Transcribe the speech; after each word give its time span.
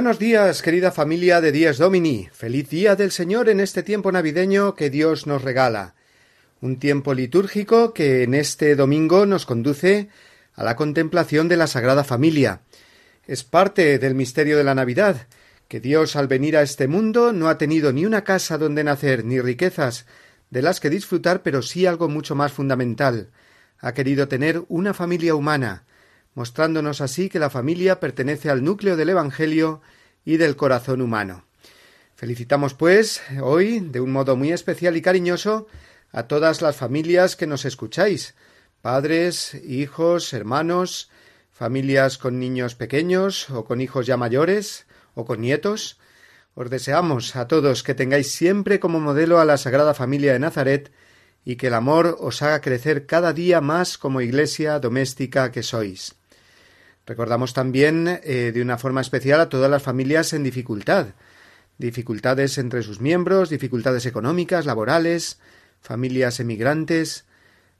Buenos 0.00 0.18
días, 0.18 0.62
querida 0.62 0.92
familia 0.92 1.42
de 1.42 1.52
Días 1.52 1.76
Domini. 1.76 2.26
Feliz 2.32 2.70
día 2.70 2.96
del 2.96 3.10
Señor 3.10 3.50
en 3.50 3.60
este 3.60 3.82
tiempo 3.82 4.10
navideño 4.10 4.74
que 4.74 4.88
Dios 4.88 5.26
nos 5.26 5.42
regala. 5.42 5.94
Un 6.62 6.78
tiempo 6.78 7.12
litúrgico 7.12 7.92
que 7.92 8.22
en 8.22 8.32
este 8.32 8.76
domingo 8.76 9.26
nos 9.26 9.44
conduce 9.44 10.08
a 10.54 10.64
la 10.64 10.74
contemplación 10.74 11.48
de 11.48 11.58
la 11.58 11.66
Sagrada 11.66 12.02
Familia. 12.02 12.62
Es 13.26 13.44
parte 13.44 13.98
del 13.98 14.14
misterio 14.14 14.56
de 14.56 14.64
la 14.64 14.74
Navidad, 14.74 15.26
que 15.68 15.80
Dios 15.80 16.16
al 16.16 16.28
venir 16.28 16.56
a 16.56 16.62
este 16.62 16.88
mundo 16.88 17.34
no 17.34 17.50
ha 17.50 17.58
tenido 17.58 17.92
ni 17.92 18.06
una 18.06 18.24
casa 18.24 18.56
donde 18.56 18.82
nacer, 18.82 19.26
ni 19.26 19.38
riquezas 19.38 20.06
de 20.48 20.62
las 20.62 20.80
que 20.80 20.88
disfrutar, 20.88 21.42
pero 21.42 21.60
sí 21.60 21.84
algo 21.84 22.08
mucho 22.08 22.34
más 22.34 22.52
fundamental. 22.52 23.28
Ha 23.80 23.92
querido 23.92 24.28
tener 24.28 24.62
una 24.68 24.94
familia 24.94 25.34
humana, 25.34 25.84
mostrándonos 26.34 27.00
así 27.00 27.28
que 27.28 27.38
la 27.38 27.50
familia 27.50 28.00
pertenece 28.00 28.50
al 28.50 28.64
núcleo 28.64 28.96
del 28.96 29.10
Evangelio 29.10 29.80
y 30.24 30.36
del 30.36 30.56
corazón 30.56 31.00
humano. 31.00 31.44
Felicitamos, 32.14 32.74
pues, 32.74 33.22
hoy, 33.42 33.80
de 33.80 34.00
un 34.00 34.12
modo 34.12 34.36
muy 34.36 34.52
especial 34.52 34.96
y 34.96 35.02
cariñoso, 35.02 35.66
a 36.12 36.24
todas 36.24 36.60
las 36.60 36.76
familias 36.76 37.36
que 37.36 37.46
nos 37.46 37.64
escucháis, 37.64 38.34
padres, 38.82 39.54
hijos, 39.64 40.32
hermanos, 40.32 41.10
familias 41.50 42.18
con 42.18 42.38
niños 42.38 42.74
pequeños 42.74 43.50
o 43.50 43.64
con 43.64 43.80
hijos 43.80 44.06
ya 44.06 44.16
mayores 44.16 44.86
o 45.14 45.24
con 45.24 45.40
nietos. 45.40 45.98
Os 46.54 46.68
deseamos 46.68 47.36
a 47.36 47.48
todos 47.48 47.82
que 47.82 47.94
tengáis 47.94 48.32
siempre 48.32 48.80
como 48.80 49.00
modelo 49.00 49.40
a 49.40 49.44
la 49.44 49.56
Sagrada 49.56 49.94
Familia 49.94 50.32
de 50.32 50.40
Nazaret 50.40 50.92
y 51.44 51.56
que 51.56 51.68
el 51.68 51.74
amor 51.74 52.16
os 52.20 52.42
haga 52.42 52.60
crecer 52.60 53.06
cada 53.06 53.32
día 53.32 53.60
más 53.60 53.98
como 53.98 54.20
iglesia 54.20 54.78
doméstica 54.78 55.52
que 55.52 55.62
sois. 55.62 56.19
Recordamos 57.06 57.54
también 57.54 58.20
eh, 58.22 58.52
de 58.52 58.62
una 58.62 58.78
forma 58.78 59.00
especial 59.00 59.40
a 59.40 59.48
todas 59.48 59.70
las 59.70 59.82
familias 59.82 60.32
en 60.32 60.44
dificultad, 60.44 61.08
dificultades 61.78 62.58
entre 62.58 62.82
sus 62.82 63.00
miembros, 63.00 63.50
dificultades 63.50 64.06
económicas, 64.06 64.66
laborales, 64.66 65.40
familias 65.80 66.40
emigrantes. 66.40 67.24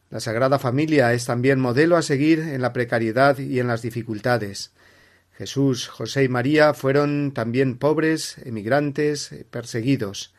La 0.09 0.21
Sagrada 0.21 0.59
Familia 0.59 1.13
es 1.13 1.27
también 1.27 1.61
modelo 1.61 1.97
a 1.97 2.03
seguir 2.03 2.41
en 2.41 2.63
la 2.63 2.73
precariedad 2.73 3.39
y 3.39 3.61
en 3.61 3.69
las 3.69 3.83
dificultades. 3.83 4.73
Jesús, 5.33 5.89
José 5.89 6.25
y 6.25 6.29
María 6.29 6.75
fueron 6.75 7.33
también 7.33 7.79
pobres, 7.79 8.37
emigrantes, 8.45 9.31
perseguidos. 9.51 10.35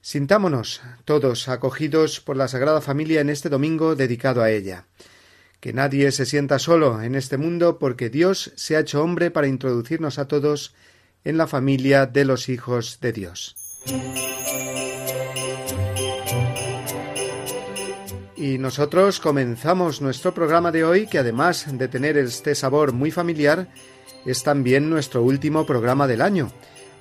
Sintámonos 0.00 0.82
todos 1.04 1.48
acogidos 1.48 2.20
por 2.20 2.36
la 2.36 2.48
Sagrada 2.48 2.80
Familia 2.80 3.20
en 3.20 3.30
este 3.30 3.48
domingo 3.48 3.94
dedicado 3.94 4.42
a 4.42 4.50
ella 4.50 4.86
que 5.62 5.72
nadie 5.72 6.10
se 6.10 6.26
sienta 6.26 6.58
solo 6.58 7.02
en 7.02 7.14
este 7.14 7.38
mundo 7.38 7.78
porque 7.78 8.10
Dios 8.10 8.50
se 8.56 8.74
ha 8.74 8.80
hecho 8.80 9.00
hombre 9.00 9.30
para 9.30 9.46
introducirnos 9.46 10.18
a 10.18 10.26
todos 10.26 10.74
en 11.22 11.36
la 11.36 11.46
familia 11.46 12.06
de 12.06 12.24
los 12.24 12.48
hijos 12.48 12.98
de 13.00 13.12
Dios. 13.12 13.54
Y 18.34 18.58
nosotros 18.58 19.20
comenzamos 19.20 20.02
nuestro 20.02 20.34
programa 20.34 20.72
de 20.72 20.82
hoy, 20.82 21.06
que 21.06 21.18
además 21.18 21.64
de 21.70 21.86
tener 21.86 22.16
este 22.16 22.56
sabor 22.56 22.92
muy 22.92 23.12
familiar, 23.12 23.68
es 24.26 24.42
también 24.42 24.90
nuestro 24.90 25.22
último 25.22 25.64
programa 25.64 26.08
del 26.08 26.22
año, 26.22 26.50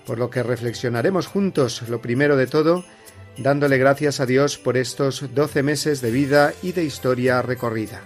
por 0.06 0.20
lo 0.20 0.30
que 0.30 0.44
reflexionaremos 0.44 1.26
juntos, 1.26 1.82
lo 1.90 2.00
primero 2.00 2.38
de 2.38 2.46
todo, 2.46 2.86
dándole 3.38 3.78
gracias 3.78 4.20
a 4.20 4.26
Dios 4.26 4.58
por 4.58 4.78
estos 4.78 5.34
doce 5.34 5.64
meses 5.64 6.02
de 6.02 6.12
vida 6.12 6.54
y 6.62 6.72
de 6.72 6.84
historia 6.84 7.42
recorrida. 7.42 8.02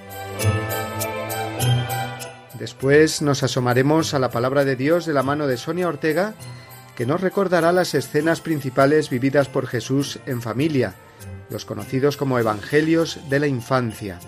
Después 2.60 3.22
nos 3.22 3.44
asomaremos 3.44 4.14
a 4.14 4.20
la 4.20 4.32
palabra 4.32 4.66
de 4.66 4.76
Dios 4.76 5.06
de 5.06 5.14
la 5.14 5.24
mano 5.24 5.48
de 5.48 5.58
Sonia 5.58 5.88
Ortega, 5.88 6.34
que 6.96 7.06
nos 7.06 7.22
recordará 7.22 7.72
las 7.72 7.94
escenas 7.94 8.42
principales 8.42 9.10
vividas 9.10 9.50
por 9.50 9.68
Jesús 9.68 10.20
en 10.26 10.42
familia, 10.42 10.96
los 11.50 11.66
conocidos 11.66 12.16
como 12.18 12.40
Evangelios 12.40 13.20
de 13.30 13.40
la 13.40 13.48
Infancia. 13.48 14.20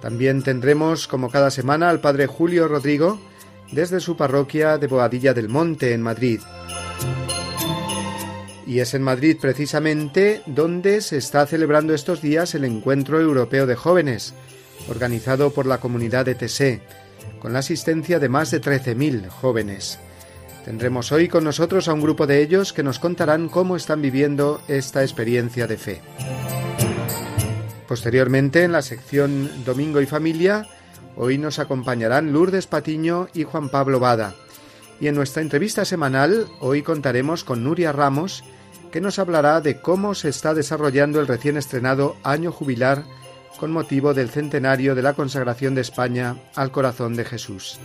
También 0.00 0.42
tendremos, 0.42 1.08
como 1.08 1.30
cada 1.30 1.50
semana, 1.50 1.90
al 1.90 2.00
Padre 2.00 2.26
Julio 2.26 2.68
Rodrigo 2.68 3.18
desde 3.72 4.00
su 4.00 4.16
parroquia 4.16 4.78
de 4.78 4.86
Boadilla 4.86 5.34
del 5.34 5.48
Monte, 5.48 5.92
en 5.92 6.02
Madrid. 6.02 6.40
Y 8.66 8.80
es 8.80 8.94
en 8.94 9.02
Madrid 9.02 9.36
precisamente 9.40 10.42
donde 10.46 11.00
se 11.00 11.18
está 11.18 11.46
celebrando 11.46 11.94
estos 11.94 12.22
días 12.22 12.54
el 12.54 12.64
Encuentro 12.64 13.20
Europeo 13.20 13.66
de 13.66 13.74
Jóvenes, 13.74 14.34
organizado 14.88 15.50
por 15.50 15.66
la 15.66 15.78
comunidad 15.78 16.24
de 16.24 16.34
Tessé, 16.34 16.80
con 17.40 17.52
la 17.52 17.58
asistencia 17.58 18.18
de 18.18 18.28
más 18.28 18.50
de 18.50 18.60
13.000 18.60 19.28
jóvenes. 19.28 19.98
Tendremos 20.64 21.12
hoy 21.12 21.28
con 21.28 21.44
nosotros 21.44 21.88
a 21.88 21.92
un 21.92 22.00
grupo 22.00 22.26
de 22.26 22.40
ellos 22.40 22.72
que 22.72 22.82
nos 22.82 22.98
contarán 22.98 23.50
cómo 23.50 23.76
están 23.76 24.00
viviendo 24.00 24.62
esta 24.66 25.02
experiencia 25.02 25.66
de 25.66 25.76
fe. 25.76 26.00
Posteriormente, 27.86 28.62
en 28.62 28.72
la 28.72 28.80
sección 28.80 29.50
Domingo 29.66 30.00
y 30.00 30.06
Familia, 30.06 30.66
hoy 31.16 31.36
nos 31.36 31.58
acompañarán 31.58 32.32
Lourdes 32.32 32.66
Patiño 32.66 33.28
y 33.34 33.44
Juan 33.44 33.68
Pablo 33.68 34.00
Bada. 34.00 34.34
Y 35.00 35.08
en 35.08 35.14
nuestra 35.14 35.42
entrevista 35.42 35.84
semanal, 35.84 36.46
hoy 36.60 36.82
contaremos 36.82 37.44
con 37.44 37.62
Nuria 37.62 37.92
Ramos, 37.92 38.42
que 38.94 39.00
nos 39.00 39.18
hablará 39.18 39.60
de 39.60 39.80
cómo 39.80 40.14
se 40.14 40.28
está 40.28 40.54
desarrollando 40.54 41.18
el 41.18 41.26
recién 41.26 41.56
estrenado 41.56 42.14
Año 42.22 42.52
Jubilar 42.52 43.02
con 43.58 43.72
motivo 43.72 44.14
del 44.14 44.30
centenario 44.30 44.94
de 44.94 45.02
la 45.02 45.14
consagración 45.14 45.74
de 45.74 45.80
España 45.80 46.36
al 46.54 46.70
corazón 46.70 47.16
de 47.16 47.24
Jesús. 47.24 47.80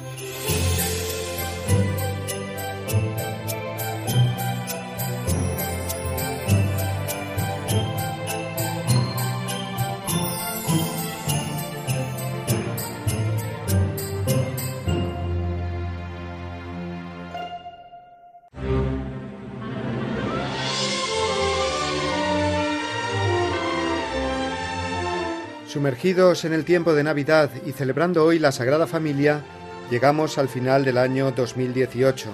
Sumergidos 25.70 26.46
en 26.46 26.54
el 26.54 26.66
tiempo 26.66 26.96
de 26.96 27.04
Navidad 27.04 27.52
y 27.64 27.74
celebrando 27.74 28.26
hoy 28.26 28.40
la 28.40 28.52
Sagrada 28.52 28.88
Familia, 28.88 29.44
llegamos 29.92 30.40
al 30.40 30.50
final 30.50 30.84
del 30.84 30.98
año 30.98 31.30
2018. 31.30 32.28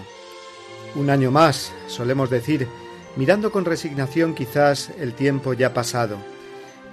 Un 0.95 1.09
año 1.09 1.31
más, 1.31 1.73
solemos 1.87 2.29
decir, 2.29 2.65
mirando 3.17 3.51
con 3.51 3.65
resignación 3.65 4.35
quizás 4.35 4.89
el 5.01 5.15
tiempo 5.15 5.51
ya 5.51 5.73
pasado. 5.73 6.15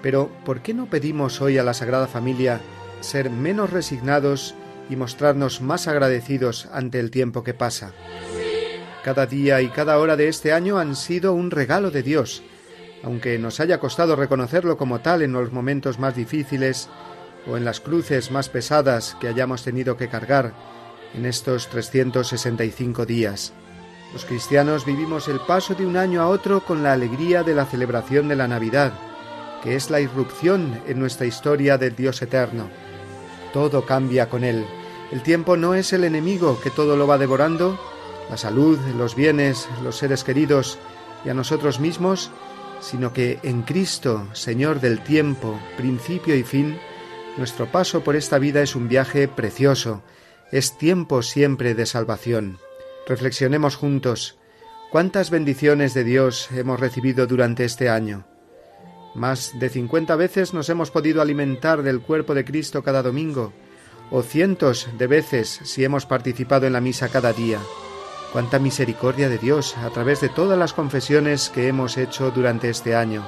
Pero, 0.02 0.32
¿por 0.44 0.62
qué 0.62 0.74
no 0.74 0.86
pedimos 0.86 1.40
hoy 1.40 1.58
a 1.58 1.62
la 1.62 1.74
Sagrada 1.74 2.08
Familia 2.08 2.60
ser 2.98 3.30
menos 3.30 3.70
resignados 3.70 4.56
y 4.90 4.96
mostrarnos 4.96 5.60
más 5.60 5.86
agradecidos 5.86 6.66
ante 6.72 6.98
el 6.98 7.12
tiempo 7.12 7.44
que 7.44 7.54
pasa? 7.54 7.92
Cada 9.04 9.26
día 9.26 9.62
y 9.62 9.68
cada 9.68 9.96
hora 9.96 10.16
de 10.16 10.26
este 10.26 10.52
año 10.52 10.78
han 10.78 10.96
sido 10.96 11.34
un 11.34 11.52
regalo 11.52 11.92
de 11.92 12.02
Dios, 12.02 12.42
aunque 13.02 13.38
nos 13.38 13.60
haya 13.60 13.80
costado 13.80 14.16
reconocerlo 14.16 14.76
como 14.76 15.00
tal 15.00 15.22
en 15.22 15.32
los 15.32 15.52
momentos 15.52 15.98
más 15.98 16.14
difíciles 16.14 16.88
o 17.46 17.56
en 17.56 17.64
las 17.64 17.80
cruces 17.80 18.30
más 18.30 18.48
pesadas 18.48 19.16
que 19.20 19.28
hayamos 19.28 19.64
tenido 19.64 19.96
que 19.96 20.08
cargar 20.08 20.52
en 21.14 21.26
estos 21.26 21.68
365 21.68 23.04
días. 23.04 23.52
Los 24.12 24.24
cristianos 24.24 24.84
vivimos 24.84 25.28
el 25.28 25.40
paso 25.40 25.74
de 25.74 25.86
un 25.86 25.96
año 25.96 26.20
a 26.20 26.28
otro 26.28 26.64
con 26.64 26.82
la 26.82 26.92
alegría 26.92 27.42
de 27.42 27.54
la 27.54 27.66
celebración 27.66 28.28
de 28.28 28.36
la 28.36 28.46
Navidad, 28.46 28.92
que 29.62 29.74
es 29.74 29.90
la 29.90 30.00
irrupción 30.00 30.80
en 30.86 31.00
nuestra 31.00 31.26
historia 31.26 31.78
del 31.78 31.96
Dios 31.96 32.20
eterno. 32.22 32.68
Todo 33.52 33.84
cambia 33.86 34.28
con 34.28 34.44
Él. 34.44 34.64
El 35.10 35.22
tiempo 35.22 35.56
no 35.56 35.74
es 35.74 35.92
el 35.92 36.04
enemigo 36.04 36.60
que 36.62 36.70
todo 36.70 36.96
lo 36.96 37.06
va 37.06 37.18
devorando. 37.18 37.78
La 38.30 38.36
salud, 38.36 38.78
los 38.96 39.14
bienes, 39.14 39.68
los 39.82 39.96
seres 39.96 40.24
queridos 40.24 40.78
y 41.24 41.28
a 41.28 41.34
nosotros 41.34 41.80
mismos 41.80 42.30
sino 42.82 43.12
que 43.12 43.38
en 43.44 43.62
Cristo, 43.62 44.28
Señor 44.34 44.80
del 44.80 45.02
tiempo, 45.02 45.58
principio 45.76 46.34
y 46.34 46.42
fin, 46.42 46.76
nuestro 47.38 47.66
paso 47.66 48.02
por 48.04 48.16
esta 48.16 48.38
vida 48.38 48.60
es 48.60 48.76
un 48.76 48.88
viaje 48.88 49.28
precioso, 49.28 50.02
es 50.50 50.76
tiempo 50.76 51.22
siempre 51.22 51.74
de 51.74 51.86
salvación. 51.86 52.58
Reflexionemos 53.06 53.76
juntos 53.76 54.36
cuántas 54.90 55.30
bendiciones 55.30 55.94
de 55.94 56.04
Dios 56.04 56.50
hemos 56.52 56.80
recibido 56.80 57.26
durante 57.26 57.64
este 57.64 57.88
año. 57.88 58.26
Más 59.14 59.58
de 59.58 59.68
cincuenta 59.68 60.16
veces 60.16 60.52
nos 60.52 60.68
hemos 60.68 60.90
podido 60.90 61.22
alimentar 61.22 61.82
del 61.82 62.00
cuerpo 62.00 62.34
de 62.34 62.44
Cristo 62.44 62.82
cada 62.82 63.02
domingo, 63.02 63.52
o 64.10 64.22
cientos 64.22 64.88
de 64.98 65.06
veces 65.06 65.60
si 65.64 65.84
hemos 65.84 66.04
participado 66.04 66.66
en 66.66 66.72
la 66.72 66.80
misa 66.80 67.08
cada 67.08 67.32
día. 67.32 67.60
Cuánta 68.32 68.58
misericordia 68.58 69.28
de 69.28 69.36
Dios 69.36 69.76
a 69.76 69.90
través 69.90 70.22
de 70.22 70.30
todas 70.30 70.58
las 70.58 70.72
confesiones 70.72 71.50
que 71.50 71.68
hemos 71.68 71.98
hecho 71.98 72.30
durante 72.30 72.70
este 72.70 72.96
año. 72.96 73.22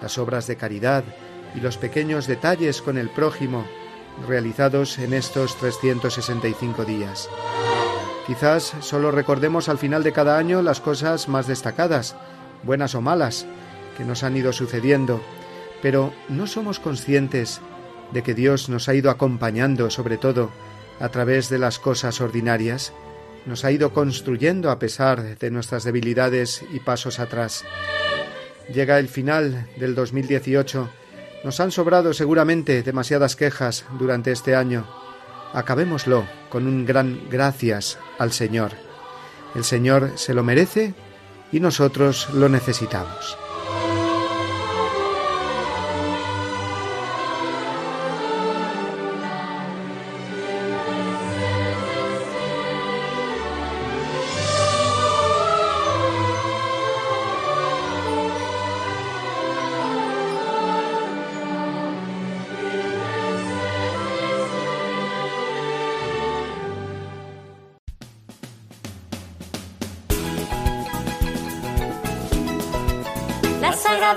Las 0.00 0.16
obras 0.16 0.46
de 0.46 0.56
caridad 0.56 1.02
y 1.56 1.60
los 1.60 1.76
pequeños 1.76 2.28
detalles 2.28 2.82
con 2.82 2.98
el 2.98 3.10
prójimo 3.10 3.64
realizados 4.28 4.98
en 4.98 5.12
estos 5.12 5.56
365 5.56 6.84
días. 6.84 7.28
Quizás 8.24 8.74
solo 8.78 9.10
recordemos 9.10 9.68
al 9.68 9.78
final 9.78 10.04
de 10.04 10.12
cada 10.12 10.38
año 10.38 10.62
las 10.62 10.80
cosas 10.80 11.28
más 11.28 11.48
destacadas, 11.48 12.14
buenas 12.62 12.94
o 12.94 13.00
malas, 13.00 13.44
que 13.96 14.04
nos 14.04 14.22
han 14.22 14.36
ido 14.36 14.52
sucediendo, 14.52 15.20
pero 15.82 16.12
no 16.28 16.46
somos 16.46 16.78
conscientes 16.78 17.60
de 18.12 18.22
que 18.22 18.34
Dios 18.34 18.68
nos 18.68 18.88
ha 18.88 18.94
ido 18.94 19.10
acompañando 19.10 19.90
sobre 19.90 20.16
todo 20.16 20.50
a 21.00 21.08
través 21.08 21.48
de 21.48 21.58
las 21.58 21.80
cosas 21.80 22.20
ordinarias, 22.20 22.92
nos 23.46 23.64
ha 23.64 23.72
ido 23.72 23.92
construyendo 23.92 24.70
a 24.70 24.78
pesar 24.78 25.38
de 25.38 25.50
nuestras 25.50 25.84
debilidades 25.84 26.64
y 26.72 26.80
pasos 26.80 27.18
atrás. 27.18 27.64
Llega 28.72 28.98
el 28.98 29.08
final 29.08 29.68
del 29.76 29.94
2018, 29.94 30.88
nos 31.44 31.60
han 31.60 31.70
sobrado 31.72 32.14
seguramente 32.14 32.82
demasiadas 32.82 33.36
quejas 33.36 33.84
durante 33.98 34.30
este 34.30 34.54
año. 34.54 34.86
Acabémoslo 35.52 36.26
con 36.48 36.66
un 36.66 36.86
gran 36.86 37.28
gracias 37.28 37.98
al 38.18 38.32
Señor. 38.32 38.72
El 39.54 39.64
Señor 39.64 40.12
se 40.16 40.34
lo 40.34 40.42
merece 40.44 40.94
y 41.50 41.60
nosotros 41.60 42.28
lo 42.32 42.48
necesitamos. 42.48 43.41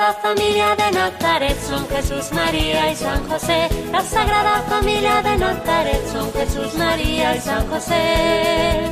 Sagrada 0.06 0.22
Familia 0.22 0.76
de 0.76 0.92
Nazaret 0.92 1.58
son 1.68 1.88
Jesús, 1.88 2.32
María 2.32 2.92
y 2.92 2.96
San 2.96 3.28
José. 3.28 3.70
La 3.92 4.02
Sagrada 4.02 4.62
Familia 4.70 5.24
de 5.24 5.36
Nazaret 5.36 6.08
son 6.12 6.32
Jesús, 6.32 6.76
María 6.76 7.36
y 7.36 7.42
San 7.42 7.68
José. 7.68 8.92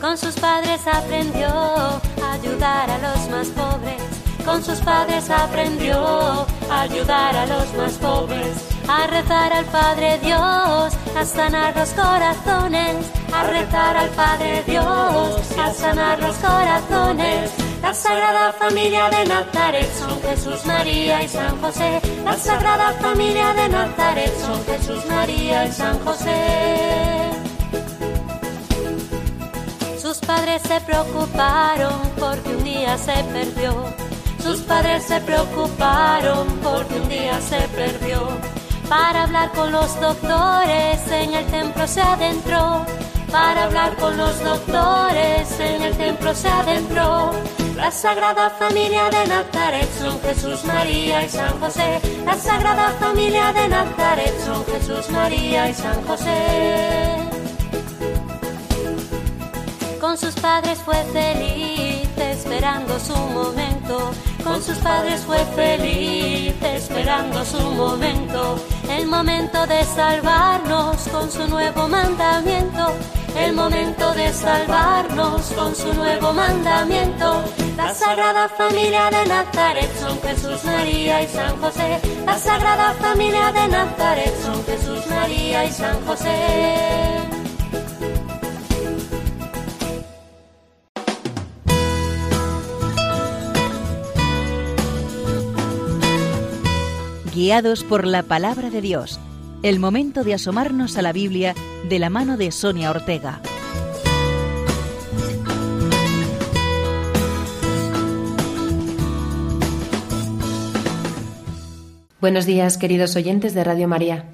Con 0.00 0.16
sus 0.16 0.36
padres 0.36 0.80
aprendió 0.86 1.48
a 1.48 2.32
ayudar 2.34 2.88
a 2.88 2.98
los 2.98 3.28
más 3.28 3.48
pobres. 3.48 4.02
Con 4.44 4.62
sus 4.62 4.78
padres 4.82 5.28
aprendió 5.30 6.46
a 6.70 6.82
ayudar 6.82 7.34
a 7.34 7.46
los 7.46 7.74
más 7.74 7.92
pobres. 7.94 8.68
A 8.86 9.08
rezar 9.08 9.52
al 9.52 9.64
Padre 9.64 10.18
Dios, 10.22 10.94
a 11.16 11.24
sanar 11.24 11.76
los 11.76 11.88
corazones. 11.90 13.04
A 13.32 13.42
rezar 13.42 13.96
al 13.96 14.08
Padre 14.10 14.62
Dios, 14.64 15.58
a 15.58 15.72
sanar 15.72 16.20
los 16.20 16.36
corazones 16.36 17.47
la 17.88 17.94
Sagrada 17.94 18.52
Familia 18.52 19.08
de 19.08 19.24
Nazaret 19.24 19.90
son 19.98 20.20
Jesús, 20.20 20.66
María 20.66 21.22
y 21.22 21.28
San 21.28 21.58
José. 21.58 22.02
La 22.22 22.36
Sagrada 22.36 22.92
Familia 23.00 23.54
de 23.54 23.66
Nazaret 23.70 24.30
son 24.42 24.62
Jesús, 24.66 25.06
María 25.06 25.64
y 25.64 25.72
San 25.72 25.98
José. 26.00 27.30
Sus 30.02 30.18
padres 30.18 30.60
se 30.68 30.78
preocuparon 30.82 31.98
porque 32.20 32.56
un 32.56 32.62
día 32.62 32.98
se 32.98 33.24
perdió. 33.32 33.72
Sus 34.42 34.60
padres 34.60 35.04
se 35.04 35.18
preocuparon 35.22 36.46
porque 36.62 37.00
un 37.00 37.08
día 37.08 37.40
se 37.40 37.60
perdió. 37.68 38.28
Para 38.86 39.22
hablar 39.22 39.50
con 39.52 39.72
los 39.72 39.98
doctores 39.98 41.10
en 41.10 41.32
el 41.32 41.46
templo 41.46 41.86
se 41.86 42.02
adentró. 42.02 42.84
Para 43.32 43.64
hablar 43.64 43.96
con 43.96 44.14
los 44.18 44.38
doctores 44.44 45.58
en 45.58 45.82
el 45.84 45.96
templo 45.96 46.34
se 46.34 46.48
adentró. 46.48 47.32
La 47.78 47.92
Sagrada 47.92 48.50
Familia 48.50 49.08
de 49.08 49.24
Nazaret 49.28 49.88
son 49.96 50.20
Jesús, 50.20 50.64
María 50.64 51.24
y 51.24 51.28
San 51.28 51.60
José. 51.60 52.00
La 52.24 52.34
Sagrada 52.34 52.90
Familia 52.98 53.52
de 53.52 53.68
Nazaret 53.68 54.34
son 54.44 54.66
Jesús, 54.66 55.08
María 55.10 55.70
y 55.70 55.74
San 55.74 56.04
José. 56.04 57.18
Con 60.00 60.18
sus 60.18 60.34
padres 60.34 60.80
fue 60.80 60.96
feliz 61.12 62.08
esperando 62.18 62.98
su 62.98 63.16
momento. 63.16 64.10
Con 64.42 64.60
sus 64.60 64.78
padres 64.78 65.20
fue 65.20 65.38
feliz 65.54 66.54
esperando 66.60 67.44
su 67.44 67.60
momento. 67.60 68.58
El 68.90 69.06
momento 69.06 69.64
de 69.68 69.84
salvarnos 69.84 70.96
con 71.12 71.30
su 71.30 71.46
nuevo 71.46 71.86
mandamiento 71.86 72.92
el 73.38 73.52
momento 73.52 74.12
de 74.14 74.32
salvarnos 74.32 75.52
con 75.52 75.74
su 75.74 75.92
nuevo 75.94 76.32
mandamiento. 76.32 77.44
La 77.78 77.94
Sagrada 77.94 78.48
Familia 78.48 79.08
de 79.08 79.28
Nazaret 79.28 79.88
son 80.00 80.20
Jesús, 80.20 80.64
María 80.64 81.22
y 81.22 81.28
San 81.28 81.56
José. 81.58 82.00
La 82.26 82.36
Sagrada 82.36 82.92
Familia 82.94 83.52
de 83.52 83.68
Nazaret 83.68 84.34
son 84.42 84.64
Jesús, 84.64 85.06
María 85.08 85.64
y 85.64 85.70
San 85.70 86.04
José. 86.04 86.28
Guiados 97.32 97.84
por 97.84 98.08
la 98.08 98.24
palabra 98.24 98.70
de 98.70 98.80
Dios 98.80 99.20
el 99.62 99.78
momento 99.78 100.24
de 100.24 100.34
asomarnos 100.34 100.96
a 100.96 101.02
la 101.02 101.12
Biblia 101.12 101.54
de 101.88 101.98
la 101.98 102.10
mano 102.10 102.36
de 102.36 102.50
Sonia 102.50 102.90
Ortega. 102.90 103.40
Buenos 112.20 112.46
días, 112.46 112.78
queridos 112.78 113.14
oyentes 113.14 113.54
de 113.54 113.62
Radio 113.62 113.86
María. 113.86 114.24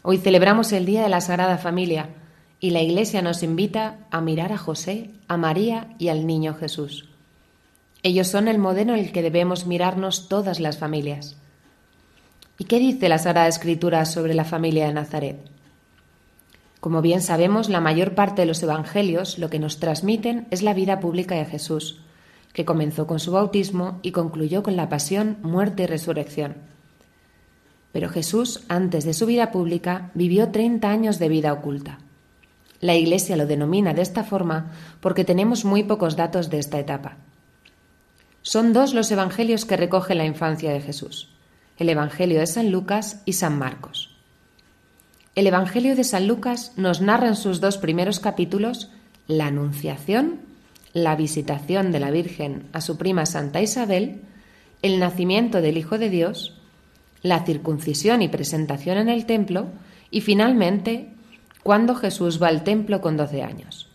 Hoy 0.00 0.16
celebramos 0.16 0.72
el 0.72 0.86
Día 0.86 1.02
de 1.02 1.10
la 1.10 1.20
Sagrada 1.20 1.58
Familia 1.58 2.08
y 2.60 2.70
la 2.70 2.80
Iglesia 2.80 3.20
nos 3.20 3.42
invita 3.42 3.98
a 4.10 4.22
mirar 4.22 4.54
a 4.54 4.56
José, 4.56 5.10
a 5.28 5.36
María 5.36 5.94
y 5.98 6.08
al 6.08 6.26
Niño 6.26 6.54
Jesús. 6.54 7.10
Ellos 8.02 8.28
son 8.28 8.48
el 8.48 8.56
modelo 8.56 8.94
en 8.94 9.00
el 9.00 9.12
que 9.12 9.20
debemos 9.20 9.66
mirarnos 9.66 10.30
todas 10.30 10.60
las 10.60 10.78
familias. 10.78 11.36
¿Y 12.58 12.64
qué 12.64 12.78
dice 12.78 13.10
la 13.10 13.18
Sagrada 13.18 13.48
Escritura 13.48 14.06
sobre 14.06 14.32
la 14.32 14.46
familia 14.46 14.86
de 14.86 14.94
Nazaret? 14.94 15.36
Como 16.80 17.02
bien 17.02 17.20
sabemos, 17.20 17.68
la 17.68 17.82
mayor 17.82 18.14
parte 18.14 18.40
de 18.40 18.46
los 18.46 18.62
evangelios 18.62 19.38
lo 19.38 19.50
que 19.50 19.58
nos 19.58 19.78
transmiten 19.78 20.46
es 20.50 20.62
la 20.62 20.72
vida 20.72 21.00
pública 21.00 21.34
de 21.34 21.44
Jesús, 21.44 22.00
que 22.54 22.64
comenzó 22.64 23.06
con 23.06 23.20
su 23.20 23.32
bautismo 23.32 24.00
y 24.00 24.12
concluyó 24.12 24.62
con 24.62 24.74
la 24.74 24.88
pasión, 24.88 25.36
muerte 25.42 25.82
y 25.82 25.86
resurrección. 25.86 26.75
Pero 27.96 28.10
Jesús, 28.10 28.60
antes 28.68 29.06
de 29.06 29.14
su 29.14 29.24
vida 29.24 29.50
pública, 29.50 30.10
vivió 30.12 30.50
30 30.50 30.90
años 30.90 31.18
de 31.18 31.30
vida 31.30 31.50
oculta. 31.54 31.96
La 32.78 32.94
Iglesia 32.94 33.38
lo 33.38 33.46
denomina 33.46 33.94
de 33.94 34.02
esta 34.02 34.22
forma 34.22 34.70
porque 35.00 35.24
tenemos 35.24 35.64
muy 35.64 35.82
pocos 35.82 36.14
datos 36.14 36.50
de 36.50 36.58
esta 36.58 36.78
etapa. 36.78 37.16
Son 38.42 38.74
dos 38.74 38.92
los 38.92 39.10
evangelios 39.10 39.64
que 39.64 39.78
recogen 39.78 40.18
la 40.18 40.26
infancia 40.26 40.72
de 40.72 40.82
Jesús 40.82 41.30
el 41.78 41.88
Evangelio 41.88 42.38
de 42.38 42.46
San 42.46 42.70
Lucas 42.70 43.22
y 43.24 43.32
San 43.32 43.58
Marcos. 43.58 44.14
El 45.34 45.46
Evangelio 45.46 45.96
de 45.96 46.04
San 46.04 46.26
Lucas 46.26 46.72
nos 46.76 47.00
narra 47.00 47.28
en 47.28 47.36
sus 47.36 47.62
dos 47.62 47.78
primeros 47.78 48.20
capítulos 48.20 48.90
la 49.26 49.46
Anunciación, 49.46 50.40
la 50.92 51.16
visitación 51.16 51.92
de 51.92 52.00
la 52.00 52.10
Virgen 52.10 52.64
a 52.74 52.82
su 52.82 52.98
prima 52.98 53.24
Santa 53.24 53.62
Isabel, 53.62 54.20
el 54.82 54.98
nacimiento 54.98 55.62
del 55.62 55.78
Hijo 55.78 55.96
de 55.96 56.10
Dios, 56.10 56.56
la 57.22 57.44
circuncisión 57.44 58.22
y 58.22 58.28
presentación 58.28 58.98
en 58.98 59.08
el 59.08 59.26
templo 59.26 59.66
y 60.10 60.20
finalmente 60.20 61.10
cuando 61.62 61.94
Jesús 61.94 62.40
va 62.40 62.48
al 62.48 62.62
templo 62.62 63.00
con 63.00 63.16
doce 63.16 63.42
años. 63.42 63.90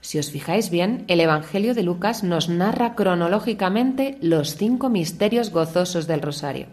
Si 0.00 0.18
os 0.18 0.30
fijáis 0.30 0.70
bien, 0.70 1.04
el 1.08 1.18
Evangelio 1.18 1.74
de 1.74 1.82
Lucas 1.82 2.22
nos 2.22 2.48
narra 2.48 2.94
cronológicamente 2.94 4.18
los 4.20 4.54
cinco 4.56 4.90
misterios 4.90 5.50
gozosos 5.50 6.06
del 6.06 6.20
Rosario. 6.20 6.66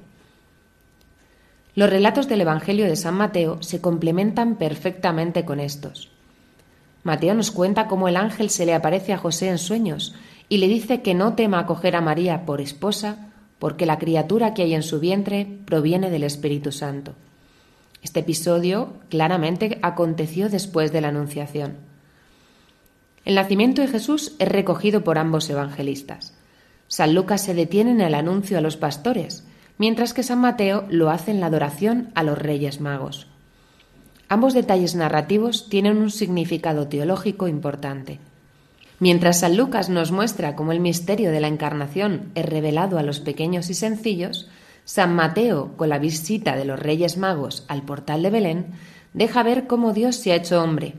Los 1.74 1.90
relatos 1.90 2.28
del 2.28 2.42
Evangelio 2.42 2.86
de 2.86 2.98
San 2.98 3.16
Mateo 3.16 3.64
se 3.64 3.80
complementan 3.80 4.58
perfectamente 4.58 5.46
con 5.46 5.62
estos. 5.62 6.12
Mateo 7.04 7.34
nos 7.34 7.52
cuenta 7.52 7.88
cómo 7.88 8.10
el 8.10 8.18
ángel 8.18 8.50
se 8.50 8.66
le 8.66 8.74
aparece 8.74 9.14
a 9.14 9.18
José 9.18 9.48
en 9.48 9.58
sueños 9.58 10.14
y 10.50 10.58
le 10.58 10.68
dice 10.68 11.02
que 11.02 11.14
no 11.14 11.34
tema 11.34 11.60
acoger 11.60 11.96
a 11.96 12.02
María 12.02 12.46
por 12.46 12.60
esposa, 12.60 13.31
porque 13.62 13.86
la 13.86 14.00
criatura 14.00 14.56
que 14.56 14.64
hay 14.64 14.74
en 14.74 14.82
su 14.82 15.00
vientre 15.00 15.48
proviene 15.66 16.10
del 16.10 16.24
Espíritu 16.24 16.72
Santo. 16.72 17.14
Este 18.02 18.22
episodio 18.22 18.94
claramente 19.10 19.78
aconteció 19.84 20.50
después 20.50 20.92
de 20.92 21.00
la 21.00 21.10
Anunciación. 21.10 21.76
El 23.24 23.36
nacimiento 23.36 23.84
de 23.84 23.88
Jesús 23.88 24.36
es 24.40 24.50
recogido 24.50 25.04
por 25.04 25.20
ambos 25.20 25.48
evangelistas. 25.48 26.34
San 26.88 27.14
Lucas 27.14 27.44
se 27.44 27.54
detiene 27.54 27.92
en 27.92 28.02
el 28.02 28.16
anuncio 28.16 28.58
a 28.58 28.62
los 28.62 28.78
pastores, 28.78 29.46
mientras 29.78 30.16
que 30.16 30.24
San 30.24 30.40
Mateo 30.40 30.88
lo 30.90 31.12
hace 31.12 31.30
en 31.30 31.40
la 31.40 31.46
adoración 31.46 32.10
a 32.16 32.24
los 32.24 32.40
Reyes 32.40 32.82
Magos. 32.82 33.28
Ambos 34.28 34.56
detalles 34.56 34.96
narrativos 34.96 35.70
tienen 35.70 35.98
un 35.98 36.10
significado 36.10 36.88
teológico 36.88 37.48
importante. 37.48 38.18
Mientras 39.02 39.40
San 39.40 39.58
Lucas 39.58 39.90
nos 39.90 40.12
muestra 40.12 40.56
cómo 40.56 40.74
el 40.74 40.80
misterio 40.80 41.32
de 41.32 41.40
la 41.40 41.48
encarnación 41.48 42.30
es 42.36 42.46
revelado 42.46 43.00
a 43.00 43.02
los 43.02 43.20
pequeños 43.20 43.72
y 43.72 43.74
sencillos, 43.74 44.48
San 44.86 45.16
Mateo, 45.16 45.76
con 45.76 45.90
la 45.90 45.98
visita 45.98 46.56
de 46.56 46.66
los 46.66 46.80
Reyes 46.80 47.18
Magos 47.18 47.66
al 47.68 47.82
portal 47.82 48.22
de 48.22 48.30
Belén, 48.30 48.66
deja 49.16 49.42
ver 49.42 49.66
cómo 49.66 49.94
Dios 49.94 50.18
se 50.18 50.32
ha 50.32 50.36
hecho 50.36 50.62
hombre. 50.62 50.94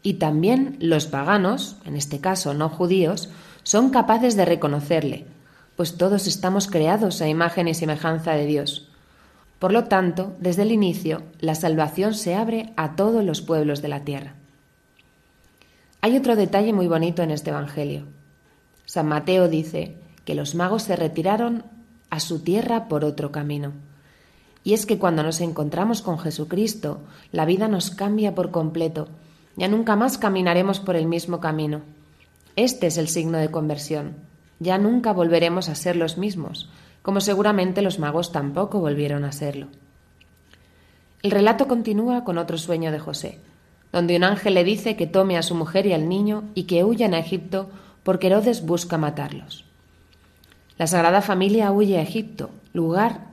Y 0.00 0.14
también 0.14 0.76
los 0.78 1.06
paganos, 1.08 1.78
en 1.84 1.96
este 1.96 2.20
caso 2.20 2.54
no 2.54 2.68
judíos, 2.68 3.30
son 3.64 3.90
capaces 3.90 4.36
de 4.36 4.44
reconocerle, 4.44 5.26
pues 5.74 5.96
todos 5.96 6.28
estamos 6.28 6.68
creados 6.68 7.20
a 7.20 7.26
imagen 7.26 7.66
y 7.66 7.74
semejanza 7.74 8.30
de 8.34 8.46
Dios. 8.46 8.88
Por 9.58 9.72
lo 9.72 9.86
tanto, 9.86 10.36
desde 10.38 10.62
el 10.62 10.70
inicio, 10.70 11.24
la 11.40 11.56
salvación 11.56 12.14
se 12.14 12.36
abre 12.36 12.72
a 12.76 12.94
todos 12.94 13.24
los 13.24 13.42
pueblos 13.42 13.82
de 13.82 13.88
la 13.88 14.04
tierra. 14.04 14.36
Hay 16.02 16.16
otro 16.16 16.34
detalle 16.34 16.72
muy 16.72 16.88
bonito 16.88 17.22
en 17.22 17.30
este 17.30 17.50
Evangelio. 17.50 18.06
San 18.86 19.06
Mateo 19.06 19.48
dice 19.48 19.98
que 20.24 20.34
los 20.34 20.54
magos 20.54 20.84
se 20.84 20.96
retiraron 20.96 21.64
a 22.08 22.20
su 22.20 22.40
tierra 22.42 22.88
por 22.88 23.04
otro 23.04 23.30
camino. 23.30 23.72
Y 24.64 24.72
es 24.72 24.86
que 24.86 24.98
cuando 24.98 25.22
nos 25.22 25.42
encontramos 25.42 26.00
con 26.00 26.18
Jesucristo, 26.18 27.02
la 27.32 27.44
vida 27.44 27.68
nos 27.68 27.90
cambia 27.90 28.34
por 28.34 28.50
completo. 28.50 29.08
Ya 29.56 29.68
nunca 29.68 29.94
más 29.94 30.16
caminaremos 30.16 30.80
por 30.80 30.96
el 30.96 31.06
mismo 31.06 31.38
camino. 31.38 31.82
Este 32.56 32.86
es 32.86 32.96
el 32.96 33.08
signo 33.08 33.36
de 33.36 33.50
conversión. 33.50 34.16
Ya 34.58 34.78
nunca 34.78 35.12
volveremos 35.12 35.68
a 35.68 35.74
ser 35.74 35.96
los 35.96 36.16
mismos, 36.16 36.70
como 37.02 37.20
seguramente 37.20 37.82
los 37.82 37.98
magos 37.98 38.32
tampoco 38.32 38.80
volvieron 38.80 39.24
a 39.24 39.32
serlo. 39.32 39.68
El 41.22 41.30
relato 41.30 41.68
continúa 41.68 42.24
con 42.24 42.38
otro 42.38 42.56
sueño 42.56 42.90
de 42.90 42.98
José 42.98 43.38
donde 43.92 44.16
un 44.16 44.24
ángel 44.24 44.54
le 44.54 44.64
dice 44.64 44.96
que 44.96 45.06
tome 45.06 45.36
a 45.36 45.42
su 45.42 45.54
mujer 45.54 45.86
y 45.86 45.92
al 45.92 46.08
niño 46.08 46.44
y 46.54 46.64
que 46.64 46.84
huyan 46.84 47.14
a 47.14 47.18
Egipto 47.18 47.70
porque 48.02 48.28
Herodes 48.28 48.64
busca 48.64 48.98
matarlos. 48.98 49.64
La 50.78 50.86
Sagrada 50.86 51.20
Familia 51.22 51.72
huye 51.72 51.98
a 51.98 52.02
Egipto, 52.02 52.50
lugar 52.72 53.26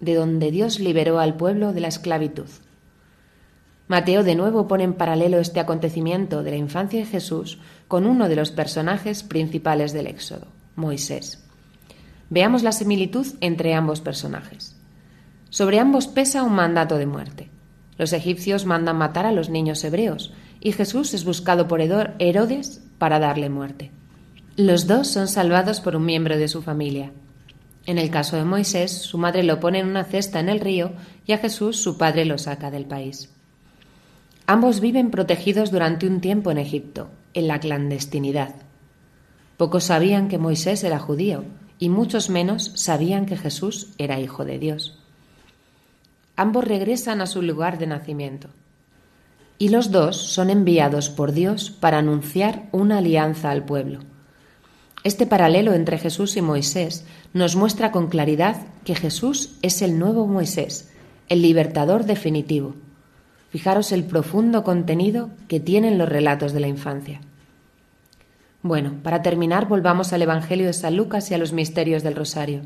de 0.00 0.14
donde 0.14 0.50
Dios 0.50 0.80
liberó 0.80 1.18
al 1.18 1.34
pueblo 1.36 1.72
de 1.72 1.80
la 1.80 1.88
esclavitud. 1.88 2.48
Mateo 3.88 4.22
de 4.22 4.34
nuevo 4.34 4.68
pone 4.68 4.84
en 4.84 4.94
paralelo 4.94 5.38
este 5.38 5.60
acontecimiento 5.60 6.42
de 6.42 6.50
la 6.50 6.56
infancia 6.56 7.00
de 7.00 7.06
Jesús 7.06 7.58
con 7.88 8.06
uno 8.06 8.28
de 8.28 8.36
los 8.36 8.50
personajes 8.50 9.22
principales 9.22 9.92
del 9.92 10.06
Éxodo, 10.06 10.46
Moisés. 10.76 11.42
Veamos 12.28 12.62
la 12.62 12.70
similitud 12.70 13.26
entre 13.40 13.74
ambos 13.74 14.00
personajes. 14.00 14.76
Sobre 15.48 15.80
ambos 15.80 16.06
pesa 16.06 16.44
un 16.44 16.52
mandato 16.52 16.98
de 16.98 17.06
muerte. 17.06 17.50
Los 18.00 18.14
egipcios 18.14 18.64
mandan 18.64 18.96
matar 18.96 19.26
a 19.26 19.30
los 19.30 19.50
niños 19.50 19.84
hebreos 19.84 20.32
y 20.58 20.72
Jesús 20.72 21.12
es 21.12 21.26
buscado 21.26 21.68
por 21.68 21.82
Herodes 21.82 22.82
para 22.96 23.18
darle 23.18 23.50
muerte. 23.50 23.90
Los 24.56 24.86
dos 24.86 25.08
son 25.08 25.28
salvados 25.28 25.82
por 25.82 25.96
un 25.96 26.06
miembro 26.06 26.38
de 26.38 26.48
su 26.48 26.62
familia. 26.62 27.12
En 27.84 27.98
el 27.98 28.08
caso 28.08 28.38
de 28.38 28.46
Moisés, 28.46 28.90
su 28.90 29.18
madre 29.18 29.42
lo 29.42 29.60
pone 29.60 29.80
en 29.80 29.86
una 29.86 30.04
cesta 30.04 30.40
en 30.40 30.48
el 30.48 30.60
río 30.60 30.92
y 31.26 31.32
a 31.32 31.36
Jesús 31.36 31.76
su 31.76 31.98
padre 31.98 32.24
lo 32.24 32.38
saca 32.38 32.70
del 32.70 32.86
país. 32.86 33.28
Ambos 34.46 34.80
viven 34.80 35.10
protegidos 35.10 35.70
durante 35.70 36.06
un 36.06 36.22
tiempo 36.22 36.50
en 36.50 36.56
Egipto, 36.56 37.10
en 37.34 37.48
la 37.48 37.60
clandestinidad. 37.60 38.54
Pocos 39.58 39.84
sabían 39.84 40.28
que 40.28 40.38
Moisés 40.38 40.84
era 40.84 40.98
judío 40.98 41.44
y 41.78 41.90
muchos 41.90 42.30
menos 42.30 42.72
sabían 42.76 43.26
que 43.26 43.36
Jesús 43.36 43.88
era 43.98 44.18
hijo 44.18 44.46
de 44.46 44.58
Dios 44.58 44.99
ambos 46.40 46.64
regresan 46.64 47.20
a 47.20 47.26
su 47.26 47.42
lugar 47.42 47.76
de 47.78 47.86
nacimiento. 47.86 48.48
Y 49.58 49.68
los 49.68 49.90
dos 49.90 50.16
son 50.16 50.48
enviados 50.48 51.10
por 51.10 51.32
Dios 51.32 51.70
para 51.70 51.98
anunciar 51.98 52.70
una 52.72 52.96
alianza 52.98 53.50
al 53.50 53.66
pueblo. 53.66 54.00
Este 55.04 55.26
paralelo 55.26 55.74
entre 55.74 55.98
Jesús 55.98 56.38
y 56.38 56.40
Moisés 56.42 57.04
nos 57.34 57.56
muestra 57.56 57.92
con 57.92 58.08
claridad 58.08 58.56
que 58.84 58.94
Jesús 58.94 59.58
es 59.60 59.82
el 59.82 59.98
nuevo 59.98 60.26
Moisés, 60.26 60.90
el 61.28 61.42
libertador 61.42 62.06
definitivo. 62.06 62.74
Fijaros 63.50 63.92
el 63.92 64.04
profundo 64.04 64.64
contenido 64.64 65.28
que 65.46 65.60
tienen 65.60 65.98
los 65.98 66.08
relatos 66.08 66.54
de 66.54 66.60
la 66.60 66.68
infancia. 66.68 67.20
Bueno, 68.62 68.94
para 69.02 69.20
terminar 69.20 69.68
volvamos 69.68 70.14
al 70.14 70.22
Evangelio 70.22 70.68
de 70.68 70.72
San 70.72 70.96
Lucas 70.96 71.30
y 71.30 71.34
a 71.34 71.38
los 71.38 71.52
misterios 71.52 72.02
del 72.02 72.16
Rosario. 72.16 72.62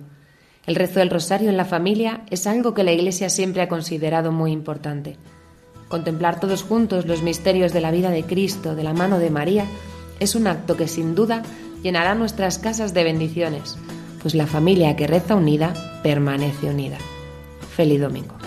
El 0.67 0.77
rezo 0.77 1.01
del 1.01 1.11
rosario 1.11 1.51
en 1.51 1.57
la 1.57 1.65
familia 1.65 2.23
es 2.31 2.47
algo 2.47 2.73
que 2.73 2.85
la 2.85 2.93
Iglesia 2.93 3.29
siempre 3.29 3.63
ha 3.63 3.69
considerado 3.69 4.33
muy 4.33 4.51
importante. 4.51 5.17
Contemplar 5.89 6.41
todos 6.41 6.63
juntos 6.63 7.07
los 7.07 7.23
misterios 7.23 7.73
de 7.73 7.83
la 7.83 7.91
vida 7.91 8.11
de 8.11 8.25
Cristo 8.25 8.75
de 8.75 8.83
la 8.83 8.95
mano 8.95 9.19
de 9.19 9.31
María 9.31 9.67
es 10.21 10.35
un 10.35 10.47
acto 10.47 10.77
que 10.77 10.89
sin 10.89 11.15
duda 11.15 11.43
llenará 11.83 12.15
nuestras 12.15 12.59
casas 12.59 12.95
de 12.95 13.05
bendiciones, 13.05 13.77
pues 14.23 14.35
la 14.35 14.47
familia 14.47 14.97
que 14.97 15.07
reza 15.07 15.35
unida 15.35 15.75
permanece 16.03 16.69
unida. 16.71 16.97
Feliz 17.77 18.01
domingo. 18.01 18.44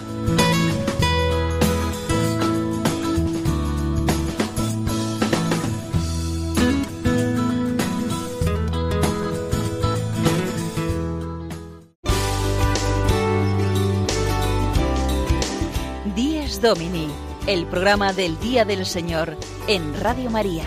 Domini, 16.62 17.08
el 17.46 17.68
programa 17.68 18.14
del 18.14 18.40
Día 18.40 18.66
del 18.66 18.86
Señor 18.86 19.38
en 19.68 20.00
Radio 20.00 20.30
María. 20.30 20.64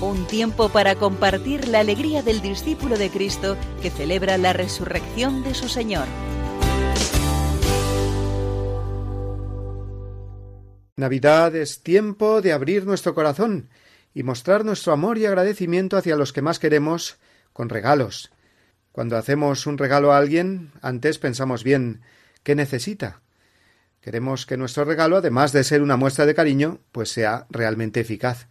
Un 0.00 0.26
tiempo 0.26 0.70
para 0.70 0.94
compartir 0.94 1.68
la 1.68 1.80
alegría 1.80 2.22
del 2.22 2.40
discípulo 2.40 2.96
de 2.96 3.10
Cristo 3.10 3.56
que 3.82 3.90
celebra 3.90 4.38
la 4.38 4.52
resurrección 4.52 5.42
de 5.42 5.54
su 5.54 5.68
Señor. 5.68 6.06
Navidad 10.96 11.54
es 11.54 11.82
tiempo 11.82 12.40
de 12.40 12.52
abrir 12.52 12.86
nuestro 12.86 13.14
corazón 13.14 13.68
y 14.14 14.22
mostrar 14.22 14.64
nuestro 14.64 14.92
amor 14.92 15.18
y 15.18 15.26
agradecimiento 15.26 15.96
hacia 15.96 16.16
los 16.16 16.32
que 16.32 16.42
más 16.42 16.58
queremos 16.58 17.18
con 17.52 17.68
regalos. 17.68 18.30
Cuando 18.92 19.16
hacemos 19.16 19.66
un 19.66 19.76
regalo 19.76 20.12
a 20.12 20.18
alguien, 20.18 20.72
antes 20.80 21.18
pensamos 21.18 21.64
bien 21.64 22.02
qué 22.42 22.54
necesita. 22.54 23.23
Queremos 24.04 24.44
que 24.44 24.58
nuestro 24.58 24.84
regalo, 24.84 25.16
además 25.16 25.52
de 25.52 25.64
ser 25.64 25.80
una 25.80 25.96
muestra 25.96 26.26
de 26.26 26.34
cariño, 26.34 26.78
pues 26.92 27.08
sea 27.08 27.46
realmente 27.48 28.00
eficaz. 28.00 28.48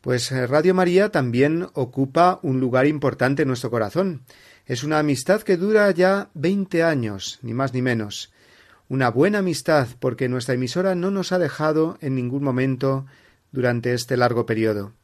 Pues 0.00 0.32
eh, 0.32 0.46
Radio 0.46 0.72
María 0.72 1.10
también 1.10 1.66
ocupa 1.74 2.40
un 2.42 2.58
lugar 2.58 2.86
importante 2.86 3.42
en 3.42 3.48
nuestro 3.48 3.70
corazón. 3.70 4.22
Es 4.64 4.82
una 4.82 4.98
amistad 4.98 5.42
que 5.42 5.58
dura 5.58 5.90
ya 5.90 6.30
veinte 6.32 6.82
años, 6.82 7.38
ni 7.42 7.52
más 7.52 7.74
ni 7.74 7.82
menos. 7.82 8.32
Una 8.88 9.10
buena 9.10 9.40
amistad, 9.40 9.88
porque 10.00 10.30
nuestra 10.30 10.54
emisora 10.54 10.94
no 10.94 11.10
nos 11.10 11.32
ha 11.32 11.38
dejado 11.38 11.98
en 12.00 12.14
ningún 12.14 12.42
momento 12.42 13.04
durante 13.50 13.92
este 13.92 14.16
largo 14.16 14.46
periodo. 14.46 14.94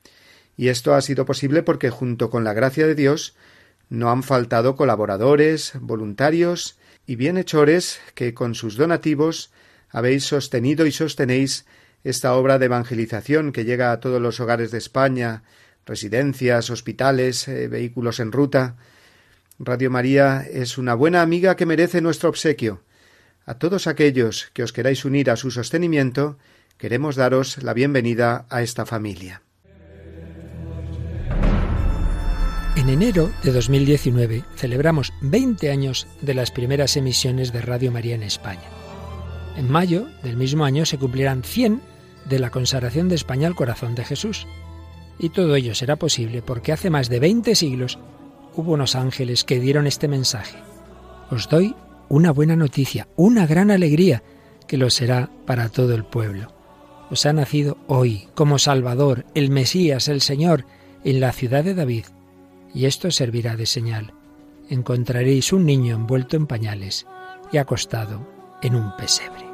Y 0.56 0.68
esto 0.68 0.94
ha 0.94 1.02
sido 1.02 1.26
posible 1.26 1.62
porque, 1.62 1.90
junto 1.90 2.30
con 2.30 2.42
la 2.42 2.54
gracia 2.54 2.86
de 2.86 2.94
Dios, 2.94 3.36
no 3.90 4.10
han 4.10 4.22
faltado 4.22 4.76
colaboradores, 4.76 5.72
voluntarios 5.78 6.78
y 7.06 7.16
bienhechores 7.16 8.00
que 8.14 8.32
con 8.32 8.54
sus 8.54 8.76
donativos 8.76 9.52
habéis 9.90 10.24
sostenido 10.24 10.86
y 10.86 10.92
sostenéis 10.92 11.66
esta 12.04 12.34
obra 12.34 12.58
de 12.58 12.66
evangelización 12.66 13.52
que 13.52 13.64
llega 13.64 13.92
a 13.92 14.00
todos 14.00 14.20
los 14.20 14.40
hogares 14.40 14.70
de 14.70 14.78
España, 14.78 15.42
residencias, 15.86 16.70
hospitales, 16.70 17.48
eh, 17.48 17.68
vehículos 17.68 18.20
en 18.20 18.32
ruta. 18.32 18.76
Radio 19.58 19.90
María 19.90 20.46
es 20.50 20.78
una 20.78 20.94
buena 20.94 21.22
amiga 21.22 21.56
que 21.56 21.66
merece 21.66 22.00
nuestro 22.00 22.28
obsequio. 22.28 22.82
A 23.44 23.54
todos 23.54 23.86
aquellos 23.86 24.50
que 24.52 24.62
os 24.62 24.72
queráis 24.72 25.04
unir 25.04 25.30
a 25.30 25.36
su 25.36 25.50
sostenimiento, 25.50 26.38
queremos 26.76 27.16
daros 27.16 27.62
la 27.62 27.72
bienvenida 27.72 28.46
a 28.50 28.62
esta 28.62 28.86
familia. 28.86 29.42
En 32.76 32.88
enero 32.88 33.32
de 33.42 33.50
2019 33.50 34.44
celebramos 34.54 35.12
20 35.20 35.70
años 35.70 36.06
de 36.20 36.34
las 36.34 36.52
primeras 36.52 36.96
emisiones 36.96 37.52
de 37.52 37.60
Radio 37.60 37.90
María 37.90 38.14
en 38.14 38.22
España. 38.22 38.77
En 39.58 39.68
mayo 39.68 40.06
del 40.22 40.36
mismo 40.36 40.64
año 40.64 40.86
se 40.86 40.98
cumplirán 40.98 41.42
100 41.42 41.82
de 42.28 42.38
la 42.38 42.50
consagración 42.50 43.08
de 43.08 43.16
España 43.16 43.48
al 43.48 43.56
corazón 43.56 43.96
de 43.96 44.04
Jesús. 44.04 44.46
Y 45.18 45.30
todo 45.30 45.56
ello 45.56 45.74
será 45.74 45.96
posible 45.96 46.42
porque 46.42 46.70
hace 46.70 46.90
más 46.90 47.08
de 47.08 47.18
20 47.18 47.56
siglos 47.56 47.98
hubo 48.54 48.74
unos 48.74 48.94
ángeles 48.94 49.42
que 49.42 49.58
dieron 49.58 49.88
este 49.88 50.06
mensaje. 50.06 50.58
Os 51.32 51.48
doy 51.48 51.74
una 52.08 52.30
buena 52.30 52.54
noticia, 52.54 53.08
una 53.16 53.48
gran 53.48 53.72
alegría, 53.72 54.22
que 54.68 54.76
lo 54.76 54.90
será 54.90 55.28
para 55.44 55.70
todo 55.70 55.92
el 55.96 56.04
pueblo. 56.04 56.54
Os 57.10 57.26
ha 57.26 57.32
nacido 57.32 57.78
hoy 57.88 58.28
como 58.36 58.60
Salvador, 58.60 59.26
el 59.34 59.50
Mesías, 59.50 60.06
el 60.06 60.20
Señor, 60.20 60.66
en 61.02 61.18
la 61.18 61.32
ciudad 61.32 61.64
de 61.64 61.74
David 61.74 62.04
y 62.72 62.86
esto 62.86 63.10
servirá 63.10 63.56
de 63.56 63.66
señal. 63.66 64.14
Encontraréis 64.68 65.52
un 65.52 65.66
niño 65.66 65.96
envuelto 65.96 66.36
en 66.36 66.46
pañales 66.46 67.08
y 67.50 67.56
acostado 67.56 68.24
en 68.62 68.76
un 68.76 68.94
pesebre. 68.96 69.47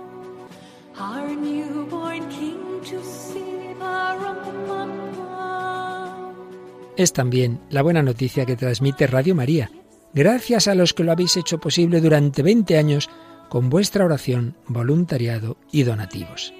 Es 6.96 7.12
también 7.12 7.60
la 7.70 7.82
buena 7.82 8.02
noticia 8.02 8.46
que 8.46 8.56
transmite 8.56 9.08
Radio 9.08 9.34
María, 9.34 9.70
gracias 10.12 10.68
a 10.68 10.76
los 10.76 10.94
que 10.94 11.02
lo 11.02 11.10
habéis 11.10 11.36
hecho 11.36 11.58
posible 11.58 12.00
durante 12.00 12.42
20 12.42 12.78
años 12.78 13.10
con 13.48 13.68
vuestra 13.68 14.04
oración, 14.04 14.56
voluntariado 14.68 15.56
y 15.72 15.82
donativos. 15.82 16.54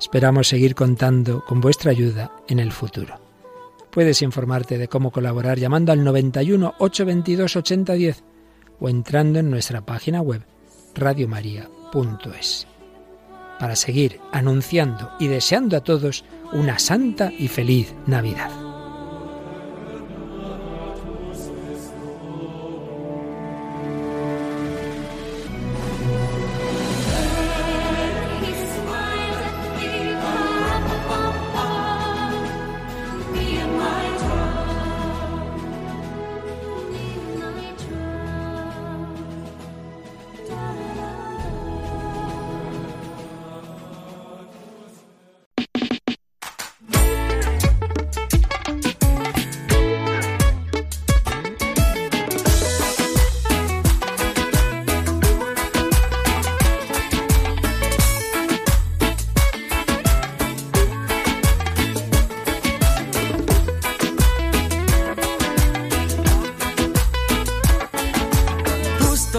Esperamos 0.00 0.48
seguir 0.48 0.74
contando 0.74 1.44
con 1.44 1.60
vuestra 1.60 1.90
ayuda 1.90 2.32
en 2.48 2.60
el 2.60 2.72
futuro. 2.72 3.20
Puedes 3.90 4.22
informarte 4.22 4.78
de 4.78 4.88
cómo 4.88 5.10
colaborar 5.10 5.58
llamando 5.58 5.92
al 5.92 6.04
91 6.04 6.74
822 6.78 7.56
8010 7.56 8.24
o 8.80 8.88
entrando 8.88 9.38
en 9.40 9.50
nuestra 9.50 9.82
página 9.84 10.22
web 10.22 10.42
radiomaria.es. 10.94 12.66
Para 13.58 13.76
seguir 13.76 14.20
anunciando 14.32 15.10
y 15.18 15.28
deseando 15.28 15.76
a 15.76 15.80
todos 15.80 16.24
una 16.52 16.78
santa 16.78 17.32
y 17.36 17.48
feliz 17.48 17.94
Navidad. 18.06 18.67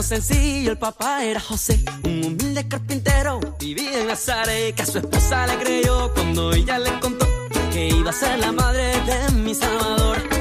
Sencillo, 0.09 0.71
el 0.71 0.77
papá 0.79 1.23
era 1.23 1.39
José, 1.39 1.79
un 2.03 2.23
humilde 2.25 2.67
carpintero, 2.67 3.39
vivía 3.59 4.01
en 4.01 4.07
Nazaret, 4.07 4.73
que 4.73 4.81
a 4.81 4.85
su 4.87 4.97
esposa 4.97 5.45
le 5.45 5.57
creyó 5.59 6.11
cuando 6.15 6.51
ella 6.51 6.79
le 6.79 6.99
contó 6.99 7.27
que 7.71 7.89
iba 7.89 8.09
a 8.09 8.13
ser 8.13 8.39
la 8.39 8.51
madre 8.51 8.91
de 9.05 9.31
mi 9.33 9.53
Salvador. 9.53 10.38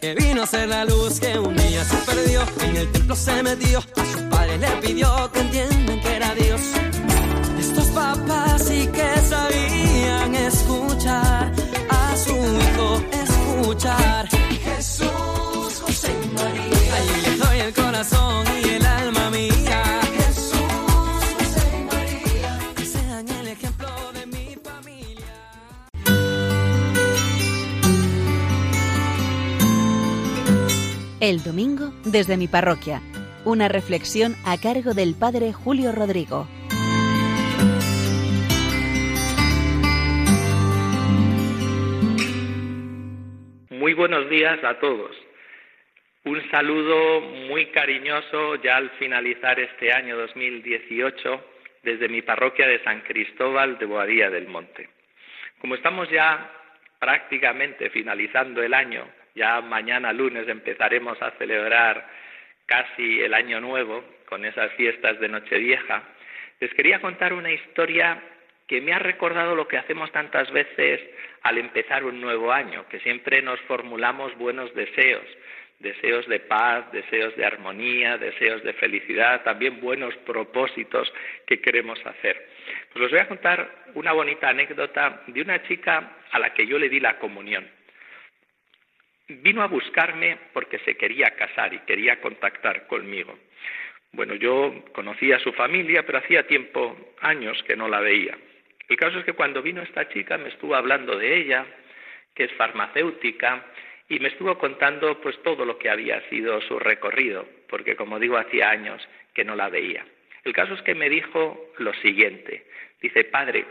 Que 0.00 0.14
vino 0.14 0.44
a 0.44 0.46
ser 0.46 0.68
la 0.68 0.84
luz 0.84 1.18
que 1.18 1.36
un 1.36 1.56
día 1.56 1.84
se 1.84 1.96
perdió, 1.96 2.42
en 2.60 2.76
el 2.76 2.92
templo 2.92 3.16
se 3.16 3.42
metió, 3.42 3.80
a 3.80 4.04
sus 4.04 4.22
padres 4.30 4.60
le 4.60 4.68
pidió 4.80 5.30
que 5.32 5.40
entiendan 5.40 6.00
que 6.00 6.16
era 6.16 6.34
Dios. 6.36 6.60
Estos 7.58 7.86
papás 7.86 8.62
sí 8.62 8.86
que 8.92 9.20
sabían 9.22 10.34
escuchar 10.36 11.52
a 11.90 12.16
su 12.16 12.30
hijo 12.30 13.02
escuchar. 13.24 14.28
Jesús, 14.28 15.80
José 15.80 16.12
y 16.22 16.28
María. 16.28 16.73
El 31.24 31.42
domingo 31.42 31.94
desde 32.04 32.36
mi 32.36 32.48
parroquia. 32.48 33.00
Una 33.46 33.66
reflexión 33.66 34.34
a 34.44 34.60
cargo 34.60 34.92
del 34.92 35.14
Padre 35.18 35.54
Julio 35.54 35.90
Rodrigo. 35.90 36.46
Muy 43.70 43.94
buenos 43.94 44.28
días 44.28 44.62
a 44.64 44.78
todos. 44.78 45.16
Un 46.26 46.42
saludo 46.50 47.22
muy 47.48 47.70
cariñoso 47.70 48.56
ya 48.56 48.76
al 48.76 48.90
finalizar 48.98 49.58
este 49.58 49.94
año 49.94 50.18
2018 50.18 51.42
desde 51.84 52.10
mi 52.10 52.20
parroquia 52.20 52.68
de 52.68 52.84
San 52.84 53.00
Cristóbal 53.00 53.78
de 53.78 53.86
Boadía 53.86 54.28
del 54.28 54.46
Monte. 54.46 54.90
Como 55.58 55.74
estamos 55.74 56.06
ya 56.10 56.52
prácticamente 56.98 57.88
finalizando 57.88 58.62
el 58.62 58.74
año, 58.74 59.08
ya 59.34 59.60
mañana 59.60 60.12
lunes 60.12 60.48
empezaremos 60.48 61.20
a 61.20 61.32
celebrar 61.32 62.06
casi 62.66 63.20
el 63.20 63.34
año 63.34 63.60
nuevo 63.60 64.04
con 64.26 64.44
esas 64.44 64.72
fiestas 64.72 65.18
de 65.20 65.28
Nochevieja. 65.28 66.02
Les 66.60 66.72
quería 66.74 67.00
contar 67.00 67.32
una 67.32 67.50
historia 67.50 68.22
que 68.66 68.80
me 68.80 68.92
ha 68.92 68.98
recordado 68.98 69.54
lo 69.54 69.68
que 69.68 69.76
hacemos 69.76 70.10
tantas 70.12 70.50
veces 70.50 71.00
al 71.42 71.58
empezar 71.58 72.04
un 72.04 72.20
nuevo 72.20 72.52
año, 72.52 72.86
que 72.88 73.00
siempre 73.00 73.42
nos 73.42 73.60
formulamos 73.62 74.34
buenos 74.38 74.74
deseos, 74.74 75.24
deseos 75.80 76.26
de 76.28 76.40
paz, 76.40 76.90
deseos 76.92 77.36
de 77.36 77.44
armonía, 77.44 78.16
deseos 78.16 78.62
de 78.62 78.72
felicidad, 78.72 79.42
también 79.42 79.80
buenos 79.80 80.16
propósitos 80.18 81.12
que 81.46 81.60
queremos 81.60 81.98
hacer. 82.06 82.48
Pues 82.92 83.04
os 83.04 83.10
voy 83.10 83.20
a 83.20 83.28
contar 83.28 83.68
una 83.94 84.12
bonita 84.12 84.48
anécdota 84.48 85.22
de 85.26 85.42
una 85.42 85.62
chica 85.64 86.12
a 86.30 86.38
la 86.38 86.54
que 86.54 86.66
yo 86.66 86.78
le 86.78 86.88
di 86.88 87.00
la 87.00 87.18
comunión. 87.18 87.68
Vino 89.28 89.62
a 89.62 89.68
buscarme 89.68 90.38
porque 90.52 90.78
se 90.80 90.96
quería 90.96 91.30
casar 91.36 91.72
y 91.72 91.78
quería 91.80 92.20
contactar 92.20 92.86
conmigo. 92.86 93.38
Bueno, 94.12 94.34
yo 94.34 94.84
conocía 94.92 95.36
a 95.36 95.40
su 95.40 95.52
familia, 95.52 96.04
pero 96.04 96.18
hacía 96.18 96.46
tiempo, 96.46 97.14
años 97.20 97.62
que 97.64 97.74
no 97.74 97.88
la 97.88 98.00
veía. 98.00 98.36
El 98.88 98.96
caso 98.96 99.18
es 99.18 99.24
que 99.24 99.32
cuando 99.32 99.62
vino 99.62 99.82
esta 99.82 100.08
chica 100.08 100.36
me 100.36 100.50
estuvo 100.50 100.74
hablando 100.74 101.16
de 101.16 101.36
ella, 101.36 101.64
que 102.34 102.44
es 102.44 102.52
farmacéutica, 102.52 103.64
y 104.08 104.18
me 104.20 104.28
estuvo 104.28 104.58
contando 104.58 105.20
pues 105.20 105.42
todo 105.42 105.64
lo 105.64 105.78
que 105.78 105.88
había 105.88 106.20
sido 106.28 106.60
su 106.60 106.78
recorrido, 106.78 107.48
porque 107.68 107.96
como 107.96 108.18
digo, 108.18 108.36
hacía 108.36 108.70
años 108.70 109.08
que 109.32 109.44
no 109.44 109.56
la 109.56 109.70
veía. 109.70 110.04
El 110.44 110.52
caso 110.52 110.74
es 110.74 110.82
que 110.82 110.94
me 110.94 111.08
dijo 111.08 111.72
lo 111.78 111.94
siguiente. 111.94 112.66
Dice, 113.00 113.24
padre, 113.24 113.64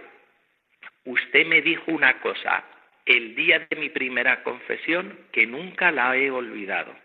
usted 1.05 1.45
me 1.45 1.61
dijo 1.61 1.83
una 1.91 2.19
cosa 2.19 2.63
el 3.05 3.35
día 3.35 3.65
de 3.69 3.75
mi 3.75 3.89
primera 3.89 4.43
confesión 4.43 5.17
que 5.31 5.45
nunca 5.45 5.91
la 5.91 6.15
he 6.15 6.31
olvidado. 6.31 6.95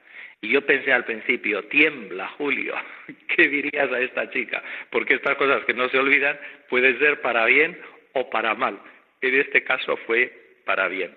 Y 0.41 0.51
yo 0.51 0.65
pensé 0.65 0.93
al 0.93 1.05
principio, 1.05 1.65
tiembla, 1.65 2.29
Julio, 2.29 2.75
¿qué 3.37 3.49
dirías 3.49 3.91
a 3.91 4.01
esta 4.01 4.31
chica? 4.31 4.63
Porque 4.91 5.15
estas 5.15 5.37
cosas 5.37 5.65
que 5.65 5.75
no 5.75 5.89
se 5.89 5.99
olvidan 5.99 6.39
pueden 6.69 6.99
ser 6.99 7.21
para 7.21 7.45
bien 7.47 7.77
o 8.13 8.31
para 8.31 8.55
mal. 8.55 8.79
En 9.21 9.35
este 9.35 9.65
caso 9.65 9.97
fue 10.07 10.33
para 10.65 10.87
bien, 10.87 11.13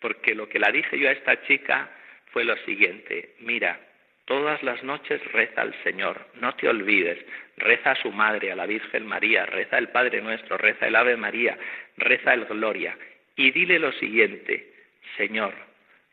porque 0.00 0.34
lo 0.34 0.48
que 0.48 0.58
la 0.58 0.70
dije 0.70 0.98
yo 0.98 1.08
a 1.08 1.12
esta 1.12 1.40
chica 1.46 1.90
fue 2.32 2.44
lo 2.44 2.56
siguiente, 2.64 3.34
mira, 3.40 3.80
todas 4.26 4.62
las 4.62 4.82
noches 4.82 5.24
reza 5.32 5.62
al 5.62 5.74
Señor, 5.82 6.26
no 6.34 6.54
te 6.56 6.68
olvides, 6.68 7.24
reza 7.56 7.92
a 7.92 8.02
su 8.02 8.10
madre, 8.12 8.52
a 8.52 8.56
la 8.56 8.66
Virgen 8.66 9.06
María, 9.06 9.46
reza 9.46 9.78
el 9.78 9.88
Padre 9.88 10.20
Nuestro, 10.20 10.58
reza 10.58 10.86
el 10.86 10.96
Ave 10.96 11.16
María, 11.16 11.56
reza 11.96 12.34
el 12.34 12.44
Gloria, 12.44 12.94
y 13.36 13.50
dile 13.50 13.78
lo 13.78 13.92
siguiente, 13.92 14.72
Señor, 15.16 15.54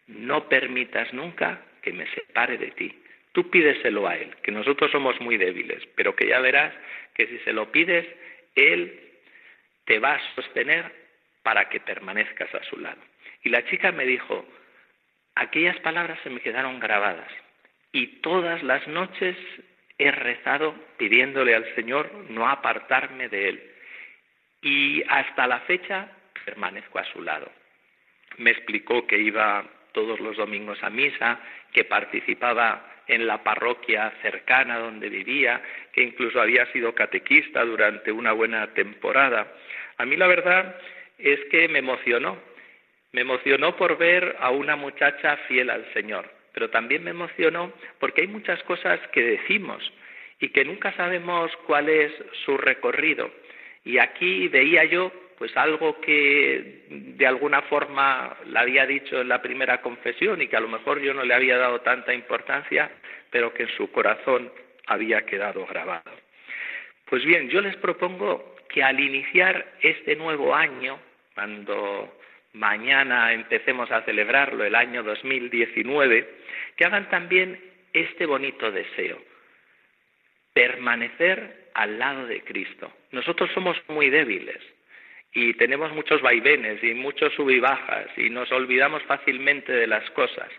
no 0.07 0.47
permitas 0.49 1.13
nunca 1.13 1.61
que 1.81 1.93
me 1.93 2.07
separe 2.07 2.57
de 2.57 2.71
ti. 2.71 3.03
Tú 3.31 3.49
pídeselo 3.49 4.07
a 4.07 4.15
Él, 4.15 4.35
que 4.43 4.51
nosotros 4.51 4.91
somos 4.91 5.19
muy 5.21 5.37
débiles, 5.37 5.83
pero 5.95 6.15
que 6.15 6.27
ya 6.27 6.39
verás 6.39 6.73
que 7.15 7.27
si 7.27 7.39
se 7.39 7.53
lo 7.53 7.71
pides, 7.71 8.05
Él 8.55 8.99
te 9.85 9.99
va 9.99 10.15
a 10.15 10.35
sostener 10.35 10.91
para 11.41 11.69
que 11.69 11.79
permanezcas 11.79 12.53
a 12.53 12.63
su 12.63 12.77
lado. 12.77 13.01
Y 13.43 13.49
la 13.49 13.65
chica 13.65 13.91
me 13.91 14.05
dijo, 14.05 14.45
aquellas 15.35 15.79
palabras 15.79 16.19
se 16.23 16.29
me 16.29 16.41
quedaron 16.41 16.79
grabadas 16.79 17.31
y 17.91 18.07
todas 18.21 18.61
las 18.63 18.87
noches 18.87 19.35
he 19.97 20.11
rezado 20.11 20.75
pidiéndole 20.97 21.55
al 21.55 21.75
Señor 21.75 22.11
no 22.29 22.47
apartarme 22.47 23.29
de 23.29 23.49
Él. 23.49 23.71
Y 24.61 25.03
hasta 25.07 25.47
la 25.47 25.59
fecha 25.61 26.09
permanezco 26.45 26.99
a 26.99 27.05
su 27.05 27.21
lado. 27.21 27.51
Me 28.37 28.51
explicó 28.51 29.05
que 29.07 29.17
iba 29.17 29.65
todos 29.91 30.19
los 30.19 30.37
domingos 30.37 30.81
a 30.83 30.89
misa, 30.89 31.39
que 31.71 31.85
participaba 31.85 32.89
en 33.07 33.27
la 33.27 33.43
parroquia 33.43 34.11
cercana 34.21 34.79
donde 34.79 35.09
vivía, 35.09 35.61
que 35.91 36.03
incluso 36.03 36.41
había 36.41 36.65
sido 36.71 36.93
catequista 36.95 37.63
durante 37.63 38.11
una 38.11 38.31
buena 38.31 38.73
temporada. 38.73 39.53
A 39.97 40.05
mí 40.05 40.15
la 40.15 40.27
verdad 40.27 40.75
es 41.17 41.39
que 41.51 41.67
me 41.67 41.79
emocionó, 41.79 42.37
me 43.11 43.21
emocionó 43.21 43.75
por 43.75 43.97
ver 43.97 44.35
a 44.39 44.49
una 44.49 44.75
muchacha 44.75 45.37
fiel 45.47 45.69
al 45.69 45.85
Señor, 45.93 46.29
pero 46.53 46.69
también 46.69 47.03
me 47.03 47.11
emocionó 47.11 47.73
porque 47.99 48.21
hay 48.21 48.27
muchas 48.27 48.61
cosas 48.63 48.99
que 49.11 49.21
decimos 49.21 49.91
y 50.39 50.49
que 50.49 50.65
nunca 50.65 50.91
sabemos 50.93 51.51
cuál 51.67 51.89
es 51.89 52.11
su 52.45 52.57
recorrido. 52.57 53.31
Y 53.85 53.97
aquí 53.97 54.47
veía 54.47 54.85
yo 54.85 55.11
pues 55.37 55.55
algo 55.57 55.99
que 55.99 56.85
de 56.89 57.27
alguna 57.27 57.61
forma 57.63 58.37
le 58.45 58.59
había 58.59 58.85
dicho 58.85 59.21
en 59.21 59.29
la 59.29 59.41
primera 59.41 59.81
confesión 59.81 60.41
y 60.41 60.47
que 60.47 60.57
a 60.57 60.61
lo 60.61 60.67
mejor 60.67 61.01
yo 61.01 61.13
no 61.13 61.23
le 61.23 61.33
había 61.33 61.57
dado 61.57 61.81
tanta 61.81 62.13
importancia, 62.13 62.91
pero 63.29 63.53
que 63.53 63.63
en 63.63 63.69
su 63.69 63.91
corazón 63.91 64.51
había 64.87 65.25
quedado 65.25 65.65
grabado. 65.65 66.11
Pues 67.05 67.23
bien, 67.25 67.49
yo 67.49 67.61
les 67.61 67.75
propongo 67.77 68.55
que 68.69 68.83
al 68.83 68.99
iniciar 68.99 69.73
este 69.81 70.15
nuevo 70.15 70.55
año, 70.55 70.99
cuando 71.35 72.19
mañana 72.53 73.33
empecemos 73.33 73.91
a 73.91 74.01
celebrarlo, 74.01 74.63
el 74.63 74.75
año 74.75 75.03
2019, 75.03 76.29
que 76.75 76.85
hagan 76.85 77.09
también 77.09 77.59
este 77.91 78.25
bonito 78.25 78.71
deseo, 78.71 79.21
permanecer 80.53 81.69
al 81.73 81.99
lado 81.99 82.25
de 82.27 82.41
Cristo. 82.41 82.91
Nosotros 83.11 83.51
somos 83.53 83.77
muy 83.87 84.09
débiles 84.09 84.72
y 85.33 85.53
tenemos 85.55 85.91
muchos 85.93 86.21
vaivenes 86.21 86.83
y 86.83 86.93
muchos 86.93 87.33
sub 87.33 87.49
y 87.49 87.61
y 88.17 88.29
nos 88.29 88.51
olvidamos 88.51 89.01
fácilmente 89.03 89.71
de 89.71 89.87
las 89.87 90.09
cosas. 90.11 90.49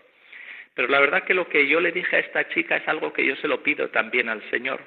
Pero 0.73 0.89
la 0.89 0.99
verdad 0.99 1.23
que 1.23 1.33
lo 1.33 1.47
que 1.47 1.67
yo 1.67 1.79
le 1.79 1.93
dije 1.93 2.17
a 2.17 2.19
esta 2.19 2.49
chica 2.49 2.75
es 2.75 2.87
algo 2.87 3.13
que 3.13 3.25
yo 3.25 3.35
se 3.37 3.47
lo 3.47 3.63
pido 3.63 3.89
también 3.89 4.27
al 4.27 4.41
Señor 4.49 4.81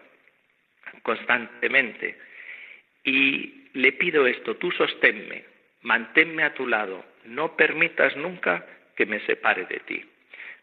constantemente. 1.02 2.18
Y 3.04 3.70
le 3.74 3.92
pido 3.92 4.26
esto, 4.26 4.56
tú 4.56 4.70
sosténme, 4.72 5.44
manténme 5.82 6.42
a 6.42 6.54
tu 6.54 6.66
lado, 6.66 7.04
no 7.24 7.56
permitas 7.56 8.16
nunca 8.16 8.66
que 8.96 9.06
me 9.06 9.20
separe 9.20 9.64
de 9.66 9.80
ti. 9.80 10.04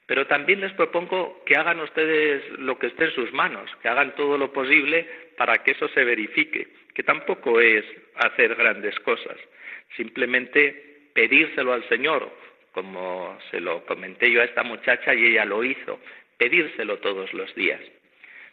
Pero 0.05 0.27
también 0.27 0.61
les 0.61 0.73
propongo 0.73 1.43
que 1.45 1.55
hagan 1.55 1.79
ustedes 1.79 2.43
lo 2.59 2.77
que 2.77 2.87
esté 2.87 3.05
en 3.05 3.15
sus 3.15 3.33
manos, 3.33 3.71
que 3.81 3.87
hagan 3.87 4.13
todo 4.15 4.37
lo 4.37 4.53
posible 4.53 5.07
para 5.37 5.63
que 5.63 5.71
eso 5.71 5.87
se 5.89 6.03
verifique, 6.03 6.67
que 6.95 7.03
tampoco 7.03 7.59
es 7.59 7.85
hacer 8.15 8.55
grandes 8.55 8.97
cosas, 9.01 9.37
simplemente 9.95 11.09
pedírselo 11.13 11.73
al 11.73 11.87
Señor, 11.89 12.31
como 12.71 13.37
se 13.51 13.59
lo 13.59 13.85
comenté 13.85 14.31
yo 14.31 14.41
a 14.41 14.45
esta 14.45 14.63
muchacha 14.63 15.13
y 15.13 15.25
ella 15.25 15.45
lo 15.45 15.63
hizo, 15.63 15.99
pedírselo 16.37 16.97
todos 16.99 17.33
los 17.33 17.53
días. 17.53 17.81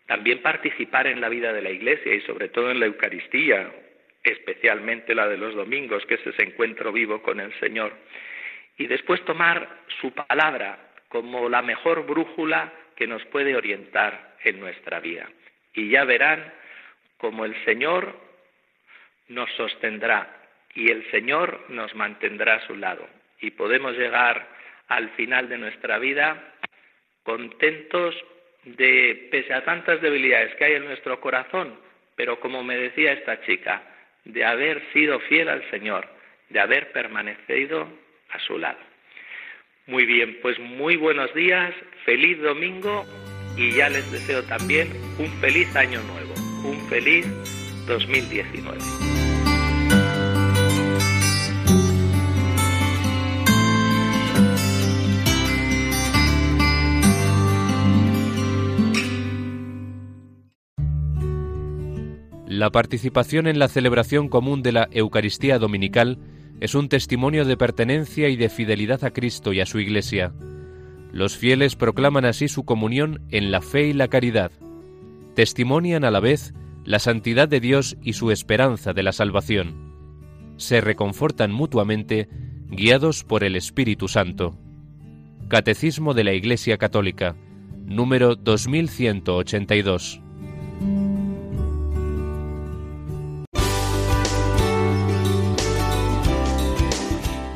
También 0.06 0.42
participar 0.42 1.06
en 1.06 1.20
la 1.20 1.28
vida 1.28 1.52
de 1.52 1.62
la 1.62 1.70
Iglesia 1.70 2.12
y 2.14 2.20
sobre 2.22 2.48
todo 2.48 2.72
en 2.72 2.80
la 2.80 2.86
Eucaristía, 2.86 3.72
especialmente 4.24 5.14
la 5.14 5.28
de 5.28 5.38
los 5.38 5.54
domingos, 5.54 6.04
que 6.06 6.14
es 6.14 6.26
ese 6.26 6.42
encuentro 6.42 6.92
vivo 6.92 7.22
con 7.22 7.40
el 7.40 7.52
Señor. 7.60 7.92
Y 8.76 8.88
después 8.88 9.24
tomar 9.24 9.82
su 10.00 10.12
palabra 10.12 10.90
como 11.08 11.48
la 11.48 11.62
mejor 11.62 12.06
brújula 12.06 12.72
que 12.96 13.06
nos 13.06 13.24
puede 13.26 13.54
orientar 13.54 14.34
en 14.42 14.58
nuestra 14.58 14.98
vida. 14.98 15.28
Y 15.74 15.90
ya 15.90 16.04
verán 16.04 16.52
como 17.18 17.44
el 17.44 17.54
Señor 17.64 18.31
nos 19.28 19.50
sostendrá 19.52 20.42
y 20.74 20.90
el 20.90 21.10
Señor 21.10 21.66
nos 21.68 21.94
mantendrá 21.94 22.54
a 22.56 22.66
su 22.66 22.76
lado. 22.76 23.08
Y 23.40 23.50
podemos 23.50 23.96
llegar 23.96 24.46
al 24.88 25.10
final 25.10 25.48
de 25.48 25.58
nuestra 25.58 25.98
vida 25.98 26.54
contentos 27.22 28.14
de, 28.64 29.28
pese 29.30 29.54
a 29.54 29.64
tantas 29.64 30.00
debilidades 30.00 30.54
que 30.56 30.64
hay 30.64 30.72
en 30.74 30.84
nuestro 30.84 31.20
corazón, 31.20 31.78
pero 32.16 32.40
como 32.40 32.62
me 32.62 32.76
decía 32.76 33.12
esta 33.12 33.40
chica, 33.42 33.82
de 34.24 34.44
haber 34.44 34.82
sido 34.92 35.18
fiel 35.20 35.48
al 35.48 35.68
Señor, 35.70 36.06
de 36.48 36.60
haber 36.60 36.92
permanecido 36.92 37.88
a 38.30 38.38
su 38.40 38.58
lado. 38.58 38.78
Muy 39.86 40.06
bien, 40.06 40.38
pues 40.40 40.58
muy 40.60 40.96
buenos 40.96 41.34
días, 41.34 41.74
feliz 42.04 42.40
domingo 42.40 43.04
y 43.56 43.72
ya 43.72 43.88
les 43.88 44.10
deseo 44.12 44.42
también 44.44 44.88
un 45.18 45.28
feliz 45.40 45.74
año 45.74 46.00
nuevo, 46.02 46.34
un 46.64 46.88
feliz 46.88 47.26
2019. 47.86 48.78
La 62.46 62.70
participación 62.70 63.46
en 63.46 63.58
la 63.58 63.66
celebración 63.66 64.28
común 64.28 64.62
de 64.62 64.72
la 64.72 64.88
Eucaristía 64.92 65.58
Dominical 65.58 66.18
es 66.60 66.74
un 66.76 66.88
testimonio 66.88 67.44
de 67.44 67.56
pertenencia 67.56 68.28
y 68.28 68.36
de 68.36 68.48
fidelidad 68.48 69.02
a 69.04 69.10
Cristo 69.10 69.52
y 69.52 69.60
a 69.60 69.66
su 69.66 69.80
Iglesia. 69.80 70.32
Los 71.12 71.36
fieles 71.36 71.76
proclaman 71.76 72.24
así 72.24 72.48
su 72.48 72.64
comunión 72.64 73.22
en 73.30 73.50
la 73.50 73.62
fe 73.62 73.88
y 73.88 73.92
la 73.92 74.08
caridad. 74.08 74.52
Testimonian 75.34 76.04
a 76.04 76.10
la 76.10 76.20
vez 76.20 76.54
la 76.84 76.98
santidad 76.98 77.48
de 77.48 77.60
Dios 77.60 77.96
y 78.02 78.14
su 78.14 78.30
esperanza 78.30 78.92
de 78.92 79.02
la 79.02 79.12
salvación. 79.12 79.92
Se 80.56 80.80
reconfortan 80.80 81.52
mutuamente, 81.52 82.28
guiados 82.68 83.24
por 83.24 83.44
el 83.44 83.56
Espíritu 83.56 84.08
Santo. 84.08 84.58
Catecismo 85.48 86.14
de 86.14 86.24
la 86.24 86.32
Iglesia 86.32 86.78
Católica, 86.78 87.36
número 87.84 88.36
2182. 88.36 90.20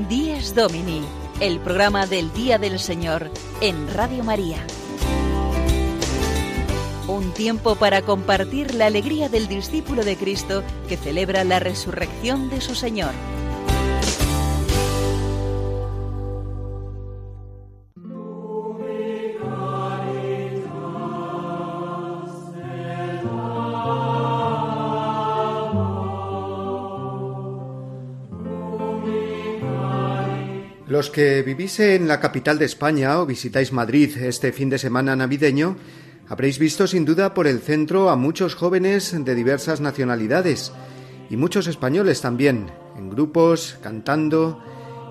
Dies 0.08 0.54
Domini, 0.54 1.00
el 1.40 1.58
programa 1.60 2.06
del 2.06 2.32
Día 2.32 2.58
del 2.58 2.78
Señor 2.78 3.30
en 3.60 3.92
Radio 3.92 4.22
María. 4.22 4.64
Un 7.08 7.32
tiempo 7.32 7.76
para 7.76 8.02
compartir 8.02 8.74
la 8.74 8.86
alegría 8.86 9.28
del 9.28 9.46
discípulo 9.46 10.04
de 10.04 10.16
Cristo 10.16 10.64
que 10.88 10.96
celebra 10.96 11.44
la 11.44 11.60
resurrección 11.60 12.50
de 12.50 12.60
su 12.60 12.74
Señor. 12.74 13.12
Los 30.88 31.10
que 31.10 31.42
vivís 31.42 31.78
en 31.78 32.08
la 32.08 32.20
capital 32.20 32.58
de 32.58 32.64
España 32.64 33.20
o 33.20 33.26
visitáis 33.26 33.70
Madrid 33.70 34.16
este 34.16 34.50
fin 34.50 34.70
de 34.70 34.78
semana 34.78 35.14
navideño, 35.14 35.76
Habréis 36.28 36.58
visto 36.58 36.88
sin 36.88 37.04
duda 37.04 37.34
por 37.34 37.46
el 37.46 37.60
centro 37.60 38.10
a 38.10 38.16
muchos 38.16 38.56
jóvenes 38.56 39.14
de 39.16 39.34
diversas 39.36 39.80
nacionalidades 39.80 40.72
y 41.30 41.36
muchos 41.36 41.68
españoles 41.68 42.20
también, 42.20 42.66
en 42.96 43.10
grupos, 43.10 43.78
cantando 43.80 44.60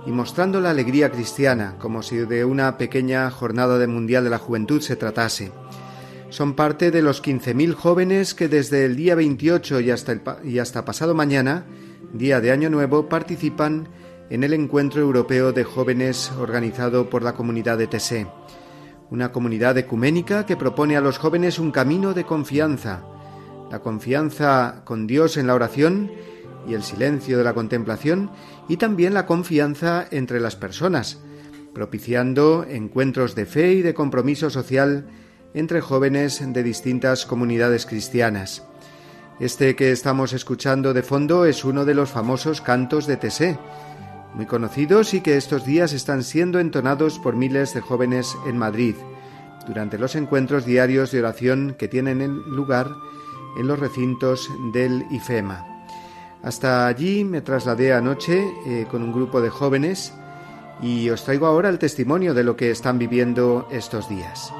y 0.06 0.12
mostrando 0.12 0.60
la 0.60 0.71
alegría 0.71 1.12
cristiana, 1.12 1.75
como 1.80 2.04
si 2.04 2.17
de 2.17 2.43
una 2.43 2.78
pequeña 2.78 3.32
jornada 3.32 3.78
de 3.78 3.88
Mundial 3.88 4.25
de 4.25 4.30
la 4.30 4.39
Juventud 4.39 4.82
se 4.82 4.97
tratase. 4.97 5.54
Son 6.30 6.54
parte 6.54 6.91
de 6.91 7.01
los 7.01 7.23
15.000 7.23 7.73
jóvenes 7.75 8.34
que 8.34 8.49
desde 8.49 8.84
el 8.84 8.97
día 8.97 9.15
28 9.15 9.80
y 9.80 9.91
hasta, 9.91 10.19
y 10.43 10.60
hasta 10.60 10.84
pasado 10.84 11.15
mañana, 11.15 11.65
día 12.12 12.41
de 12.41 12.51
Año 12.51 12.69
Nuevo, 12.69 13.08
participan 13.08 13.88
en 14.30 14.43
el 14.43 14.54
Encuentro 14.54 15.01
Europeo 15.01 15.54
de 15.54 15.63
Jóvenes 15.63 16.30
organizado 16.38 17.10
por 17.10 17.23
la 17.23 17.34
comunidad 17.34 17.78
de 17.78 17.88
Tessé 17.88 18.28
una 19.10 19.32
comunidad 19.32 19.78
ecuménica 19.78 20.46
que 20.46 20.58
propone 20.58 20.98
a 20.98 21.02
los 21.02 21.18
jóvenes 21.18 21.60
un 21.60 21.72
camino 21.72 22.13
de 22.13 22.26
confianza, 22.26 23.04
la 23.72 23.80
confianza 23.80 24.82
con 24.84 25.08
Dios 25.08 25.38
en 25.38 25.48
la 25.48 25.56
oración 25.56 26.12
y 26.68 26.74
el 26.74 26.84
silencio 26.84 27.38
de 27.38 27.44
la 27.44 27.54
contemplación, 27.54 28.32
y 28.68 28.78
también 28.78 29.13
la 29.13 29.26
confianza 29.26 30.06
entre 30.10 30.39
las 30.39 30.56
personas, 30.56 31.20
propiciando 31.74 32.65
encuentros 32.68 33.36
de 33.36 33.46
fe 33.46 33.74
y 33.74 33.82
de 33.82 33.94
compromiso 33.94 34.50
social 34.50 35.08
entre 35.54 35.82
jóvenes 35.82 36.41
de 36.46 36.63
distintas 36.63 37.26
comunidades 37.26 37.86
cristianas. 37.86 38.63
Este 39.39 39.76
que 39.76 39.91
estamos 39.91 40.34
escuchando 40.34 40.94
de 40.94 41.04
fondo 41.04 41.46
es 41.46 41.65
uno 41.65 41.86
de 41.86 41.94
los 41.94 42.10
famosos 42.10 42.62
cantos 42.62 43.06
de 43.06 43.18
Tessé, 43.18 43.60
muy 44.36 44.45
conocidos 44.45 45.13
y 45.13 45.21
que 45.21 45.38
estos 45.38 45.65
días 45.65 45.93
están 45.93 46.24
siendo 46.24 46.60
entonados 46.60 47.19
por 47.19 47.36
miles 47.36 47.74
de 47.74 47.82
jóvenes 47.82 48.36
en 48.45 48.58
Madrid, 48.58 48.95
durante 49.67 49.98
los 49.98 50.15
encuentros 50.15 50.65
diarios 50.65 51.12
de 51.12 51.19
oración 51.19 51.76
que 51.78 51.88
tienen 51.88 52.21
en 52.21 52.36
lugar 52.56 52.91
en 53.58 53.67
los 53.67 53.80
recintos 53.80 54.50
del 54.74 55.06
IFEMA. 55.10 55.65
Hasta 56.43 56.86
allí 56.86 57.24
me 57.24 57.41
trasladé 57.41 57.93
anoche 57.93 58.45
eh, 58.67 58.86
con 58.91 59.02
un 59.02 59.12
grupo 59.12 59.41
de 59.41 59.50
jóvenes 59.50 60.13
y 60.82 61.10
os 61.10 61.24
traigo 61.24 61.48
ahora 61.48 61.69
el 61.69 61.80
testimonio 61.80 62.34
de 62.34 62.43
lo 62.43 62.56
que 62.56 62.69
están 62.69 63.00
viviendo 63.00 63.67
estos 63.71 64.10
días. 64.10 64.52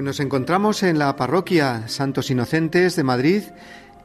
Pues 0.00 0.16
nos 0.16 0.20
encontramos 0.20 0.82
en 0.82 0.98
la 0.98 1.14
parroquia 1.14 1.86
Santos 1.86 2.30
Inocentes 2.30 2.96
de 2.96 3.04
Madrid, 3.04 3.42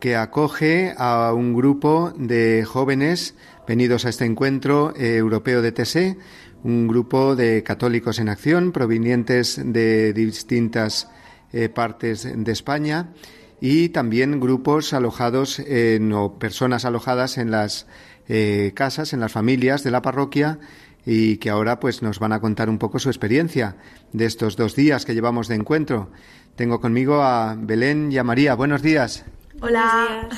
que 0.01 0.17
acoge 0.17 0.93
a 0.97 1.31
un 1.31 1.55
grupo 1.55 2.11
de 2.17 2.65
jóvenes 2.65 3.33
venidos 3.65 4.03
a 4.03 4.09
este 4.09 4.25
encuentro 4.25 4.93
eh, 4.97 5.15
europeo 5.15 5.61
de 5.61 5.71
TSE, 5.71 6.17
un 6.65 6.89
grupo 6.89 7.37
de 7.37 7.63
católicos 7.63 8.19
en 8.19 8.27
acción 8.27 8.73
provenientes 8.73 9.57
de 9.63 10.11
distintas 10.11 11.09
eh, 11.53 11.69
partes 11.69 12.27
de 12.29 12.51
España 12.51 13.13
y 13.61 13.87
también 13.87 14.41
grupos 14.41 14.91
alojados 14.91 15.59
en, 15.59 16.11
o 16.11 16.37
personas 16.37 16.83
alojadas 16.83 17.37
en 17.37 17.51
las 17.51 17.87
eh, 18.27 18.73
casas, 18.75 19.13
en 19.13 19.21
las 19.21 19.31
familias 19.31 19.85
de 19.85 19.91
la 19.91 20.01
parroquia 20.01 20.59
y 21.05 21.37
que 21.37 21.49
ahora 21.49 21.79
pues 21.79 22.01
nos 22.01 22.19
van 22.19 22.33
a 22.33 22.41
contar 22.41 22.69
un 22.69 22.77
poco 22.77 22.99
su 22.99 23.09
experiencia 23.09 23.75
de 24.11 24.25
estos 24.25 24.55
dos 24.55 24.75
días 24.75 25.05
que 25.05 25.13
llevamos 25.13 25.47
de 25.47 25.55
encuentro. 25.55 26.09
Tengo 26.55 26.79
conmigo 26.79 27.21
a 27.21 27.55
Belén 27.57 28.11
y 28.11 28.17
a 28.17 28.23
María. 28.23 28.55
Buenos 28.55 28.81
días. 28.81 29.25
Hola. 29.61 30.29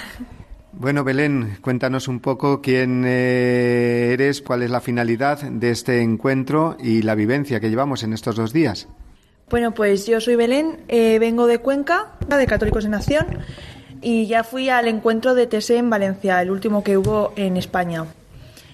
Bueno, 0.73 1.03
Belén, 1.03 1.57
cuéntanos 1.61 2.07
un 2.07 2.19
poco 2.19 2.61
quién 2.61 3.03
eh, 3.05 4.11
eres, 4.13 4.41
cuál 4.41 4.61
es 4.61 4.69
la 4.69 4.79
finalidad 4.79 5.41
de 5.41 5.71
este 5.71 6.01
encuentro 6.01 6.77
y 6.79 7.01
la 7.01 7.15
vivencia 7.15 7.59
que 7.59 7.69
llevamos 7.69 8.03
en 8.03 8.13
estos 8.13 8.35
dos 8.35 8.53
días. 8.53 8.87
Bueno, 9.49 9.73
pues 9.73 10.05
yo 10.05 10.21
soy 10.21 10.35
Belén, 10.35 10.81
eh, 10.87 11.17
vengo 11.19 11.47
de 11.47 11.59
Cuenca, 11.59 12.11
de 12.27 12.45
Católicos 12.45 12.85
en 12.85 12.93
Acción, 12.93 13.25
y 14.01 14.27
ya 14.27 14.43
fui 14.43 14.69
al 14.69 14.87
encuentro 14.87 15.33
de 15.33 15.47
TSE 15.47 15.77
en 15.77 15.89
Valencia, 15.89 16.41
el 16.41 16.51
último 16.51 16.83
que 16.83 16.97
hubo 16.97 17.33
en 17.37 17.57
España. 17.57 18.05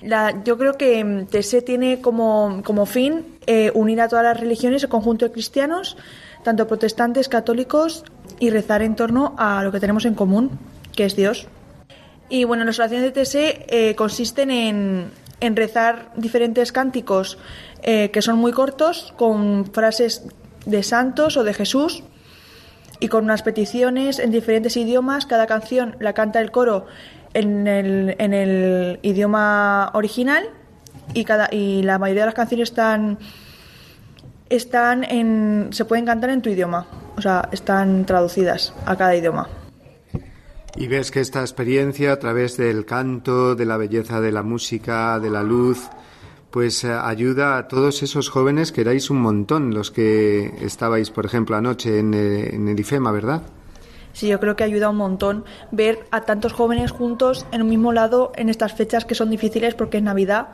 La- 0.03 0.43
yo 0.43 0.57
creo 0.57 0.73
que 0.77 1.03
mm, 1.03 1.25
TSE 1.27 1.61
tiene 1.61 2.01
como, 2.01 2.61
como 2.63 2.85
fin 2.85 3.37
eh, 3.47 3.71
unir 3.73 4.01
a 4.01 4.07
todas 4.07 4.23
las 4.25 4.39
religiones, 4.39 4.83
el 4.83 4.89
conjunto 4.89 5.25
de 5.25 5.31
cristianos, 5.31 5.97
tanto 6.43 6.67
protestantes, 6.67 7.29
católicos, 7.29 8.03
y 8.39 8.49
rezar 8.49 8.81
en 8.81 8.95
torno 8.95 9.33
a 9.37 9.63
lo 9.63 9.71
que 9.71 9.79
tenemos 9.79 10.05
en 10.05 10.15
común, 10.15 10.59
que 10.95 11.05
es 11.05 11.15
Dios. 11.15 11.47
Y 12.29 12.43
bueno, 12.45 12.63
las 12.65 12.79
oraciones 12.79 13.13
de 13.13 13.21
TSE 13.23 13.65
eh, 13.69 13.95
consisten 13.95 14.49
en, 14.51 15.11
en 15.39 15.55
rezar 15.55 16.11
diferentes 16.15 16.71
cánticos 16.71 17.37
eh, 17.81 18.09
que 18.11 18.21
son 18.21 18.37
muy 18.37 18.51
cortos, 18.51 19.13
con 19.17 19.65
frases 19.71 20.23
de 20.65 20.83
santos 20.83 21.37
o 21.37 21.43
de 21.43 21.53
Jesús 21.53 22.03
y 22.99 23.09
con 23.09 23.25
unas 23.25 23.43
peticiones 23.43 24.19
en 24.19 24.31
diferentes 24.31 24.77
idiomas. 24.77 25.25
Cada 25.25 25.45
canción 25.47 25.95
la 25.99 26.13
canta 26.13 26.39
el 26.39 26.51
coro 26.51 26.85
en 27.33 27.67
el, 27.67 28.15
en 28.19 28.33
el 28.33 28.99
idioma 29.01 29.91
original 29.93 30.49
y, 31.13 31.25
cada, 31.25 31.49
y 31.51 31.83
la 31.83 31.99
mayoría 31.99 32.23
de 32.23 32.27
las 32.27 32.35
canciones 32.35 32.69
están, 32.69 33.17
están 34.49 35.03
en, 35.03 35.69
se 35.71 35.85
pueden 35.85 36.05
cantar 36.05 36.29
en 36.29 36.41
tu 36.41 36.49
idioma, 36.49 36.85
o 37.15 37.21
sea, 37.21 37.49
están 37.51 38.05
traducidas 38.05 38.73
a 38.85 38.95
cada 38.95 39.15
idioma. 39.15 39.49
Y 40.75 40.87
ves 40.87 41.11
que 41.11 41.19
esta 41.19 41.41
experiencia 41.41 42.13
a 42.13 42.19
través 42.19 42.57
del 42.57 42.85
canto, 42.85 43.55
de 43.55 43.65
la 43.65 43.77
belleza 43.77 44.21
de 44.21 44.31
la 44.31 44.41
música, 44.41 45.19
de 45.19 45.29
la 45.29 45.43
luz, 45.43 45.87
pues 46.49 46.83
eh, 46.83 46.91
ayuda 46.91 47.57
a 47.57 47.67
todos 47.67 48.01
esos 48.01 48.29
jóvenes 48.29 48.71
que 48.71 48.81
erais 48.81 49.09
un 49.09 49.21
montón 49.21 49.73
los 49.73 49.91
que 49.91 50.53
estabais, 50.61 51.09
por 51.11 51.25
ejemplo, 51.25 51.55
anoche 51.55 51.99
en, 51.99 52.13
eh, 52.13 52.55
en 52.55 52.67
el 52.67 52.79
IFEMA, 52.79 53.11
¿verdad? 53.11 53.43
Sí, 54.13 54.27
yo 54.27 54.39
creo 54.39 54.55
que 54.55 54.63
ayuda 54.63 54.89
un 54.89 54.97
montón 54.97 55.43
ver 55.71 56.05
a 56.11 56.21
tantos 56.21 56.53
jóvenes 56.53 56.91
juntos 56.91 57.47
en 57.51 57.63
un 57.63 57.69
mismo 57.69 57.91
lado 57.91 58.31
en 58.35 58.47
estas 58.47 58.73
fechas 58.73 59.05
que 59.05 59.15
son 59.15 59.31
difíciles 59.31 59.73
porque 59.73 59.97
es 59.97 60.03
Navidad 60.03 60.49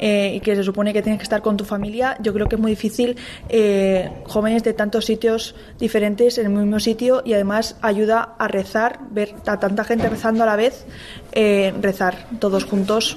eh, 0.00 0.32
y 0.34 0.40
que 0.40 0.56
se 0.56 0.64
supone 0.64 0.92
que 0.92 1.00
tienes 1.00 1.20
que 1.20 1.22
estar 1.22 1.40
con 1.40 1.56
tu 1.56 1.64
familia. 1.64 2.16
Yo 2.20 2.34
creo 2.34 2.48
que 2.48 2.56
es 2.56 2.60
muy 2.60 2.72
difícil 2.72 3.16
eh, 3.48 4.10
jóvenes 4.26 4.64
de 4.64 4.72
tantos 4.72 5.04
sitios 5.04 5.54
diferentes 5.78 6.38
en 6.38 6.46
el 6.46 6.52
mismo 6.52 6.80
sitio 6.80 7.22
y 7.24 7.34
además 7.34 7.76
ayuda 7.82 8.34
a 8.36 8.48
rezar, 8.48 8.98
ver 9.10 9.34
a 9.46 9.60
tanta 9.60 9.84
gente 9.84 10.08
rezando 10.08 10.42
a 10.42 10.46
la 10.46 10.56
vez, 10.56 10.84
eh, 11.32 11.72
rezar 11.80 12.26
todos 12.40 12.64
juntos 12.64 13.16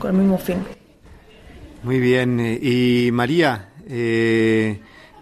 con 0.00 0.10
el 0.10 0.16
mismo 0.16 0.38
fin. 0.38 0.58
Muy 1.84 2.00
bien. 2.00 2.58
Y 2.60 3.10
María, 3.12 3.68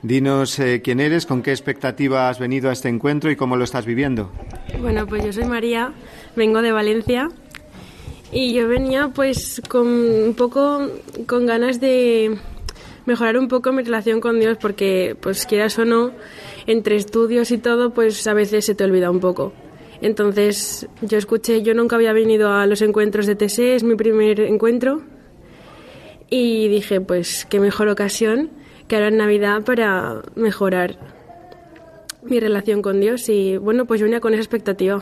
dinos 0.06 0.58
eh, 0.58 0.80
quién 0.82 1.00
eres, 1.00 1.26
con 1.26 1.42
qué 1.42 1.50
expectativa 1.50 2.28
has 2.28 2.38
venido 2.38 2.70
a 2.70 2.72
este 2.72 2.88
encuentro 2.88 3.30
y 3.30 3.36
cómo 3.36 3.56
lo 3.56 3.64
estás 3.64 3.86
viviendo. 3.86 4.30
Bueno, 4.80 5.06
pues 5.06 5.24
yo 5.24 5.32
soy 5.32 5.44
María, 5.44 5.92
vengo 6.36 6.62
de 6.62 6.72
Valencia 6.72 7.28
y 8.32 8.52
yo 8.52 8.68
venía 8.68 9.10
pues 9.14 9.62
con 9.68 9.86
un 9.86 10.34
poco 10.34 10.88
con 11.26 11.46
ganas 11.46 11.80
de 11.80 12.38
mejorar 13.06 13.38
un 13.38 13.48
poco 13.48 13.72
mi 13.72 13.82
relación 13.82 14.20
con 14.20 14.40
Dios 14.40 14.58
porque 14.60 15.16
pues 15.20 15.46
quieras 15.46 15.78
o 15.78 15.84
no, 15.84 16.12
entre 16.66 16.96
estudios 16.96 17.50
y 17.50 17.58
todo 17.58 17.90
pues 17.90 18.26
a 18.26 18.34
veces 18.34 18.64
se 18.64 18.74
te 18.74 18.84
olvida 18.84 19.10
un 19.10 19.20
poco. 19.20 19.52
Entonces 20.02 20.88
yo 21.00 21.16
escuché, 21.16 21.62
yo 21.62 21.74
nunca 21.74 21.96
había 21.96 22.12
venido 22.12 22.52
a 22.52 22.66
los 22.66 22.82
encuentros 22.82 23.26
de 23.26 23.34
TSE, 23.34 23.76
es 23.76 23.82
mi 23.82 23.96
primer 23.96 24.40
encuentro 24.40 25.02
y 26.28 26.68
dije 26.68 27.00
pues 27.00 27.46
qué 27.48 27.60
mejor 27.60 27.88
ocasión 27.88 28.50
que 28.88 28.96
ahora 28.96 29.09
en 29.09 29.16
Navidad 29.16 29.62
para 29.64 30.22
mejorar 30.35 30.99
mi 32.22 32.40
relación 32.40 32.83
con 32.83 33.01
Dios 33.01 33.29
y 33.29 33.57
bueno, 33.57 33.87
pues 33.87 34.01
yo 34.01 34.05
venía 34.05 34.20
con 34.20 34.35
esa 34.35 34.42
expectativa. 34.42 35.01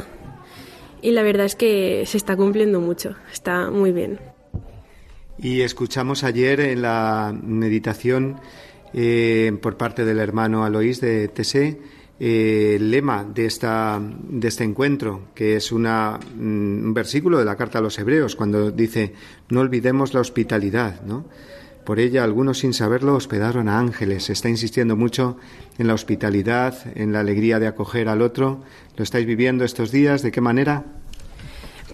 Y 1.03 1.11
la 1.11 1.23
verdad 1.23 1.47
es 1.47 1.55
que 1.55 2.05
se 2.07 2.17
está 2.17 2.37
cumpliendo 2.37 2.81
mucho, 2.81 3.15
está 3.33 3.71
muy 3.71 3.93
bien. 3.93 4.19
Y 5.39 5.61
escuchamos 5.61 6.25
ayer 6.25 6.61
en 6.61 6.83
la 6.83 7.35
meditación 7.43 8.41
eh, 8.95 9.57
por 9.61 9.77
parte 9.77 10.05
del 10.05 10.19
hermano 10.19 10.65
Aloís 10.65 11.01
de 11.01 11.29
Tessé 11.29 11.79
eh, 12.21 12.77
el 12.77 12.93
lema 12.93 13.25
de, 13.25 13.47
esta, 13.47 14.01
de 14.01 14.47
este 14.47 14.63
encuentro, 14.63 15.29
que 15.35 15.57
es 15.57 15.73
una, 15.73 16.19
mm, 16.37 16.85
un 16.87 16.95
versículo 16.95 17.39
de 17.39 17.45
la 17.45 17.57
carta 17.57 17.81
a 17.81 17.83
los 17.83 17.99
hebreos, 17.99 18.37
cuando 18.37 18.71
dice, 18.71 19.15
no 19.49 19.61
olvidemos 19.61 20.15
la 20.15 20.21
hospitalidad, 20.21 21.03
¿no? 21.03 21.25
Por 21.85 22.01
ella 22.01 22.25
algunos 22.25 22.59
sin 22.59 22.73
saberlo 22.73 23.15
hospedaron 23.15 23.69
a 23.69 23.79
ángeles. 23.79 24.25
Se 24.25 24.33
está 24.33 24.49
insistiendo 24.49 24.97
mucho 24.97 25.37
en 25.79 25.87
la 25.87 25.95
hospitalidad, 25.95 26.75
en 26.97 27.13
la 27.13 27.21
alegría 27.21 27.59
de 27.59 27.67
acoger 27.67 28.09
al 28.09 28.23
otro. 28.23 28.63
¿Lo 28.97 29.03
estáis 29.05 29.27
viviendo 29.27 29.65
estos 29.65 29.91
días? 29.91 30.23
¿De 30.23 30.33
qué 30.33 30.41
manera? 30.41 30.85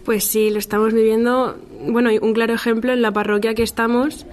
Pues 0.04 0.24
sí, 0.24 0.50
lo 0.50 0.58
estamos 0.58 0.92
viviendo. 0.94 1.56
Bueno, 1.88 2.10
un 2.22 2.32
claro 2.34 2.54
ejemplo 2.54 2.92
en 2.92 3.02
la 3.02 3.10
parroquia 3.12 3.54
que 3.54 3.62
estamos. 3.62 4.26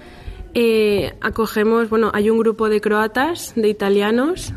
eh, 0.54 1.12
acogemos, 1.20 1.88
bueno, 1.90 2.10
hay 2.14 2.30
un 2.30 2.38
grupo 2.38 2.68
de 2.68 2.80
croatas, 2.80 3.52
de 3.54 3.68
italianos, 3.68 4.52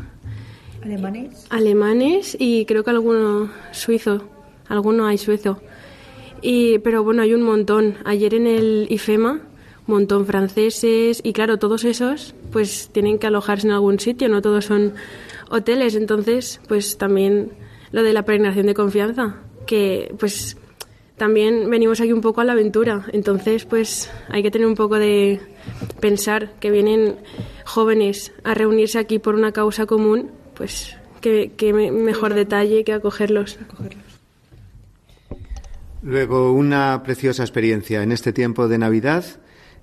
¿Alemanes? 0.82 1.46
alemanes 1.50 2.36
y 2.40 2.64
creo 2.64 2.82
que 2.82 2.90
alguno 2.90 3.50
suizo, 3.72 4.24
alguno 4.68 5.06
hay 5.06 5.18
suizo. 5.18 5.60
Y, 6.40 6.78
pero 6.78 7.04
bueno, 7.04 7.22
hay 7.22 7.34
un 7.34 7.42
montón. 7.42 7.98
Ayer 8.04 8.34
en 8.34 8.46
el 8.48 8.86
IFEMA, 8.90 9.40
montón 9.86 10.26
franceses 10.26 11.20
y 11.24 11.32
claro, 11.32 11.58
todos 11.58 11.84
esos 11.84 12.34
pues 12.52 12.88
tienen 12.92 13.18
que 13.18 13.26
alojarse 13.26 13.66
en 13.66 13.72
algún 13.72 13.98
sitio, 13.98 14.28
no 14.28 14.40
todos 14.42 14.66
son 14.66 14.94
hoteles. 15.50 15.94
Entonces, 15.94 16.60
pues 16.68 16.98
también 16.98 17.52
lo 17.90 18.02
de 18.02 18.12
la 18.12 18.24
peregrinación 18.24 18.66
de 18.66 18.74
confianza, 18.74 19.36
que 19.66 20.14
pues 20.18 20.56
también 21.16 21.68
venimos 21.70 22.00
aquí 22.00 22.12
un 22.12 22.20
poco 22.20 22.40
a 22.40 22.44
la 22.44 22.52
aventura. 22.52 23.06
Entonces, 23.12 23.64
pues 23.64 24.10
hay 24.28 24.42
que 24.42 24.50
tener 24.50 24.66
un 24.66 24.74
poco 24.74 24.96
de 24.98 25.40
pensar 26.00 26.52
que 26.60 26.70
vienen 26.70 27.16
jóvenes 27.64 28.32
a 28.44 28.54
reunirse 28.54 28.98
aquí 28.98 29.18
por 29.18 29.34
una 29.34 29.52
causa 29.52 29.86
común, 29.86 30.30
pues 30.54 30.96
qué, 31.20 31.52
qué 31.56 31.72
me- 31.72 31.92
mejor 31.92 32.34
detalle 32.34 32.82
que 32.84 32.92
acogerlos. 32.92 33.58
Luego, 36.02 36.52
una 36.52 37.02
preciosa 37.04 37.42
experiencia 37.44 38.02
en 38.02 38.10
este 38.10 38.32
tiempo 38.32 38.66
de 38.66 38.78
Navidad 38.78 39.24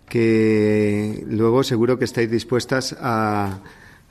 que 0.10 1.24
luego 1.28 1.63
seguro 1.63 1.98
que 2.00 2.06
estáis 2.06 2.30
dispuestas 2.30 2.95
a, 3.00 3.60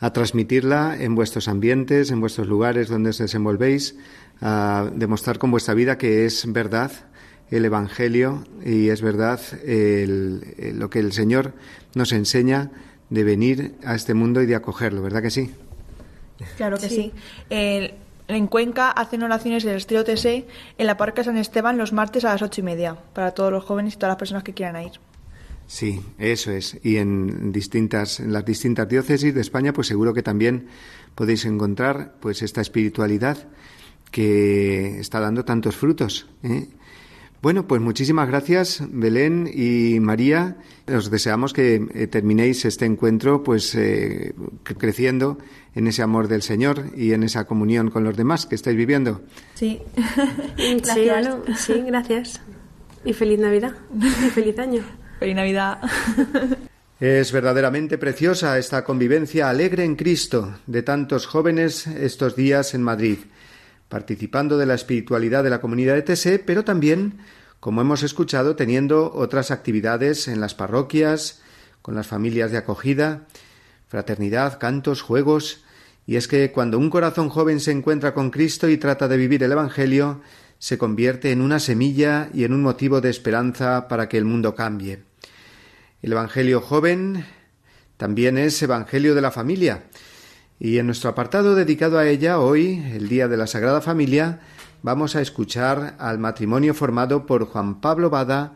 a 0.00 0.12
transmitirla 0.12 0.96
en 0.98 1.14
vuestros 1.14 1.48
ambientes, 1.48 2.10
en 2.10 2.20
vuestros 2.20 2.46
lugares 2.46 2.88
donde 2.88 3.10
os 3.10 3.18
desenvolvéis, 3.18 3.96
a 4.40 4.88
demostrar 4.94 5.38
con 5.38 5.50
vuestra 5.50 5.74
vida 5.74 5.98
que 5.98 6.24
es 6.24 6.50
verdad 6.52 6.92
el 7.50 7.64
Evangelio 7.64 8.44
y 8.64 8.90
es 8.90 9.02
verdad 9.02 9.40
el- 9.64 10.54
el- 10.58 10.78
lo 10.78 10.90
que 10.90 10.98
el 11.00 11.12
Señor 11.12 11.52
nos 11.94 12.12
enseña 12.12 12.70
de 13.10 13.24
venir 13.24 13.74
a 13.84 13.94
este 13.94 14.14
mundo 14.14 14.42
y 14.42 14.46
de 14.46 14.54
acogerlo, 14.54 15.02
¿verdad 15.02 15.22
que 15.22 15.30
sí? 15.30 15.50
Claro 16.56 16.76
que 16.78 16.88
Sí. 16.88 16.94
sí. 16.94 17.12
El- 17.50 17.94
en 18.28 18.46
Cuenca 18.46 18.90
hacen 18.90 19.22
oraciones 19.22 19.64
del 19.64 19.76
estilo 19.76 20.04
TC 20.04 20.46
en 20.76 20.86
la 20.86 20.98
Parroquia 20.98 21.24
San 21.24 21.38
Esteban 21.38 21.78
los 21.78 21.94
martes 21.94 22.24
a 22.26 22.32
las 22.32 22.42
ocho 22.42 22.60
y 22.60 22.64
media 22.64 22.96
para 23.14 23.30
todos 23.32 23.50
los 23.50 23.64
jóvenes 23.64 23.94
y 23.94 23.96
todas 23.96 24.10
las 24.10 24.18
personas 24.18 24.44
que 24.44 24.52
quieran 24.52 24.82
ir. 24.82 24.92
Sí, 25.68 26.00
eso 26.18 26.50
es. 26.50 26.78
Y 26.82 26.96
en 26.96 27.52
distintas, 27.52 28.18
en 28.20 28.32
las 28.32 28.44
distintas 28.44 28.88
diócesis 28.88 29.32
de 29.34 29.40
España, 29.42 29.72
pues 29.74 29.86
seguro 29.86 30.14
que 30.14 30.22
también 30.22 30.66
podéis 31.14 31.44
encontrar, 31.44 32.14
pues 32.20 32.40
esta 32.42 32.60
espiritualidad 32.62 33.46
que 34.10 34.98
está 34.98 35.20
dando 35.20 35.44
tantos 35.44 35.76
frutos. 35.76 36.26
¿eh? 36.42 36.66
Bueno, 37.42 37.66
pues 37.68 37.80
muchísimas 37.82 38.26
gracias, 38.28 38.82
Belén 38.90 39.48
y 39.52 40.00
María. 40.00 40.56
Os 40.92 41.10
deseamos 41.10 41.52
que 41.52 41.86
eh, 41.94 42.06
terminéis 42.06 42.64
este 42.64 42.86
encuentro, 42.86 43.42
pues 43.44 43.74
eh, 43.74 44.34
cre- 44.64 44.76
creciendo 44.78 45.38
en 45.74 45.86
ese 45.86 46.02
amor 46.02 46.26
del 46.28 46.40
Señor 46.42 46.86
y 46.96 47.12
en 47.12 47.22
esa 47.22 47.44
comunión 47.46 47.90
con 47.90 48.02
los 48.04 48.16
demás 48.16 48.46
que 48.46 48.54
estáis 48.54 48.76
viviendo. 48.76 49.20
Sí. 49.54 49.80
Sí, 50.56 50.74
Gracias. 50.82 51.06
bueno, 51.28 51.56
sí, 51.56 51.72
gracias. 51.86 52.40
Y 53.04 53.12
feliz 53.12 53.38
Navidad. 53.38 53.74
Y 54.00 54.30
feliz 54.30 54.58
año. 54.58 54.82
Es 57.00 57.30
verdaderamente 57.30 57.96
preciosa 57.96 58.58
esta 58.58 58.82
convivencia 58.82 59.48
alegre 59.48 59.84
en 59.84 59.94
Cristo 59.94 60.58
de 60.66 60.82
tantos 60.82 61.26
jóvenes 61.26 61.86
estos 61.86 62.34
días 62.34 62.74
en 62.74 62.82
Madrid, 62.82 63.18
participando 63.88 64.58
de 64.58 64.66
la 64.66 64.74
espiritualidad 64.74 65.44
de 65.44 65.50
la 65.50 65.60
comunidad 65.60 65.94
de 65.94 66.02
TSE, 66.02 66.40
pero 66.40 66.64
también, 66.64 67.18
como 67.60 67.82
hemos 67.82 68.02
escuchado, 68.02 68.56
teniendo 68.56 69.12
otras 69.14 69.52
actividades 69.52 70.26
en 70.26 70.40
las 70.40 70.56
parroquias, 70.56 71.40
con 71.82 71.94
las 71.94 72.08
familias 72.08 72.50
de 72.50 72.58
acogida, 72.58 73.28
fraternidad, 73.86 74.58
cantos, 74.58 75.00
juegos. 75.00 75.62
Y 76.04 76.16
es 76.16 76.26
que 76.26 76.50
cuando 76.50 76.78
un 76.78 76.90
corazón 76.90 77.28
joven 77.28 77.60
se 77.60 77.70
encuentra 77.70 78.12
con 78.12 78.30
Cristo 78.30 78.68
y 78.68 78.76
trata 78.76 79.06
de 79.06 79.16
vivir 79.16 79.44
el 79.44 79.52
Evangelio, 79.52 80.20
se 80.58 80.78
convierte 80.78 81.30
en 81.30 81.42
una 81.42 81.60
semilla 81.60 82.28
y 82.34 82.42
en 82.42 82.52
un 82.52 82.62
motivo 82.62 83.00
de 83.00 83.10
esperanza 83.10 83.86
para 83.86 84.08
que 84.08 84.18
el 84.18 84.24
mundo 84.24 84.54
cambie. 84.56 85.07
El 86.00 86.12
Evangelio 86.12 86.60
joven 86.60 87.24
también 87.96 88.38
es 88.38 88.62
Evangelio 88.62 89.16
de 89.16 89.20
la 89.20 89.32
familia. 89.32 89.84
Y 90.60 90.78
en 90.78 90.86
nuestro 90.86 91.10
apartado 91.10 91.56
dedicado 91.56 91.98
a 91.98 92.06
ella, 92.06 92.38
hoy, 92.38 92.84
el 92.92 93.08
Día 93.08 93.26
de 93.26 93.36
la 93.36 93.48
Sagrada 93.48 93.80
Familia, 93.80 94.38
vamos 94.82 95.16
a 95.16 95.20
escuchar 95.20 95.96
al 95.98 96.20
matrimonio 96.20 96.72
formado 96.72 97.26
por 97.26 97.46
Juan 97.46 97.80
Pablo 97.80 98.10
Bada 98.10 98.54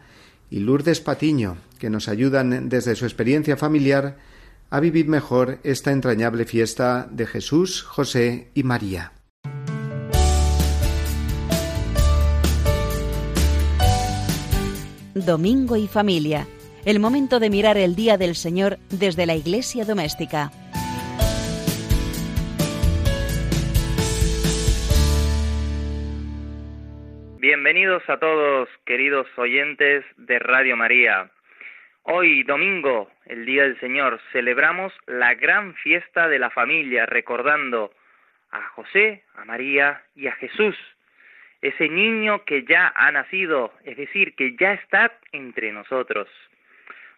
y 0.50 0.60
Lourdes 0.60 1.00
Patiño, 1.00 1.56
que 1.80 1.90
nos 1.90 2.08
ayudan 2.08 2.68
desde 2.68 2.94
su 2.94 3.06
experiencia 3.06 3.56
familiar 3.56 4.18
a 4.70 4.78
vivir 4.78 5.08
mejor 5.08 5.58
esta 5.64 5.90
entrañable 5.90 6.44
fiesta 6.44 7.08
de 7.10 7.26
Jesús, 7.26 7.82
José 7.82 8.50
y 8.54 8.62
María. 8.62 9.12
Domingo 15.14 15.76
y 15.76 15.88
familia. 15.88 16.46
El 16.84 16.98
momento 16.98 17.38
de 17.38 17.48
mirar 17.48 17.76
el 17.78 17.94
día 17.94 18.16
del 18.16 18.34
Señor 18.34 18.76
desde 18.90 19.24
la 19.24 19.36
iglesia 19.36 19.84
doméstica. 19.84 20.50
Bienvenidos 27.38 28.02
a 28.08 28.18
todos, 28.18 28.68
queridos 28.84 29.28
oyentes 29.36 30.04
de 30.16 30.40
Radio 30.40 30.76
María. 30.76 31.30
Hoy, 32.02 32.42
domingo, 32.42 33.08
el 33.26 33.46
Día 33.46 33.62
del 33.62 33.78
Señor, 33.78 34.20
celebramos 34.32 34.92
la 35.06 35.34
gran 35.34 35.74
fiesta 35.74 36.26
de 36.26 36.40
la 36.40 36.50
familia, 36.50 37.06
recordando 37.06 37.92
a 38.50 38.60
José, 38.70 39.22
a 39.36 39.44
María 39.44 40.02
y 40.16 40.26
a 40.26 40.32
Jesús, 40.32 40.74
ese 41.60 41.88
niño 41.88 42.44
que 42.44 42.64
ya 42.64 42.92
ha 42.96 43.12
nacido, 43.12 43.72
es 43.84 43.96
decir, 43.96 44.34
que 44.34 44.56
ya 44.56 44.72
está 44.72 45.12
entre 45.30 45.70
nosotros. 45.70 46.26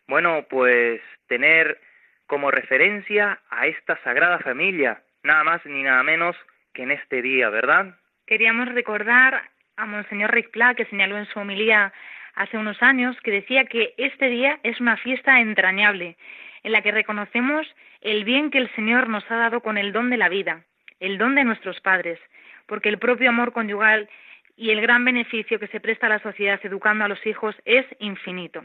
Bueno, 0.06 0.44
pues 0.48 1.00
tener 1.28 1.80
como 2.26 2.50
referencia 2.50 3.40
a 3.50 3.66
esta 3.66 3.96
sagrada 4.02 4.38
familia, 4.38 5.02
nada 5.22 5.44
más 5.44 5.64
ni 5.66 5.82
nada 5.82 6.02
menos 6.02 6.36
que 6.72 6.82
en 6.82 6.90
este 6.90 7.22
día, 7.22 7.48
¿verdad? 7.48 7.96
Queríamos 8.26 8.68
recordar 8.68 9.42
a 9.76 9.86
Monseñor 9.86 10.32
Rick 10.32 10.50
Pla, 10.50 10.74
que 10.74 10.86
señaló 10.86 11.18
en 11.18 11.26
su 11.26 11.38
homilía 11.38 11.92
hace 12.34 12.58
unos 12.58 12.82
años, 12.82 13.16
que 13.22 13.30
decía 13.30 13.64
que 13.64 13.94
este 13.96 14.28
día 14.28 14.58
es 14.62 14.80
una 14.80 14.96
fiesta 14.96 15.40
entrañable, 15.40 16.16
en 16.62 16.72
la 16.72 16.82
que 16.82 16.92
reconocemos 16.92 17.66
el 18.00 18.24
bien 18.24 18.50
que 18.50 18.58
el 18.58 18.74
Señor 18.74 19.08
nos 19.08 19.28
ha 19.30 19.36
dado 19.36 19.60
con 19.60 19.78
el 19.78 19.92
don 19.92 20.10
de 20.10 20.16
la 20.16 20.28
vida, 20.28 20.64
el 21.00 21.18
don 21.18 21.34
de 21.34 21.44
nuestros 21.44 21.80
padres, 21.80 22.18
porque 22.66 22.88
el 22.88 22.98
propio 22.98 23.30
amor 23.30 23.52
conyugal 23.52 24.08
y 24.56 24.70
el 24.70 24.80
gran 24.80 25.04
beneficio 25.04 25.58
que 25.58 25.68
se 25.68 25.80
presta 25.80 26.06
a 26.06 26.10
la 26.10 26.18
sociedad 26.20 26.60
educando 26.62 27.04
a 27.04 27.08
los 27.08 27.24
hijos 27.26 27.54
es 27.64 27.86
infinito. 27.98 28.62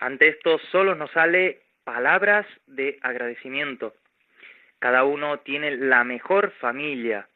Ante 0.00 0.28
esto 0.28 0.58
solo 0.70 0.94
nos 0.94 1.10
sale 1.10 1.58
palabras 1.84 2.46
de 2.66 2.98
agradecimiento. 3.02 3.94
Cada 4.78 5.04
uno 5.04 5.38
tiene 5.38 5.76
la 5.76 6.04
mejor 6.04 6.52
familia. 6.60 7.26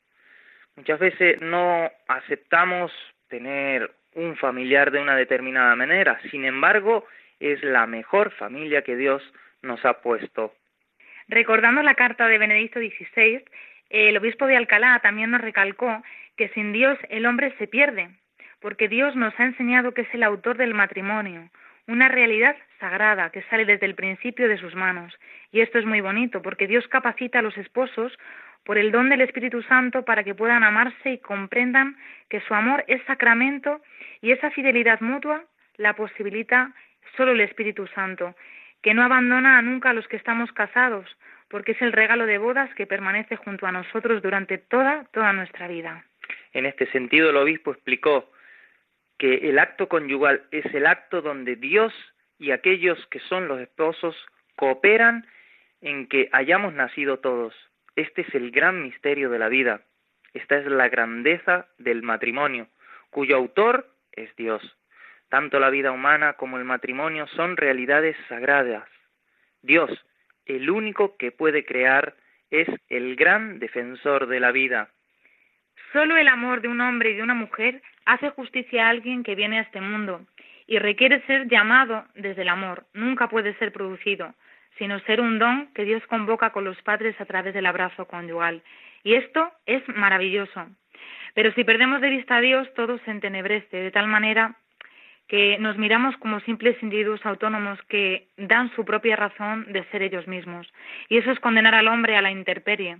Muchas 0.76 1.00
veces 1.00 1.40
no 1.40 1.90
aceptamos 2.08 2.92
tener 3.28 3.90
un 4.14 4.36
familiar 4.36 4.90
de 4.90 5.00
una 5.00 5.16
determinada 5.16 5.74
manera, 5.74 6.20
sin 6.30 6.44
embargo, 6.44 7.06
es 7.40 7.62
la 7.62 7.86
mejor 7.86 8.30
familia 8.32 8.82
que 8.82 8.96
Dios 8.96 9.22
nos 9.62 9.84
ha 9.84 10.00
puesto. 10.00 10.54
Recordando 11.28 11.82
la 11.82 11.94
carta 11.94 12.26
de 12.28 12.38
Benedicto 12.38 12.78
XVI, 12.78 13.44
el 13.90 14.16
obispo 14.16 14.46
de 14.46 14.56
Alcalá 14.56 15.00
también 15.02 15.30
nos 15.30 15.40
recalcó 15.40 16.02
que 16.36 16.48
sin 16.50 16.72
Dios 16.72 16.98
el 17.08 17.26
hombre 17.26 17.54
se 17.58 17.66
pierde, 17.66 18.10
porque 18.60 18.88
Dios 18.88 19.16
nos 19.16 19.38
ha 19.38 19.44
enseñado 19.44 19.92
que 19.92 20.02
es 20.02 20.14
el 20.14 20.22
autor 20.22 20.56
del 20.56 20.74
matrimonio, 20.74 21.48
una 21.86 22.08
realidad 22.08 22.56
sagrada 22.78 23.30
que 23.30 23.42
sale 23.42 23.64
desde 23.64 23.86
el 23.86 23.94
principio 23.94 24.48
de 24.48 24.58
sus 24.58 24.74
manos. 24.74 25.18
Y 25.50 25.60
esto 25.60 25.78
es 25.78 25.84
muy 25.84 26.00
bonito, 26.00 26.42
porque 26.42 26.66
Dios 26.66 26.86
capacita 26.88 27.40
a 27.40 27.42
los 27.42 27.56
esposos 27.56 28.12
por 28.64 28.78
el 28.78 28.92
don 28.92 29.08
del 29.08 29.20
Espíritu 29.20 29.62
Santo 29.62 30.04
para 30.04 30.24
que 30.24 30.34
puedan 30.34 30.62
amarse 30.62 31.10
y 31.10 31.18
comprendan 31.18 31.96
que 32.28 32.40
su 32.40 32.54
amor 32.54 32.84
es 32.86 33.02
sacramento 33.04 33.80
y 34.20 34.32
esa 34.32 34.50
fidelidad 34.50 35.00
mutua 35.00 35.44
la 35.76 35.94
posibilita 35.94 36.72
solo 37.16 37.32
el 37.32 37.40
Espíritu 37.40 37.86
Santo, 37.88 38.34
que 38.82 38.94
no 38.94 39.02
abandona 39.02 39.60
nunca 39.62 39.90
a 39.90 39.94
los 39.94 40.06
que 40.06 40.16
estamos 40.16 40.52
casados, 40.52 41.06
porque 41.48 41.72
es 41.72 41.82
el 41.82 41.92
regalo 41.92 42.26
de 42.26 42.38
bodas 42.38 42.72
que 42.74 42.86
permanece 42.86 43.36
junto 43.36 43.66
a 43.66 43.72
nosotros 43.72 44.22
durante 44.22 44.58
toda, 44.58 45.04
toda 45.12 45.32
nuestra 45.32 45.68
vida. 45.68 46.04
En 46.52 46.66
este 46.66 46.86
sentido, 46.92 47.30
el 47.30 47.36
obispo 47.36 47.72
explicó 47.72 48.30
que 49.22 49.48
el 49.48 49.60
acto 49.60 49.88
conyugal 49.88 50.42
es 50.50 50.64
el 50.74 50.84
acto 50.84 51.22
donde 51.22 51.54
Dios 51.54 51.94
y 52.40 52.50
aquellos 52.50 52.98
que 53.06 53.20
son 53.20 53.46
los 53.46 53.60
esposos 53.60 54.16
cooperan 54.56 55.28
en 55.80 56.08
que 56.08 56.28
hayamos 56.32 56.74
nacido 56.74 57.20
todos. 57.20 57.54
Este 57.94 58.22
es 58.22 58.34
el 58.34 58.50
gran 58.50 58.82
misterio 58.82 59.30
de 59.30 59.38
la 59.38 59.48
vida. 59.48 59.82
Esta 60.34 60.58
es 60.58 60.66
la 60.66 60.88
grandeza 60.88 61.68
del 61.78 62.02
matrimonio, 62.02 62.66
cuyo 63.10 63.36
autor 63.36 63.94
es 64.10 64.34
Dios. 64.34 64.60
Tanto 65.28 65.60
la 65.60 65.70
vida 65.70 65.92
humana 65.92 66.32
como 66.32 66.58
el 66.58 66.64
matrimonio 66.64 67.28
son 67.28 67.56
realidades 67.56 68.16
sagradas. 68.28 68.88
Dios, 69.62 70.04
el 70.46 70.68
único 70.68 71.16
que 71.16 71.30
puede 71.30 71.64
crear, 71.64 72.16
es 72.50 72.66
el 72.88 73.14
gran 73.14 73.60
defensor 73.60 74.26
de 74.26 74.40
la 74.40 74.50
vida. 74.50 74.88
Solo 75.92 76.16
el 76.16 76.28
amor 76.28 76.62
de 76.62 76.68
un 76.68 76.80
hombre 76.80 77.10
y 77.10 77.14
de 77.14 77.22
una 77.22 77.34
mujer 77.34 77.82
hace 78.06 78.30
justicia 78.30 78.86
a 78.86 78.90
alguien 78.90 79.22
que 79.22 79.34
viene 79.34 79.58
a 79.58 79.62
este 79.62 79.80
mundo 79.80 80.22
y 80.66 80.78
requiere 80.78 81.20
ser 81.26 81.48
llamado 81.48 82.04
desde 82.14 82.42
el 82.42 82.48
amor, 82.48 82.86
nunca 82.94 83.28
puede 83.28 83.54
ser 83.58 83.72
producido, 83.72 84.34
sino 84.78 84.98
ser 85.00 85.20
un 85.20 85.38
don 85.38 85.68
que 85.74 85.84
Dios 85.84 86.02
convoca 86.06 86.50
con 86.50 86.64
los 86.64 86.80
padres 86.82 87.20
a 87.20 87.26
través 87.26 87.52
del 87.52 87.66
abrazo 87.66 88.06
conyugal. 88.06 88.62
Y 89.04 89.14
esto 89.14 89.52
es 89.66 89.86
maravilloso. 89.88 90.66
Pero 91.34 91.52
si 91.52 91.64
perdemos 91.64 92.00
de 92.00 92.10
vista 92.10 92.36
a 92.36 92.40
Dios, 92.40 92.72
todo 92.74 92.98
se 93.04 93.10
entenebrece, 93.10 93.76
de 93.76 93.90
tal 93.90 94.06
manera 94.06 94.56
que 95.28 95.58
nos 95.58 95.78
miramos 95.78 96.16
como 96.18 96.40
simples 96.40 96.76
individuos 96.82 97.24
autónomos 97.24 97.80
que 97.88 98.28
dan 98.36 98.70
su 98.74 98.84
propia 98.84 99.16
razón 99.16 99.72
de 99.72 99.84
ser 99.84 100.02
ellos 100.02 100.26
mismos. 100.26 100.70
Y 101.08 101.18
eso 101.18 101.30
es 101.30 101.40
condenar 101.40 101.74
al 101.74 101.88
hombre 101.88 102.16
a 102.16 102.22
la 102.22 102.30
intemperie. 102.30 102.98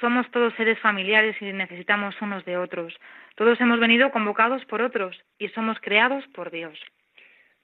Somos 0.00 0.30
todos 0.30 0.54
seres 0.54 0.78
familiares 0.80 1.36
y 1.40 1.52
necesitamos 1.52 2.20
unos 2.20 2.44
de 2.44 2.58
otros. 2.58 2.94
Todos 3.34 3.60
hemos 3.60 3.80
venido 3.80 4.10
convocados 4.10 4.64
por 4.66 4.82
otros 4.82 5.18
y 5.38 5.48
somos 5.48 5.78
creados 5.80 6.26
por 6.34 6.50
Dios. 6.50 6.78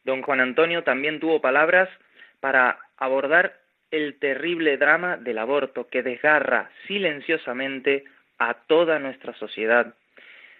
Don 0.04 0.22
Juan 0.22 0.40
Antonio 0.40 0.82
también 0.82 1.20
tuvo 1.20 1.40
palabras 1.40 1.88
para 2.40 2.78
abordar 2.96 3.54
el 3.90 4.18
terrible 4.18 4.78
drama 4.78 5.18
del 5.18 5.38
aborto 5.38 5.88
que 5.88 6.02
desgarra 6.02 6.70
silenciosamente 6.86 8.04
a 8.38 8.54
toda 8.54 8.98
nuestra 8.98 9.34
sociedad, 9.34 9.94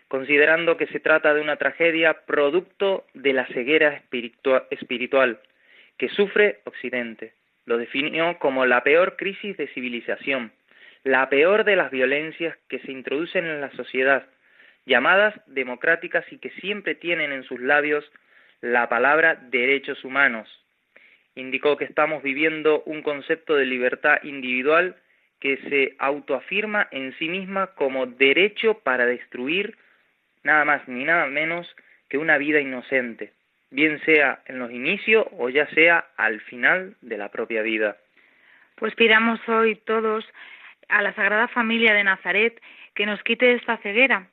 considerando 0.09 0.77
que 0.77 0.87
se 0.89 1.01
trata 1.01 1.33
de 1.33 1.41
una 1.41 1.57
tragedia 1.57 2.25
producto 2.27 3.07
de 3.15 3.33
la 3.33 3.47
ceguera 3.47 3.95
espiritua- 3.95 4.67
espiritual 4.71 5.41
que 5.97 6.11
sufre 6.11 6.61
Occidente. 6.65 7.33
Lo 7.65 7.79
definió 7.79 8.39
como 8.39 8.67
la 8.67 8.83
peor 8.83 9.17
crisis 9.17 9.57
de 9.57 9.69
civilización, 9.69 10.53
la 11.05 11.29
peor 11.29 11.65
de 11.65 11.77
las 11.77 11.91
violencias 11.91 12.57
que 12.69 12.79
se 12.81 12.93
introducen 12.93 13.47
en 13.47 13.61
la 13.61 13.71
sociedad, 13.73 14.27
llamadas 14.87 15.35
democráticas 15.47 16.25
y 16.31 16.39
que 16.39 16.51
siempre 16.51 16.95
tienen 16.95 17.33
en 17.33 17.45
sus 17.45 17.61
labios 17.61 18.05
la 18.61 18.89
palabra 18.89 19.35
derechos 19.35 20.05
humanos. 20.05 20.49
Indicó 21.35 21.77
que 21.77 21.85
estamos 21.85 22.23
viviendo 22.23 22.83
un 22.85 23.03
concepto 23.03 23.57
de 23.57 23.67
libertad 23.67 24.23
individual 24.23 24.97
que 25.41 25.57
se 25.69 25.97
autoafirma 25.99 26.87
en 26.93 27.17
sí 27.19 27.29
misma 27.29 27.69
como 27.75 28.07
derecho 28.07 28.79
para 28.79 29.07
destruir 29.07 29.77
nada 30.45 30.65
más 30.65 30.87
ni 30.87 31.05
nada 31.05 31.27
menos 31.27 31.67
que 32.09 32.19
una 32.19 32.39
vida 32.39 32.61
inocente, 32.61 33.33
bien 33.71 34.01
sea 34.05 34.43
en 34.47 34.59
los 34.59 34.71
inicios 34.71 35.27
o 35.33 35.49
ya 35.49 35.67
sea 35.71 36.07
al 36.17 36.41
final 36.43 36.95
de 37.01 37.19
la 37.19 37.31
propia 37.31 37.63
vida. 37.63 37.97
Pues 38.77 38.95
pidamos 38.95 39.41
hoy 39.49 39.77
todos 39.77 40.25
a 40.89 41.03
la 41.03 41.15
Sagrada 41.15 41.49
Familia 41.49 41.95
de 41.95 42.05
Nazaret 42.05 42.61
que 42.95 43.07
nos 43.07 43.23
quite 43.23 43.53
esta 43.53 43.77
ceguera, 43.79 44.29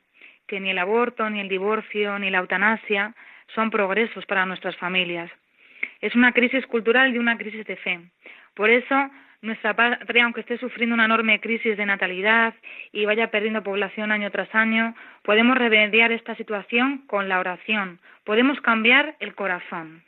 que 0.46 0.60
ni 0.60 0.70
el 0.70 0.78
aborto, 0.78 1.28
ni 1.30 1.40
el 1.40 1.48
divorcio, 1.48 2.18
ni 2.18 2.30
la 2.30 2.38
eutanasia 2.38 3.14
son 3.54 3.70
progresos 3.70 4.26
para 4.26 4.46
nuestras 4.46 4.76
familias. 4.76 5.30
Es 6.00 6.14
una 6.14 6.32
crisis 6.32 6.66
cultural 6.66 7.14
y 7.14 7.18
una 7.18 7.36
crisis 7.36 7.64
de 7.66 7.76
fe. 7.76 8.00
Por 8.54 8.70
eso, 8.70 9.10
nuestra 9.42 9.74
patria, 9.74 10.24
aunque 10.24 10.40
esté 10.40 10.58
sufriendo 10.58 10.94
una 10.94 11.06
enorme 11.06 11.40
crisis 11.40 11.76
de 11.76 11.86
natalidad 11.86 12.54
y 12.92 13.04
vaya 13.06 13.30
perdiendo 13.30 13.62
población 13.62 14.12
año 14.12 14.30
tras 14.30 14.54
año, 14.54 14.94
podemos 15.22 15.56
remediar 15.56 16.12
esta 16.12 16.34
situación 16.36 17.04
con 17.06 17.28
la 17.28 17.40
oración. 17.40 18.00
Podemos 18.24 18.60
cambiar 18.60 19.16
el 19.20 19.34
corazón. 19.34 20.02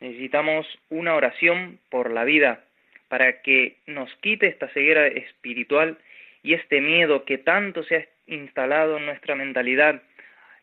Necesitamos 0.00 0.66
una 0.88 1.14
oración 1.14 1.78
por 1.90 2.10
la 2.10 2.24
vida 2.24 2.64
para 3.08 3.42
que 3.42 3.76
nos 3.86 4.14
quite 4.16 4.46
esta 4.46 4.68
ceguera 4.68 5.06
espiritual 5.06 5.98
y 6.42 6.54
este 6.54 6.80
miedo 6.80 7.24
que 7.24 7.38
tanto 7.38 7.82
se 7.84 7.96
ha 7.96 8.04
instalado 8.26 8.98
en 8.98 9.06
nuestra 9.06 9.34
mentalidad. 9.34 10.02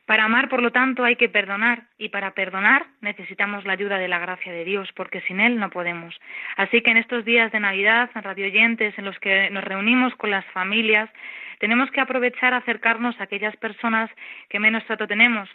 Para 0.06 0.26
amar, 0.26 0.50
por 0.50 0.62
lo 0.62 0.72
tanto, 0.72 1.04
hay 1.04 1.16
que 1.16 1.30
perdonar 1.30 1.84
y 1.98 2.10
para 2.10 2.32
perdonar 2.32 2.86
necesitamos 3.02 3.66
la 3.66 3.74
ayuda 3.74 3.98
de 3.98 4.08
la 4.08 4.20
gracia 4.20 4.52
de 4.52 4.66
Dios, 4.66 4.90
porque 4.94 5.22
sin 5.22 5.40
Él 5.40 5.58
no 5.58 5.70
podemos. 5.70 6.20
Así 6.58 6.82
que 6.82 6.92
en 6.92 6.98
estos 6.98 7.24
días 7.24 7.52
de 7.52 7.60
Navidad, 7.60 8.10
en 8.16 8.24
Radio 8.24 8.48
Oyentes, 8.48 8.98
en 8.98 9.06
los 9.06 9.18
que 9.20 9.50
nos 9.52 9.64
reunimos 9.64 10.14
con 10.16 10.32
las 10.32 10.46
familias, 10.48 11.10
tenemos 11.60 11.90
que 11.92 12.02
aprovechar 12.02 12.54
a 12.54 12.58
acercarnos 12.58 13.18
a 13.20 13.24
aquellas 13.24 13.56
personas 13.58 14.10
que 14.50 14.60
menos 14.60 14.84
trato 14.86 15.08
tenemos, 15.08 15.48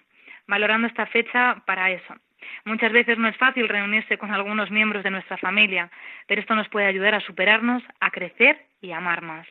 valorando 0.46 0.86
esta 0.86 1.06
fecha 1.06 1.62
para 1.66 1.90
eso. 1.90 2.14
Muchas 2.64 2.92
veces 2.92 3.18
no 3.18 3.28
es 3.28 3.36
fácil 3.36 3.68
reunirse 3.68 4.18
con 4.18 4.32
algunos 4.32 4.70
miembros 4.70 5.02
de 5.02 5.10
nuestra 5.10 5.36
familia, 5.36 5.90
pero 6.26 6.40
esto 6.40 6.54
nos 6.54 6.68
puede 6.68 6.86
ayudar 6.86 7.14
a 7.14 7.20
superarnos, 7.20 7.82
a 8.00 8.10
crecer 8.10 8.58
y 8.80 8.92
amar 8.92 9.22
más. 9.22 9.46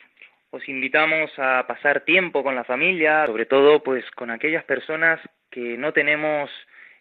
Os 0.52 0.68
invitamos 0.70 1.32
a 1.38 1.66
pasar 1.68 2.02
tiempo 2.02 2.44
con 2.44 2.56
la 2.56 2.64
familia, 2.64 3.26
sobre 3.26 3.46
todo 3.46 3.84
pues 3.84 4.10
con 4.12 4.32
aquellas 4.32 4.64
personas 4.64 5.20
que 5.50 5.78
no 5.78 5.92
tenemos 5.92 6.50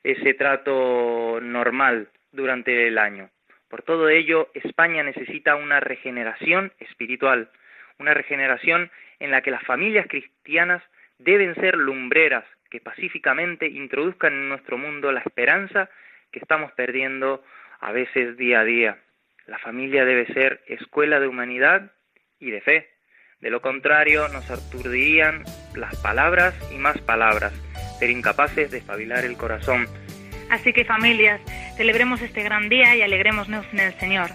ese 0.02 0.34
trato 0.34 1.38
normal 1.40 2.08
durante 2.32 2.88
el 2.88 2.98
año. 2.98 3.30
Por 3.68 3.82
todo 3.82 4.08
ello, 4.08 4.50
España 4.54 5.02
necesita 5.02 5.56
una 5.56 5.80
regeneración 5.80 6.72
espiritual, 6.78 7.50
una 7.98 8.14
regeneración 8.14 8.90
en 9.20 9.30
la 9.30 9.42
que 9.42 9.50
las 9.50 9.62
familias 9.62 10.06
cristianas 10.08 10.82
deben 11.18 11.54
ser 11.54 11.76
lumbreras 11.76 12.44
que 12.74 12.80
pacíficamente 12.80 13.68
introduzcan 13.68 14.32
en 14.32 14.48
nuestro 14.48 14.76
mundo 14.76 15.12
la 15.12 15.20
esperanza 15.20 15.88
que 16.32 16.40
estamos 16.40 16.72
perdiendo 16.72 17.44
a 17.78 17.92
veces 17.92 18.36
día 18.36 18.58
a 18.58 18.64
día. 18.64 18.98
La 19.46 19.60
familia 19.60 20.04
debe 20.04 20.26
ser 20.34 20.60
escuela 20.66 21.20
de 21.20 21.28
humanidad 21.28 21.92
y 22.40 22.50
de 22.50 22.60
fe. 22.62 22.90
De 23.38 23.50
lo 23.50 23.62
contrario, 23.62 24.26
nos 24.26 24.50
aturdirían 24.50 25.44
las 25.76 25.94
palabras 26.02 26.52
y 26.74 26.78
más 26.78 26.98
palabras, 26.98 27.52
ser 28.00 28.10
incapaces 28.10 28.72
de 28.72 28.78
espabilar 28.78 29.24
el 29.24 29.36
corazón. 29.36 29.86
Así 30.50 30.72
que 30.72 30.84
familias, 30.84 31.40
celebremos 31.76 32.22
este 32.22 32.42
gran 32.42 32.68
día 32.68 32.96
y 32.96 33.02
alegrémonos 33.02 33.72
en 33.72 33.78
el 33.78 33.92
Señor. 34.00 34.30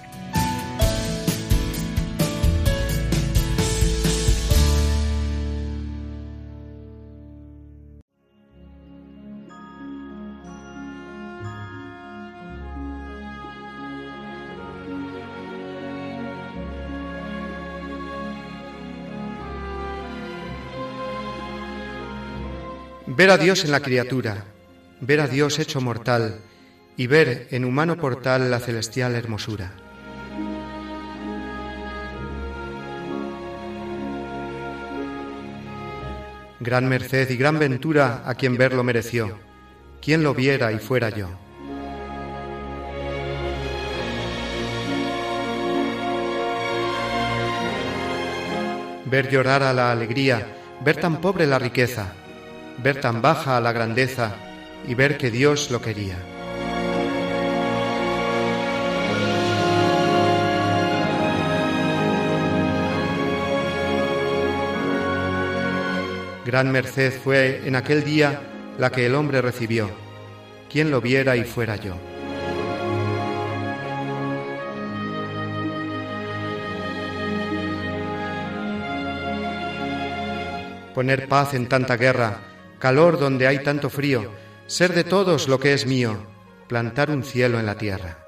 Ver 23.12 23.32
a 23.32 23.38
Dios 23.38 23.66
en 23.66 23.72
la 23.72 23.80
criatura, 23.80 24.46
ver 25.02 25.20
a 25.20 25.28
Dios 25.28 25.58
hecho 25.58 25.82
mortal. 25.82 26.42
y 26.96 27.08
ver 27.08 27.48
en 27.52 27.64
humano 27.64 27.96
portal 27.96 28.52
la 28.52 28.60
celestial 28.60 29.16
hermosura. 29.16 29.72
Gran 36.60 36.90
merced 36.90 37.30
y 37.30 37.38
gran 37.38 37.58
ventura 37.58 38.24
a 38.26 38.36
quien 38.36 38.58
verlo 38.58 38.84
mereció, 38.84 39.40
quien 40.02 40.24
lo 40.24 40.34
viera 40.34 40.74
y 40.74 40.80
fuera 40.80 41.10
yo. 41.10 41.30
Ver 49.06 49.32
llorar 49.32 49.64
a 49.64 49.72
la 49.72 49.94
alegría, 49.94 50.46
ver 50.84 50.98
tan 50.98 51.22
pobre 51.22 51.48
la 51.48 51.60
riqueza, 51.60 52.14
ver 52.82 53.02
tan 53.02 53.22
baja 53.22 53.58
a 53.58 53.62
la 53.62 53.72
grandeza 53.72 54.34
y 54.88 54.96
ver 54.96 55.18
que 55.18 55.32
Dios 55.32 55.70
lo 55.72 55.82
quería. 55.82 56.18
Gran 66.46 66.72
merced 66.72 67.14
fue 67.22 67.68
en 67.68 67.76
aquel 67.76 68.04
día 68.04 68.42
la 68.80 68.92
que 68.92 69.06
el 69.06 69.14
hombre 69.14 69.42
recibió, 69.42 69.90
quien 70.68 70.90
lo 70.90 71.02
viera 71.02 71.36
y 71.36 71.44
fuera 71.44 71.76
yo. 71.76 71.96
Poner 80.96 81.28
paz 81.28 81.54
en 81.54 81.70
tanta 81.70 81.98
guerra, 81.98 82.40
calor 82.80 83.20
donde 83.20 83.46
hay 83.46 83.62
tanto 83.64 83.90
frío, 83.90 84.32
ser 84.66 84.94
de 84.94 85.04
todos 85.04 85.48
lo 85.48 85.60
que 85.60 85.74
es 85.74 85.86
mío, 85.86 86.18
plantar 86.68 87.12
un 87.12 87.24
cielo 87.24 87.60
en 87.60 87.66
la 87.66 87.78
tierra. 87.78 88.26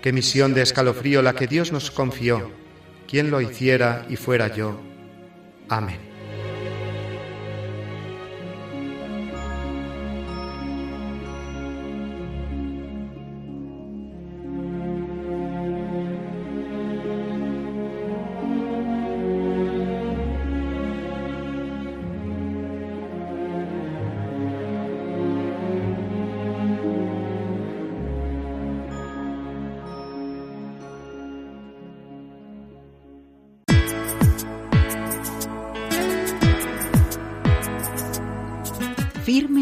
Qué 0.00 0.12
misión 0.12 0.52
de 0.52 0.62
escalofrío 0.62 1.22
la 1.22 1.34
que 1.34 1.46
Dios 1.46 1.70
nos 1.70 1.90
confió, 1.90 2.50
quien 3.06 3.30
lo 3.30 3.40
hiciera 3.40 4.04
y 4.08 4.16
fuera 4.16 4.48
yo. 4.48 4.80
Amén. 5.68 6.11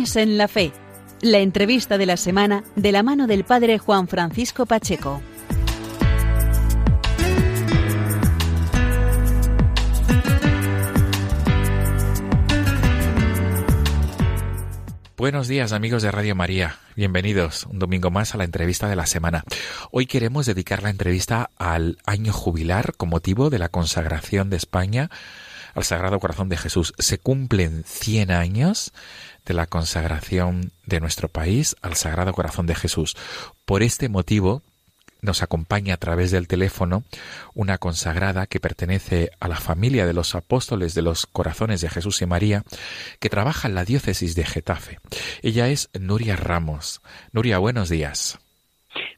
En 0.00 0.38
la 0.38 0.48
Fe. 0.48 0.72
La 1.20 1.40
entrevista 1.40 1.98
de 1.98 2.06
la 2.06 2.16
semana 2.16 2.64
de 2.74 2.90
la 2.90 3.02
mano 3.02 3.26
del 3.26 3.44
Padre 3.44 3.76
Juan 3.76 4.08
Francisco 4.08 4.64
Pacheco. 4.64 5.20
Buenos 15.18 15.48
días 15.48 15.72
amigos 15.72 16.02
de 16.02 16.10
Radio 16.10 16.34
María, 16.34 16.78
bienvenidos 16.96 17.66
un 17.66 17.78
domingo 17.78 18.10
más 18.10 18.34
a 18.34 18.38
la 18.38 18.44
entrevista 18.44 18.88
de 18.88 18.96
la 18.96 19.04
semana. 19.04 19.44
Hoy 19.90 20.06
queremos 20.06 20.46
dedicar 20.46 20.82
la 20.82 20.88
entrevista 20.88 21.50
al 21.58 21.98
año 22.06 22.32
jubilar 22.32 22.94
con 22.96 23.10
motivo 23.10 23.50
de 23.50 23.58
la 23.58 23.68
consagración 23.68 24.48
de 24.48 24.56
España 24.56 25.10
al 25.74 25.84
Sagrado 25.84 26.18
Corazón 26.20 26.48
de 26.48 26.56
Jesús. 26.56 26.94
Se 26.98 27.18
cumplen 27.18 27.84
100 27.86 28.30
años 28.30 28.92
de 29.50 29.54
la 29.54 29.66
consagración 29.66 30.70
de 30.86 31.00
nuestro 31.00 31.26
país 31.26 31.74
al 31.82 31.96
Sagrado 31.96 32.32
Corazón 32.32 32.66
de 32.66 32.76
Jesús. 32.76 33.16
Por 33.64 33.82
este 33.82 34.08
motivo, 34.08 34.62
nos 35.22 35.42
acompaña 35.42 35.94
a 35.94 35.96
través 35.96 36.30
del 36.30 36.46
teléfono 36.46 37.02
una 37.52 37.76
consagrada 37.76 38.46
que 38.46 38.60
pertenece 38.60 39.32
a 39.40 39.48
la 39.48 39.56
familia 39.56 40.06
de 40.06 40.12
los 40.12 40.36
apóstoles 40.36 40.94
de 40.94 41.02
los 41.02 41.26
corazones 41.26 41.80
de 41.80 41.90
Jesús 41.90 42.22
y 42.22 42.26
María, 42.26 42.62
que 43.18 43.28
trabaja 43.28 43.66
en 43.66 43.74
la 43.74 43.84
diócesis 43.84 44.36
de 44.36 44.44
Getafe. 44.44 45.00
Ella 45.42 45.66
es 45.66 45.90
Nuria 45.98 46.36
Ramos. 46.36 47.02
Nuria, 47.32 47.58
buenos 47.58 47.88
días. 47.88 48.38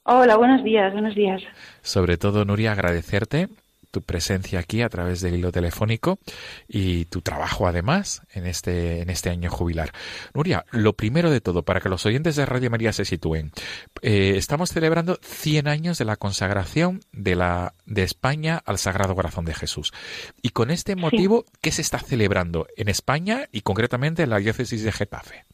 Hola, 0.05 0.39
buenos 0.39 0.65
días, 0.65 0.95
buenos 0.95 1.15
días. 1.15 1.43
Sobre 1.83 2.17
todo, 2.17 2.47
Nuria, 2.47 2.73
agradecerte 2.73 3.51
tu 3.93 4.03
presencia 4.03 4.59
aquí 4.59 4.83
a 4.83 4.89
través 4.89 5.21
del 5.21 5.37
hilo 5.37 5.53
telefónico 5.53 6.19
y 6.67 7.05
tu 7.05 7.21
trabajo 7.21 7.69
además 7.69 8.23
en 8.33 8.47
este, 8.47 9.03
en 9.03 9.11
este 9.11 9.31
año 9.31 9.51
jubilar. 9.51 9.93
Nuria, 10.35 10.65
lo 10.73 10.95
primero 10.95 11.31
de 11.31 11.41
todo, 11.41 11.63
para 11.63 11.81
que 11.81 11.89
los 11.89 12.05
oyentes 12.07 12.35
de 12.35 12.47
Radio 12.47 12.71
María 12.71 12.93
se 12.93 13.05
sitúen, 13.05 13.53
eh, 14.01 14.35
estamos 14.37 14.71
celebrando 14.71 15.19
100 15.23 15.69
años 15.69 15.99
de 15.99 16.07
la 16.07 16.17
consagración 16.17 17.01
de, 17.13 17.37
la, 17.37 17.75
de 17.87 18.03
España 18.03 18.63
al 18.65 18.79
Sagrado 18.79 19.15
Corazón 19.15 19.45
de 19.45 19.55
Jesús. 19.55 19.93
Y 20.41 20.49
con 20.49 20.71
este 20.71 20.97
motivo, 20.97 21.45
¿qué 21.61 21.71
se 21.71 21.83
está 21.83 21.99
celebrando 21.99 22.67
en 22.77 22.89
España 22.89 23.49
y 23.53 23.61
concretamente 23.61 24.23
en 24.23 24.31
la 24.31 24.39
diócesis 24.39 24.83
de 24.83 24.93
Getafe? 24.93 25.45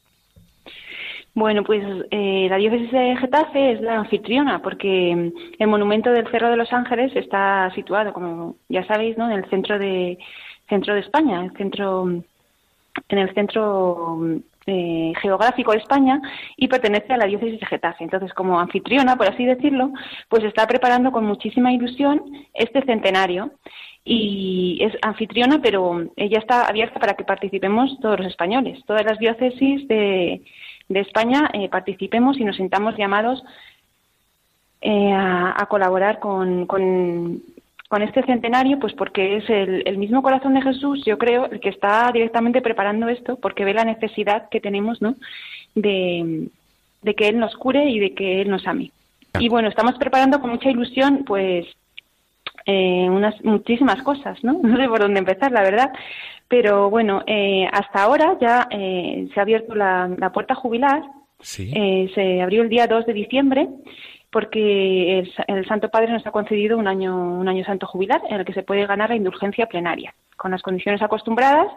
Bueno, 1.38 1.62
pues 1.62 1.84
eh, 2.10 2.48
la 2.50 2.56
diócesis 2.56 2.90
de 2.90 3.16
Getafe 3.16 3.70
es 3.70 3.80
la 3.80 3.98
anfitriona 4.00 4.60
porque 4.60 5.14
mm, 5.14 5.62
el 5.62 5.68
monumento 5.68 6.10
del 6.10 6.28
Cerro 6.32 6.50
de 6.50 6.56
los 6.56 6.72
Ángeles 6.72 7.14
está 7.14 7.70
situado, 7.76 8.12
como 8.12 8.56
ya 8.68 8.84
sabéis, 8.88 9.16
¿no? 9.16 9.30
en 9.30 9.38
el 9.38 9.48
centro 9.48 9.78
de 9.78 10.18
centro 10.68 10.94
de 10.94 11.00
España, 11.00 11.44
el 11.44 11.52
centro 11.56 12.08
en 12.08 13.18
el 13.18 13.32
centro 13.34 14.18
eh, 14.66 15.12
geográfico 15.22 15.70
de 15.70 15.78
España 15.78 16.20
y 16.56 16.66
pertenece 16.66 17.12
a 17.12 17.18
la 17.18 17.26
diócesis 17.26 17.60
de 17.60 17.66
Getafe. 17.66 18.02
Entonces, 18.02 18.34
como 18.34 18.58
anfitriona, 18.58 19.14
por 19.14 19.28
así 19.28 19.44
decirlo, 19.44 19.92
pues 20.28 20.42
está 20.42 20.66
preparando 20.66 21.12
con 21.12 21.24
muchísima 21.24 21.72
ilusión 21.72 22.20
este 22.52 22.82
centenario 22.82 23.52
y 24.04 24.80
es 24.80 24.92
anfitriona, 25.02 25.60
pero 25.62 26.04
ella 26.16 26.40
está 26.40 26.66
abierta 26.66 26.98
para 26.98 27.14
que 27.14 27.22
participemos 27.22 27.96
todos 28.00 28.18
los 28.18 28.26
españoles, 28.26 28.80
todas 28.86 29.04
las 29.04 29.20
diócesis 29.20 29.86
de 29.86 30.42
de 30.88 31.00
España 31.00 31.50
eh, 31.52 31.68
participemos 31.68 32.38
y 32.38 32.44
nos 32.44 32.56
sintamos 32.56 32.96
llamados 32.96 33.42
eh, 34.80 35.12
a, 35.12 35.66
colaborar 35.68 36.18
con, 36.20 36.66
con, 36.66 37.42
este 38.02 38.22
centenario, 38.22 38.78
pues 38.78 38.92
porque 38.94 39.38
es 39.38 39.50
el, 39.50 39.98
mismo 39.98 40.22
corazón 40.22 40.54
de 40.54 40.62
Jesús, 40.62 41.02
yo 41.04 41.18
creo, 41.18 41.46
el 41.46 41.60
que 41.60 41.70
está 41.70 42.10
directamente 42.12 42.62
preparando 42.62 43.08
esto, 43.08 43.36
porque 43.36 43.64
ve 43.64 43.74
la 43.74 43.84
necesidad 43.84 44.48
que 44.50 44.60
tenemos, 44.60 45.02
¿no? 45.02 45.16
De, 45.74 46.48
de 47.02 47.14
que 47.14 47.28
Él 47.28 47.38
nos 47.38 47.56
cure 47.56 47.90
y 47.90 47.98
de 47.98 48.14
que 48.14 48.40
Él 48.40 48.50
nos 48.50 48.66
ame. 48.66 48.92
Y 49.40 49.48
bueno, 49.48 49.68
estamos 49.68 49.96
preparando 49.96 50.40
con 50.40 50.50
mucha 50.50 50.70
ilusión, 50.70 51.24
pues, 51.26 51.66
eh, 52.70 53.08
unas 53.08 53.42
muchísimas 53.42 54.02
cosas, 54.02 54.44
¿no? 54.44 54.52
No 54.62 54.76
sé 54.76 54.86
por 54.88 55.00
dónde 55.00 55.20
empezar, 55.20 55.50
la 55.50 55.62
verdad. 55.62 55.90
Pero 56.48 56.90
bueno, 56.90 57.22
eh, 57.26 57.66
hasta 57.72 58.02
ahora 58.02 58.36
ya 58.40 58.68
eh, 58.70 59.26
se 59.32 59.40
ha 59.40 59.42
abierto 59.42 59.74
la, 59.74 60.30
puerta 60.34 60.54
jubilar. 60.54 61.02
Eh, 61.58 62.10
se 62.14 62.42
abrió 62.42 62.62
el 62.62 62.68
día 62.68 62.86
2 62.86 63.06
de 63.06 63.12
diciembre 63.12 63.68
porque 64.30 65.20
el, 65.46 65.66
Santo 65.66 65.88
Padre 65.88 66.12
nos 66.12 66.26
ha 66.26 66.30
concedido 66.30 66.76
un 66.76 66.88
año, 66.88 67.16
un 67.16 67.48
año 67.48 67.64
santo 67.64 67.86
jubilar 67.86 68.20
en 68.28 68.40
el 68.40 68.44
que 68.44 68.52
se 68.52 68.62
puede 68.62 68.86
ganar 68.86 69.08
la 69.08 69.16
indulgencia 69.16 69.66
plenaria, 69.66 70.14
con 70.36 70.50
las 70.50 70.60
condiciones 70.60 71.00
acostumbradas, 71.00 71.68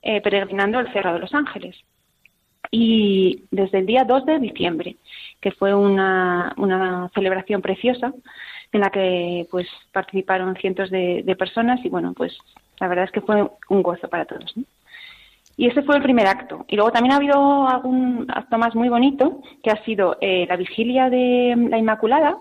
peregrinando 0.00 0.80
el 0.80 0.90
Cerro 0.94 1.12
de 1.12 1.18
los 1.18 1.34
Ángeles. 1.34 1.76
Y 2.70 3.44
desde 3.50 3.80
el 3.80 3.86
día 3.86 4.04
2 4.04 4.24
de 4.24 4.38
diciembre, 4.38 4.96
que 5.40 5.50
fue 5.50 5.74
una, 5.74 6.54
una 6.56 7.10
celebración 7.14 7.60
preciosa, 7.60 8.14
en 8.72 8.80
la 8.80 8.90
que 8.90 9.46
pues 9.50 9.66
participaron 9.92 10.56
cientos 10.56 10.90
de, 10.90 11.22
de 11.24 11.36
personas 11.36 11.84
y 11.84 11.88
bueno, 11.88 12.12
pues 12.14 12.36
la 12.78 12.88
verdad 12.88 13.04
es 13.04 13.10
que 13.12 13.20
fue 13.20 13.48
un 13.68 13.82
gozo 13.82 14.08
para 14.08 14.24
todos. 14.24 14.54
Y 15.56 15.66
ese 15.66 15.82
fue 15.82 15.96
el 15.96 16.02
primer 16.02 16.26
acto. 16.26 16.64
Y 16.68 16.76
luego 16.76 16.90
también 16.90 17.12
ha 17.12 17.16
habido 17.16 17.68
algún 17.68 18.26
acto 18.28 18.56
más 18.56 18.74
muy 18.74 18.88
bonito, 18.88 19.42
que 19.62 19.70
ha 19.70 19.84
sido 19.84 20.16
eh, 20.22 20.46
la 20.48 20.56
vigilia 20.56 21.10
de 21.10 21.54
la 21.68 21.76
Inmaculada, 21.76 22.38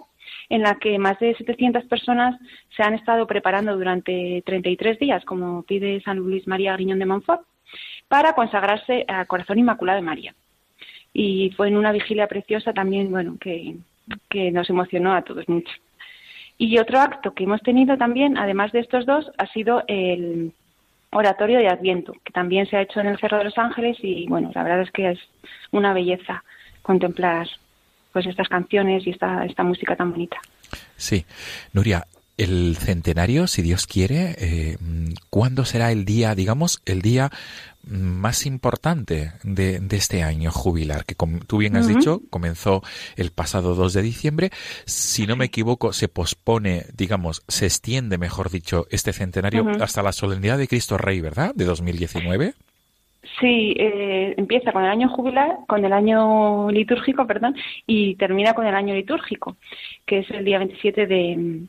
en 0.48 0.62
la 0.62 0.76
que 0.76 0.98
más 0.98 1.20
de 1.20 1.36
700 1.36 1.84
personas 1.84 2.40
se 2.78 2.82
han 2.82 2.94
estado 2.94 3.28
preparando 3.28 3.76
durante 3.76 4.42
33 4.46 5.00
días, 5.00 5.26
como 5.26 5.64
pide 5.64 6.02
San 6.02 6.18
Luis 6.18 6.48
María 6.48 6.74
Griñón 6.74 7.00
de 7.00 7.06
Montfort, 7.06 7.42
para 8.08 8.34
consagrarse 8.34 9.04
al 9.08 9.28
Corazón 9.28 9.60
Inmaculado 9.60 9.98
de 9.98 10.06
María. 10.06 10.36
Y 11.14 11.52
fue 11.58 11.68
en 11.68 11.76
una 11.76 11.92
vigilia 11.92 12.28
preciosa 12.28 12.72
también, 12.72 13.12
bueno, 13.12 13.36
que, 13.38 13.76
que 14.30 14.50
nos 14.52 14.70
emocionó 14.70 15.14
a 15.14 15.24
todos 15.24 15.50
mucho. 15.50 15.74
Y 16.62 16.78
otro 16.78 17.00
acto 17.00 17.34
que 17.34 17.46
hemos 17.46 17.62
tenido 17.62 17.98
también, 17.98 18.38
además 18.38 18.74
de 18.74 18.82
estos 18.82 19.06
dos, 19.06 19.32
ha 19.38 19.48
sido 19.48 19.84
el 19.88 20.52
oratorio 21.12 21.58
de 21.60 21.70
Adviento, 21.70 22.14
que 22.24 22.34
también 22.34 22.68
se 22.68 22.76
ha 22.76 22.82
hecho 22.82 23.00
en 23.00 23.08
el 23.08 23.18
Cerro 23.18 23.38
de 23.38 23.46
los 23.46 23.58
Ángeles 23.58 23.98
y 24.02 24.28
bueno, 24.28 24.52
la 24.54 24.64
verdad 24.64 24.82
es 24.82 24.92
que 24.92 25.10
es 25.10 25.20
una 25.72 25.94
belleza 25.94 26.44
contemplar 26.82 27.48
pues 28.12 28.26
estas 28.26 28.50
canciones 28.50 29.08
y 29.08 29.12
esta, 29.12 29.46
esta 29.46 29.64
música 29.64 29.96
tan 29.96 30.12
bonita. 30.12 30.38
Sí, 30.98 31.26
Nuria, 31.72 32.06
el 32.40 32.78
centenario, 32.78 33.48
si 33.48 33.62
Dios 33.62 33.86
quiere, 33.86 34.36
eh, 34.40 34.78
¿cuándo 35.30 35.66
será 35.66 35.92
el 35.92 36.06
día, 36.06 36.34
digamos, 36.36 36.82
el 36.86 37.02
día 37.02 37.32
más 37.84 38.46
importante 38.46 39.32
de, 39.44 39.82
este 39.92 40.24
año 40.24 40.52
jubilar, 40.52 41.06
que 41.06 41.16
como 41.16 41.40
tú 41.40 41.58
bien 41.58 41.76
has 41.76 41.88
dicho, 41.88 42.22
comenzó 42.30 42.82
el 43.18 43.32
pasado 43.32 43.76
2 43.76 43.94
de 43.94 44.02
diciembre. 44.02 44.50
Si 44.86 45.28
no 45.28 45.36
me 45.36 45.46
equivoco, 45.46 45.92
se 45.92 46.08
pospone, 46.08 46.84
digamos, 46.96 47.44
se 47.48 47.66
extiende, 47.66 48.18
mejor 48.18 48.52
dicho, 48.52 48.86
este 48.90 49.12
centenario 49.12 49.68
hasta 49.82 50.04
la 50.04 50.12
solemnidad 50.12 50.58
de 50.58 50.68
Cristo 50.68 50.98
Rey, 50.98 51.20
¿verdad? 51.20 51.54
De 51.56 51.66
2019. 51.66 52.54
Sí, 53.40 53.76
eh, 53.78 54.34
empieza 54.38 54.72
con 54.72 54.84
el 54.84 54.92
año 54.92 55.10
jubilar, 55.10 55.58
con 55.68 55.84
el 55.84 55.94
año 55.94 56.72
litúrgico, 56.72 57.28
perdón, 57.28 57.56
y 57.86 58.16
termina 58.16 58.54
con 58.54 58.66
el 58.66 58.76
año 58.76 58.94
litúrgico, 58.94 59.58
que 60.06 60.20
es 60.20 60.32
el 60.32 60.46
día 60.46 60.58
27 60.58 61.08
de, 61.08 61.68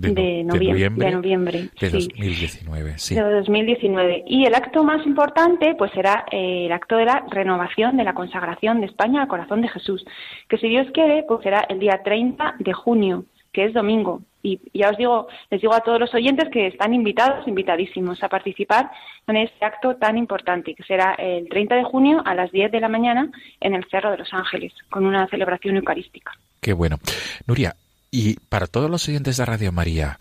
de, 0.00 0.44
noviembre, 0.44 1.06
de, 1.06 1.10
noviembre, 1.10 1.68
de 1.80 1.90
2019, 1.90 2.98
sí. 2.98 3.14
De 3.14 3.22
2019. 3.22 4.24
Y 4.26 4.44
el 4.44 4.54
acto 4.54 4.84
más 4.84 5.04
importante, 5.06 5.74
pues 5.76 5.92
será 5.92 6.24
eh, 6.30 6.66
el 6.66 6.72
acto 6.72 6.96
de 6.96 7.04
la 7.04 7.24
renovación 7.30 7.96
de 7.96 8.04
la 8.04 8.14
consagración 8.14 8.80
de 8.80 8.86
España 8.86 9.22
al 9.22 9.28
corazón 9.28 9.60
de 9.62 9.68
Jesús, 9.68 10.04
que 10.48 10.58
si 10.58 10.68
Dios 10.68 10.86
quiere, 10.92 11.24
pues 11.26 11.42
será 11.42 11.60
el 11.68 11.78
día 11.78 12.00
30 12.02 12.56
de 12.58 12.72
junio, 12.72 13.24
que 13.52 13.64
es 13.64 13.74
domingo. 13.74 14.22
Y 14.42 14.60
ya 14.72 14.90
os 14.90 14.96
digo, 14.96 15.26
les 15.50 15.60
digo 15.60 15.74
a 15.74 15.80
todos 15.80 15.98
los 15.98 16.14
oyentes 16.14 16.48
que 16.50 16.68
están 16.68 16.94
invitados, 16.94 17.46
invitadísimos 17.48 18.22
a 18.22 18.28
participar 18.28 18.90
en 19.26 19.36
este 19.36 19.64
acto 19.64 19.96
tan 19.96 20.16
importante, 20.16 20.74
que 20.74 20.84
será 20.84 21.14
el 21.14 21.48
30 21.48 21.74
de 21.74 21.84
junio 21.84 22.22
a 22.24 22.34
las 22.34 22.52
10 22.52 22.70
de 22.70 22.80
la 22.80 22.88
mañana 22.88 23.30
en 23.60 23.74
el 23.74 23.84
Cerro 23.90 24.12
de 24.12 24.18
los 24.18 24.32
Ángeles, 24.32 24.72
con 24.90 25.04
una 25.04 25.26
celebración 25.26 25.76
eucarística. 25.76 26.32
Qué 26.60 26.72
bueno. 26.72 26.98
Nuria, 27.46 27.74
y 28.10 28.36
para 28.48 28.66
todos 28.66 28.90
los 28.90 29.06
oyentes 29.08 29.36
de 29.36 29.44
Radio 29.44 29.72
María, 29.72 30.18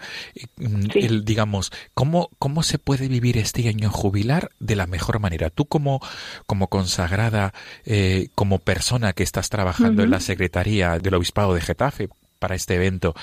mm, 0.58 1.24
digamos, 1.24 1.72
¿cómo, 1.94 2.30
¿cómo 2.38 2.64
se 2.64 2.80
puede 2.80 3.08
vivir 3.08 3.38
este 3.38 3.68
año 3.70 3.90
jubilar 3.90 4.50
de 4.60 4.76
la 4.76 4.88
mejor 4.88 5.20
manera? 5.20 5.50
Tú 5.50 5.66
como, 5.66 6.02
como 6.46 6.68
consagrada, 6.68 7.54
eh, 7.86 8.28
como 8.36 8.60
persona 8.60 9.14
que 9.14 9.24
estás 9.24 9.50
trabajando 9.50 10.04
en 10.04 10.12
la 10.12 10.20
Secretaría 10.20 11.00
del 11.00 11.14
Obispado 11.14 11.54
de 11.54 11.62
Getafe 11.62 12.10
para 12.40 12.56
este 12.56 12.76
evento, 12.76 13.16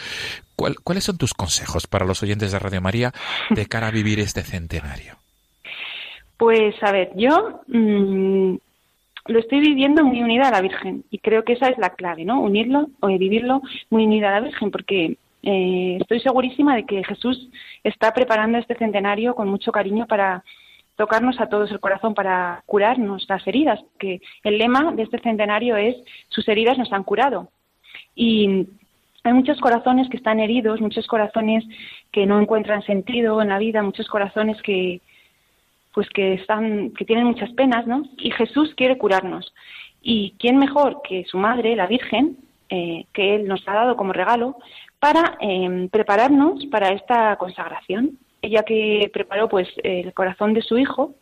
¿cuáles 0.56 1.04
son 1.04 1.18
tus 1.18 1.34
consejos 1.34 1.86
para 1.86 2.06
los 2.06 2.22
oyentes 2.22 2.52
de 2.52 2.58
Radio 2.58 2.80
María 2.80 3.12
de 3.50 3.66
cara 3.66 3.88
a 3.88 3.90
vivir 3.90 4.18
este 4.18 4.42
centenario? 4.42 5.18
Pues 6.36 6.74
a 6.82 6.90
ver, 6.90 7.10
yo 7.14 7.60
mm, 7.68 8.56
lo 9.26 9.38
estoy 9.38 9.60
viviendo 9.60 10.04
muy 10.04 10.22
unida 10.22 10.48
a 10.48 10.50
la 10.50 10.60
Virgen 10.60 11.04
y 11.10 11.18
creo 11.18 11.44
que 11.44 11.54
esa 11.54 11.68
es 11.68 11.78
la 11.78 11.90
clave, 11.90 12.24
¿no? 12.24 12.40
Unirlo 12.40 12.88
o 13.00 13.06
vivirlo 13.08 13.62
muy 13.90 14.04
unida 14.04 14.28
a 14.28 14.40
la 14.40 14.40
Virgen 14.40 14.70
porque 14.70 15.16
eh, 15.42 15.98
estoy 16.00 16.20
segurísima 16.20 16.76
de 16.76 16.84
que 16.84 17.04
Jesús 17.04 17.48
está 17.82 18.12
preparando 18.12 18.58
este 18.58 18.74
centenario 18.76 19.34
con 19.34 19.48
mucho 19.48 19.72
cariño 19.72 20.06
para, 20.06 20.44
tocarnos 20.96 21.40
a 21.40 21.48
todos 21.48 21.70
el 21.70 21.80
corazón 21.80 22.14
para 22.14 22.62
curarnos 22.66 23.26
las 23.28 23.46
heridas, 23.46 23.80
que 23.98 24.20
el 24.42 24.58
lema 24.58 24.92
de 24.92 25.02
este 25.02 25.18
centenario 25.18 25.76
es 25.76 25.96
sus 26.28 26.46
heridas 26.48 26.78
nos 26.78 26.92
han 26.92 27.04
curado. 27.04 27.48
Y 28.14 28.68
hay 29.24 29.32
muchos 29.32 29.58
corazones 29.60 30.08
que 30.08 30.16
están 30.16 30.38
heridos, 30.38 30.80
muchos 30.80 31.06
corazones 31.06 31.64
que 32.12 32.26
no 32.26 32.40
encuentran 32.40 32.82
sentido 32.82 33.42
en 33.42 33.48
la 33.48 33.58
vida, 33.58 33.82
muchos 33.82 34.06
corazones 34.08 34.60
que 34.62 35.00
pues 35.94 36.08
que 36.10 36.34
están 36.34 36.90
que 36.90 37.04
tienen 37.04 37.26
muchas 37.26 37.50
penas, 37.52 37.86
¿no? 37.86 38.02
Y 38.18 38.30
Jesús 38.32 38.74
quiere 38.76 38.98
curarnos. 38.98 39.54
Y 40.02 40.34
quién 40.38 40.58
mejor 40.58 41.00
que 41.02 41.24
su 41.24 41.38
madre, 41.38 41.76
la 41.76 41.86
Virgen, 41.86 42.36
eh, 42.68 43.06
que 43.12 43.36
él 43.36 43.46
nos 43.46 43.66
ha 43.68 43.74
dado 43.74 43.96
como 43.96 44.12
regalo 44.12 44.56
para 44.98 45.38
eh, 45.40 45.88
prepararnos 45.90 46.66
para 46.66 46.88
esta 46.88 47.36
consagración. 47.36 48.18
Ella 48.42 48.62
que 48.64 49.10
preparó 49.12 49.48
pues 49.48 49.68
el 49.82 50.12
corazón 50.12 50.52
de 50.52 50.62
su 50.62 50.76
hijo, 50.76 51.14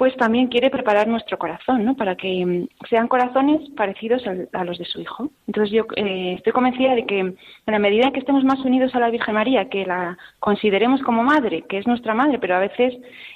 pues 0.00 0.16
también 0.16 0.46
quiere 0.46 0.70
preparar 0.70 1.08
nuestro 1.08 1.36
corazón, 1.38 1.84
¿no? 1.84 1.94
Para 1.94 2.16
que 2.16 2.46
mm, 2.46 2.86
sean 2.88 3.06
corazones 3.06 3.68
parecidos 3.76 4.22
a, 4.26 4.64
los 4.64 4.78
de 4.78 4.86
su 4.86 4.98
hijo. 4.98 5.28
Entonces 5.46 5.70
yo 5.74 5.84
eh, 5.94 6.36
estoy 6.38 6.54
convencida 6.54 6.94
de 6.94 7.04
que 7.04 7.18
en 7.18 7.36
la 7.66 7.78
medida 7.78 8.06
en 8.06 8.12
que 8.14 8.20
estemos 8.20 8.42
más 8.42 8.60
unidos 8.60 8.94
a 8.94 8.98
la 8.98 9.10
Virgen 9.10 9.34
María, 9.34 9.68
que 9.68 9.84
la 9.84 10.16
consideremos 10.38 11.02
como 11.02 11.22
madre, 11.22 11.66
que 11.68 11.76
es 11.76 11.86
nuestra 11.86 12.14
madre, 12.14 12.38
pero 12.38 12.56
a 12.56 12.60
veces 12.60 12.94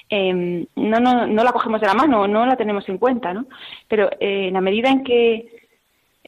eh, 0.08 0.66
no, 0.74 1.26
la 1.44 1.52
cogemos 1.52 1.82
de 1.82 1.86
la 1.86 1.92
mano, 1.92 2.26
no 2.26 2.46
la 2.46 2.56
tenemos 2.56 2.88
en 2.88 2.96
cuenta, 2.96 3.34
¿no? 3.34 3.44
Pero 3.86 4.08
eh, 4.18 4.48
en 4.48 4.54
la 4.54 4.62
medida 4.62 4.88
en 4.88 5.04
que 5.04 5.46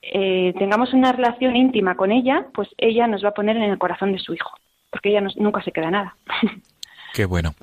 eh, 0.03 0.53
tengamos 0.59 0.93
una 0.93 1.12
relación 1.12 1.57
íntima 1.57 1.95
con 1.97 2.12
ella, 2.12 2.45
pues 2.53 2.68
ella 2.76 3.07
nos 3.07 3.24
va 3.24 3.30
a 3.30 3.34
poner 3.34 3.57
en 3.57 3.62
el 3.62 3.78
corazón 3.78 4.12
de 4.12 4.18
su 4.18 4.34
hijo, 4.34 4.51
porque 4.91 5.09
ella 5.09 5.22
nos- 5.22 5.39
nunca 5.39 5.62
se 5.62 5.72
queda 5.72 5.91
nada. 5.91 6.14
Qué 7.14 7.24
bueno. 7.24 7.55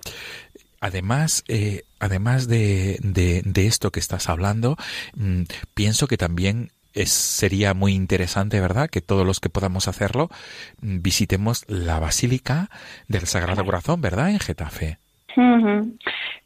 Además, 0.83 1.45
eh, 1.47 1.83
además 2.01 2.49
de, 2.49 2.97
de, 3.01 3.41
de 3.45 3.67
esto 3.67 3.89
que 3.89 4.01
estás 4.01 4.27
hablando, 4.27 4.75
mm, 5.15 5.43
pienso 5.73 6.07
que 6.07 6.17
también 6.17 6.71
es, 6.93 7.09
sería 7.09 7.73
muy 7.73 7.93
interesante, 7.93 8.59
¿verdad? 8.59 8.89
Que 8.89 8.99
todos 8.99 9.25
los 9.25 9.39
que 9.39 9.47
podamos 9.47 9.87
hacerlo 9.87 10.27
mm, 10.81 11.01
visitemos 11.01 11.63
la 11.69 12.01
Basílica 12.01 12.67
del 13.07 13.27
Sagrado 13.27 13.63
Corazón, 13.63 14.01
¿verdad? 14.01 14.31
En 14.31 14.39
Getafe. 14.39 14.97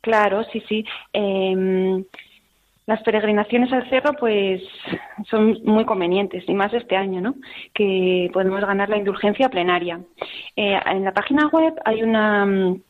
Claro, 0.02 0.44
sí, 0.54 0.64
sí. 0.70 0.86
Em, 1.14 2.06
las 2.86 3.02
peregrinaciones 3.02 3.74
al 3.74 3.90
cerro, 3.90 4.14
pues, 4.14 4.62
son 5.32 5.58
muy 5.66 5.84
convenientes, 5.84 6.44
y 6.48 6.54
más 6.54 6.72
este 6.76 6.96
año, 6.96 7.22
¿no? 7.22 7.34
Que 7.74 8.30
podemos 8.32 8.62
ganar 8.62 8.88
la 8.88 8.98
indulgencia 8.98 9.50
plenaria. 9.50 10.00
Eh, 10.56 10.80
en 10.86 11.04
la 11.04 11.12
página 11.12 11.48
web 11.48 11.74
hay 11.86 12.04
una, 12.04 12.46
mm, 12.46 12.82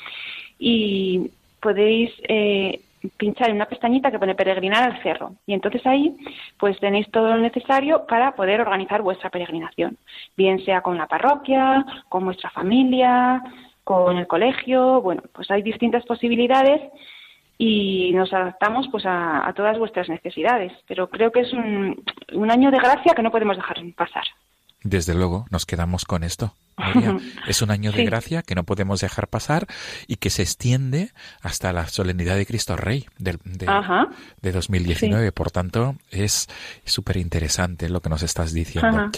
y 0.59 1.31
podéis 1.61 2.11
eh, 2.29 2.81
pinchar 3.17 3.51
en 3.51 3.57
una 3.57 3.67
pestañita 3.67 4.11
que 4.11 4.19
pone 4.19 4.35
peregrinar 4.35 4.85
al 4.85 5.03
cerro. 5.03 5.35
Y 5.47 5.55
entonces 5.55 5.85
ahí 5.87 6.17
pues 6.59 6.79
tenéis 6.81 7.11
todo 7.11 7.29
lo 7.29 7.39
necesario 7.39 8.07
para 8.07 8.35
poder 8.35 8.61
organizar 8.61 9.03
vuestra 9.03 9.31
peregrinación 9.31 9.99
bien 10.37 10.65
sea 10.65 10.83
con 10.83 10.97
la 10.99 11.07
parroquia 11.07 11.85
con 12.09 12.25
vuestra 12.25 12.51
familia 12.51 13.43
con 13.85 14.17
el 14.17 14.27
colegio. 14.27 15.01
Bueno 15.01 15.23
pues 15.33 15.51
hay 15.51 15.63
distintas 15.63 16.05
posibilidades 16.05 16.81
y 17.59 18.13
nos 18.15 18.33
adaptamos 18.33 18.89
pues 18.91 19.05
a, 19.07 19.53
todas 19.55 19.79
vuestras 19.79 20.09
necesidades. 20.09 20.73
Pero 20.89 21.09
creo 21.09 21.31
que 21.31 21.41
es 21.41 21.53
un, 21.53 22.03
un 22.33 22.51
año 22.51 22.71
de 22.71 22.79
gracia 22.79 23.15
que 23.15 23.23
no 23.23 23.31
podemos 23.31 23.57
dejar 23.57 23.77
pasar. 23.97 24.25
Desde 24.83 25.15
luego, 25.15 25.45
nos 25.51 25.65
quedamos 25.65 26.05
con 26.05 26.25
esto. 26.25 26.55
Nuria. 26.77 27.17
Es 27.47 27.63
un 27.63 27.71
año 27.71 27.91
de 27.93 27.99
Sí. 27.99 28.05
gracia 28.05 28.43
que 28.43 28.55
no 28.55 28.65
podemos 28.65 29.01
dejar 29.01 29.29
pasar 29.29 29.67
y 30.07 30.17
que 30.17 30.31
se 30.31 30.43
extiende 30.43 31.13
hasta 31.41 31.73
la 31.73 31.87
solemnidad 31.89 32.37
de 32.37 32.47
Cristo 32.47 32.77
Rey 32.77 33.07
de, 33.19 33.39
Ajá. 33.67 34.09
de 34.41 34.53
2019. 34.53 35.33
Por 35.33 35.51
tanto, 35.51 35.97
es 36.11 36.49
súper 36.85 37.17
interesante 37.19 37.89
lo 37.89 38.01
que 38.01 38.09
nos 38.11 38.23
estás 38.23 38.53
diciendo. 38.53 39.11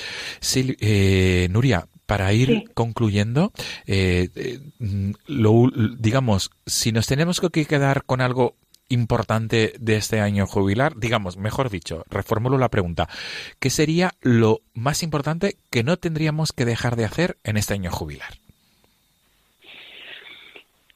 Sil- 0.43 0.77
eh, 0.81 1.49
Nuria, 1.51 1.87
para 2.07 2.33
ir 2.33 2.49
Sí. 2.49 2.65
concluyendo, 2.75 3.53
eh, 3.87 4.29
eh, 4.35 4.61
mm, 4.79 5.13
lo 5.29 5.71
digamos, 5.99 6.51
si 6.67 6.93
nos 6.93 7.07
tenemos 7.07 7.41
que 7.41 7.65
quedar 7.65 8.05
con 8.05 8.21
algo 8.21 8.57
importante 8.95 9.75
de 9.79 9.97
este 9.97 10.21
año 10.21 10.47
jubilar, 10.47 10.97
digamos, 10.97 11.37
mejor 11.37 11.69
dicho, 11.69 12.05
reformulo 12.09 12.57
la 12.57 12.71
pregunta, 12.71 13.09
¿qué 13.61 13.69
sería 13.69 14.13
lo 14.23 14.61
más 14.73 15.03
importante 15.03 15.57
que 15.71 15.83
no 15.83 15.99
tendríamos 15.99 16.53
que 16.53 16.65
dejar 16.65 16.97
de 16.97 17.05
hacer 17.05 17.37
en 17.45 17.59
este 17.59 17.75
año 17.75 17.91
jubilar? 17.91 18.29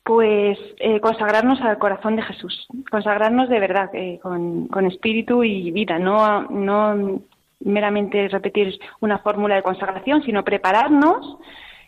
Pues 0.08 0.58
eh, 0.78 1.00
consagrarnos 1.00 1.60
al 1.60 1.76
corazón 1.76 2.16
de 2.16 2.22
Jesús, 2.22 2.66
consagrarnos 2.90 3.50
de 3.50 3.60
verdad, 3.60 3.90
eh, 3.92 4.18
con, 4.22 4.86
espíritu 4.86 5.44
y 5.44 5.70
vida, 5.70 5.98
no, 5.98 6.44
no 6.44 7.20
meramente 7.60 8.26
repetir 8.28 8.78
una 9.00 9.18
fórmula 9.18 9.56
de 9.56 9.62
consagración, 9.62 10.22
sino 10.22 10.44
prepararnos, 10.44 11.36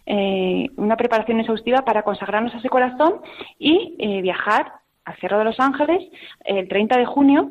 eh, 0.05 0.69
una 0.77 0.99
preparación 0.99 1.41
exhaustiva 1.41 1.81
para 1.83 2.03
consagrarnos 2.03 2.55
a 2.55 2.59
ese 2.59 2.69
corazón 2.69 3.23
y 3.59 4.21
viajar 4.21 4.80
al 5.05 5.16
Cerro 5.18 5.38
de 5.38 5.44
los 5.44 5.61
Ángeles 5.61 6.03
el 6.44 6.68
30 6.68 6.98
de 6.98 7.07
junio 7.07 7.51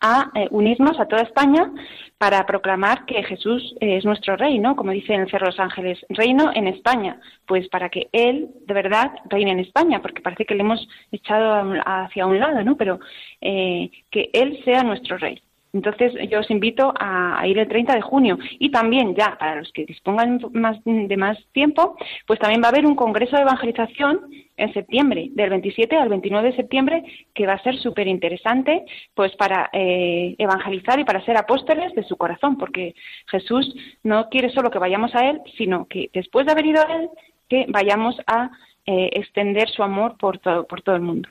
a 0.00 0.30
eh, 0.34 0.48
unirnos 0.50 0.98
a 1.00 1.06
toda 1.06 1.22
España 1.22 1.70
para 2.16 2.46
proclamar 2.46 3.04
que 3.06 3.22
Jesús 3.22 3.74
eh, 3.80 3.96
es 3.96 4.04
nuestro 4.04 4.36
rey, 4.36 4.58
¿no? 4.58 4.76
Como 4.76 4.92
dice 4.92 5.14
en 5.14 5.22
el 5.22 5.30
Cerro 5.30 5.46
de 5.46 5.52
los 5.52 5.60
Ángeles, 5.60 5.98
reino 6.08 6.50
en 6.54 6.68
España, 6.68 7.20
pues 7.46 7.68
para 7.68 7.88
que 7.88 8.08
Él 8.12 8.48
de 8.66 8.74
verdad 8.74 9.12
reine 9.28 9.52
en 9.52 9.60
España, 9.60 10.00
porque 10.00 10.22
parece 10.22 10.46
que 10.46 10.54
le 10.54 10.62
hemos 10.62 10.86
echado 11.10 11.74
hacia 11.84 12.26
un 12.26 12.38
lado, 12.38 12.62
¿no? 12.62 12.76
Pero 12.76 13.00
eh, 13.40 13.90
que 14.10 14.30
Él 14.32 14.60
sea 14.64 14.82
nuestro 14.82 15.18
rey. 15.18 15.42
Entonces 15.72 16.12
yo 16.28 16.40
os 16.40 16.50
invito 16.50 16.92
a, 16.98 17.46
ir 17.46 17.58
el 17.58 17.68
30 17.68 17.94
de 17.94 18.00
junio 18.00 18.38
y 18.58 18.70
también 18.70 19.14
ya 19.14 19.36
para 19.38 19.56
los 19.56 19.70
que 19.72 19.84
dispongan 19.84 20.40
más, 20.52 20.78
de 20.84 21.16
más 21.16 21.38
tiempo, 21.52 21.96
pues 22.26 22.38
también 22.38 22.62
va 22.62 22.66
a 22.66 22.70
haber 22.70 22.86
un 22.86 22.96
congreso 22.96 23.36
de 23.36 23.42
evangelización 23.42 24.30
en 24.56 24.72
septiembre, 24.74 25.30
del 25.32 25.50
27 25.50 25.96
al 25.96 26.08
29 26.08 26.50
de 26.50 26.56
septiembre, 26.56 27.02
que 27.34 27.46
va 27.46 27.54
a 27.54 27.62
ser 27.62 27.78
súper 27.78 28.08
interesante, 28.08 28.84
pues 29.14 29.34
para 29.36 29.70
eh, 29.72 30.34
evangelizar 30.38 31.00
y 31.00 31.04
para 31.04 31.24
ser 31.24 31.36
apóstoles 31.36 31.94
de 31.94 32.04
su 32.04 32.16
corazón, 32.16 32.58
porque 32.58 32.94
Jesús 33.30 33.74
no 34.02 34.28
quiere 34.28 34.50
solo 34.50 34.70
que 34.70 34.78
vayamos 34.78 35.14
a 35.14 35.30
Él, 35.30 35.40
sino 35.56 35.86
que 35.86 36.10
después 36.12 36.44
de 36.46 36.52
haber 36.52 36.66
ido 36.66 36.82
a 36.82 36.92
Él, 36.94 37.08
que 37.48 37.66
vayamos 37.68 38.16
a 38.26 38.50
eh, 38.86 39.10
extender 39.12 39.68
su 39.70 39.82
amor 39.82 40.16
por 40.18 40.38
todo, 40.38 40.66
por 40.66 40.82
todo 40.82 40.96
el 40.96 41.02
mundo. 41.02 41.28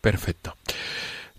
Perfecto. 0.00 0.54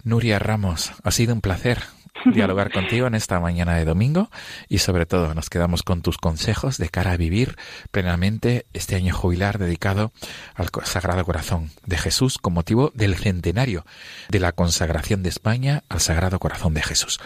Nuria 0.03 0.39
Ramos, 0.39 0.93
ha 1.03 1.11
sido 1.11 1.33
un 1.33 1.41
placer 1.41 1.79
dialogar 2.25 2.71
contigo 2.71 3.07
en 3.07 3.15
esta 3.15 3.39
mañana 3.39 3.75
de 3.75 3.85
domingo 3.85 4.29
y 4.69 4.79
sobre 4.79 5.05
todo 5.05 5.33
nos 5.33 5.49
quedamos 5.49 5.83
con 5.83 6.01
tus 6.01 6.17
consejos 6.17 6.77
de 6.77 6.89
cara 6.89 7.11
a 7.11 7.17
vivir 7.17 7.55
plenamente 7.91 8.65
este 8.73 8.95
año 8.95 9.13
jubilar 9.13 9.57
dedicado 9.57 10.11
al 10.55 10.67
Sagrado 10.83 11.23
Corazón 11.25 11.69
de 11.85 11.97
Jesús 11.97 12.37
con 12.37 12.53
motivo 12.53 12.91
del 12.93 13.15
centenario 13.15 13.83
de 14.29 14.39
la 14.39 14.51
consagración 14.51 15.23
de 15.23 15.29
España 15.29 15.81
al 15.89 15.99
Sagrado 15.99 16.39
Corazón 16.39 16.73
de 16.73 16.81
Jesús. 16.81 17.19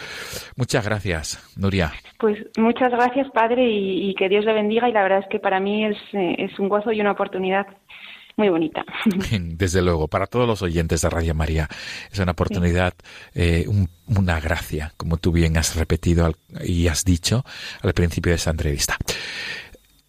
Muchas 0.55 0.85
gracias, 0.85 1.53
Nuria. 1.57 1.91
Pues 2.19 2.37
muchas 2.57 2.91
gracias, 2.91 3.29
Padre, 3.31 3.67
y, 3.69 4.09
y 4.09 4.15
que 4.15 4.29
Dios 4.29 4.45
le 4.45 4.53
bendiga. 4.53 4.89
Y 4.89 4.93
la 4.93 5.03
verdad 5.03 5.19
es 5.19 5.29
que 5.29 5.39
para 5.39 5.59
mí 5.59 5.85
es, 5.85 5.97
eh, 6.13 6.35
es 6.39 6.57
un 6.59 6.69
gozo 6.69 6.91
y 6.91 7.01
una 7.01 7.11
oportunidad 7.11 7.67
muy 8.37 8.49
bonita. 8.49 8.83
Desde 9.39 9.81
luego, 9.81 10.07
para 10.07 10.27
todos 10.27 10.47
los 10.47 10.61
oyentes 10.61 11.01
de 11.01 11.09
Radio 11.09 11.33
María, 11.35 11.69
es 12.11 12.19
una 12.19 12.33
oportunidad, 12.33 12.93
eh, 13.33 13.65
un- 13.67 13.89
una 14.07 14.39
gracia, 14.39 14.93
como 14.97 15.17
tú 15.17 15.31
bien 15.31 15.57
has 15.57 15.75
repetido 15.75 16.25
al- 16.25 16.35
y 16.63 16.87
has 16.87 17.05
dicho 17.05 17.43
al 17.81 17.93
principio 17.93 18.31
de 18.31 18.35
esta 18.35 18.51
entrevista. 18.51 18.97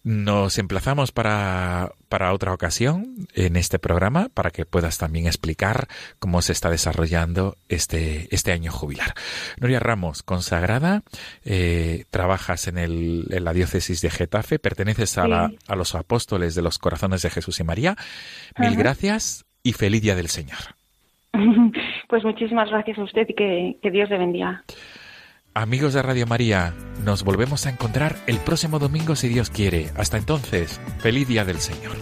Nos 0.07 0.57
emplazamos 0.57 1.11
para, 1.11 1.91
para 2.07 2.31
otra 2.31 2.53
ocasión 2.53 3.27
en 3.35 3.57
este 3.57 3.77
programa 3.77 4.29
para 4.33 4.51
que 4.51 4.65
puedas 4.65 4.97
también 4.97 5.27
explicar 5.27 5.89
cómo 6.19 6.41
se 6.41 6.53
está 6.53 6.69
desarrollando 6.69 7.57
este, 7.67 8.33
este 8.33 8.53
año 8.53 8.71
jubilar. 8.71 9.13
Nuria 9.59 9.79
Ramos, 9.81 10.23
consagrada, 10.23 11.03
eh, 11.43 12.05
trabajas 12.09 12.69
en, 12.69 12.77
el, 12.77 13.25
en 13.31 13.43
la 13.43 13.51
diócesis 13.51 13.99
de 13.99 14.09
Getafe, 14.09 14.59
perteneces 14.59 15.17
a, 15.17 15.27
la- 15.27 15.51
a 15.67 15.75
los 15.75 15.93
apóstoles 15.93 16.55
de 16.55 16.61
los 16.61 16.77
corazones 16.79 17.21
de 17.21 17.29
Jesús 17.29 17.59
y 17.59 17.65
María. 17.65 17.97
Mil 18.57 18.69
Ajá. 18.69 18.77
gracias 18.79 19.43
y 19.61 19.73
feliz 19.73 20.01
día 20.01 20.15
del 20.15 20.29
Señor. 20.29 20.59
Pues 22.09 22.23
muchísimas 22.23 22.69
gracias 22.69 22.97
a 22.99 23.03
usted 23.03 23.25
y 23.27 23.33
que, 23.33 23.77
que 23.83 23.91
Dios 23.91 24.09
le 24.09 24.17
bendiga. 24.17 24.63
Amigos 25.57 25.93
de 25.93 26.03
Radio 26.03 26.27
María, 26.27 26.75
nos 27.03 27.23
volvemos 27.23 27.65
a 27.65 27.71
encontrar 27.71 28.15
el 28.27 28.37
próximo 28.37 28.77
domingo 28.77 29.15
si 29.15 29.27
Dios 29.27 29.49
quiere. 29.49 29.89
Hasta 29.95 30.15
entonces, 30.19 30.79
feliz 30.99 31.27
día 31.27 31.45
del 31.45 31.57
Señor. 31.57 31.97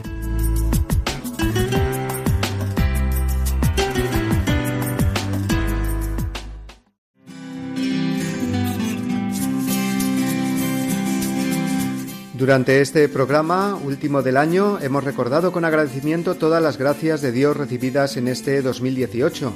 Durante 12.34 12.82
este 12.82 13.08
programa, 13.08 13.76
último 13.76 14.22
del 14.22 14.36
año, 14.36 14.80
hemos 14.82 15.06
recordado 15.06 15.53
con 15.53 15.64
agradecimiento 15.64 16.36
todas 16.36 16.62
las 16.62 16.78
gracias 16.78 17.22
de 17.22 17.32
Dios 17.32 17.56
recibidas 17.56 18.18
en 18.18 18.28
este 18.28 18.62
2018, 18.62 19.56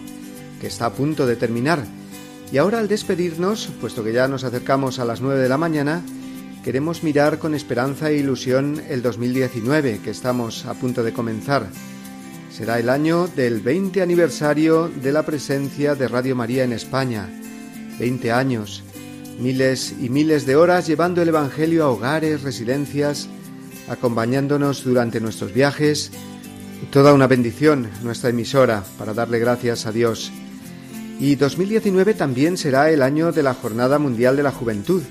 que 0.62 0.68
está 0.68 0.86
a 0.86 0.94
punto 0.94 1.28
de 1.28 1.36
terminar 1.36 1.99
y 2.52 2.58
ahora 2.58 2.80
al 2.80 2.88
despedirnos, 2.88 3.70
puesto 3.80 4.04
que 4.04 4.14
ya 4.14 4.28
nos 4.28 4.44
acercamos 4.44 5.00
a 5.00 5.06
las 5.06 5.22
9 5.22 5.40
de 5.40 5.50
la 5.50 5.58
mañana, 5.58 6.02
queremos 6.64 7.04
mirar 7.04 7.38
con 7.38 7.54
esperanza 7.54 8.10
e 8.10 8.18
ilusión 8.18 8.82
el 8.90 9.02
2019, 9.02 10.00
que 10.04 10.10
estamos 10.10 10.66
a 10.66 10.74
punto 10.74 11.04
de 11.04 11.14
comenzar. 11.14 11.68
Será 12.52 12.80
el 12.80 12.90
año 12.90 13.28
del 13.28 13.62
20 13.62 14.02
aniversario 14.02 14.90
de 14.90 15.12
la 15.12 15.24
presencia 15.24 15.96
de 15.96 16.08
Radio 16.08 16.36
María 16.36 16.64
en 16.64 16.74
España. 16.74 17.30
20 18.00 18.32
años 18.32 18.84
miles 19.40 19.96
y 20.00 20.10
miles 20.10 20.46
de 20.46 20.56
horas 20.56 20.86
llevando 20.86 21.22
el 21.22 21.30
Evangelio 21.30 21.86
a 21.86 21.90
hogares, 21.90 22.44
residencias, 22.44 23.30
acompañándonos 23.88 24.84
durante 24.84 25.22
nuestros 25.22 25.54
viajes. 25.54 26.12
Toda 26.92 27.14
una 27.14 27.28
bendición 27.28 27.90
nuestra 28.04 28.30
emisora 28.30 28.84
para 28.98 29.14
darle 29.14 29.40
gracias 29.40 29.86
a 29.86 29.92
Dios. 29.92 30.32
Y 31.20 31.36
2019 31.36 32.14
también 32.14 32.56
será 32.56 32.90
el 32.90 33.04
año 33.04 33.34
de 33.34 33.44
la 33.44 33.54
Jornada 33.54 34.00
Mundial 34.00 34.38
de 34.38 34.44
la 34.44 34.54
Juventud, 34.54 35.04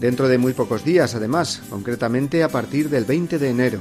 dentro 0.00 0.26
de 0.26 0.36
muy 0.36 0.52
pocos 0.52 0.84
días 0.84 1.14
además, 1.14 1.62
concretamente 1.70 2.42
a 2.42 2.48
partir 2.48 2.90
del 2.90 3.04
20 3.04 3.38
de 3.38 3.50
enero. 3.50 3.80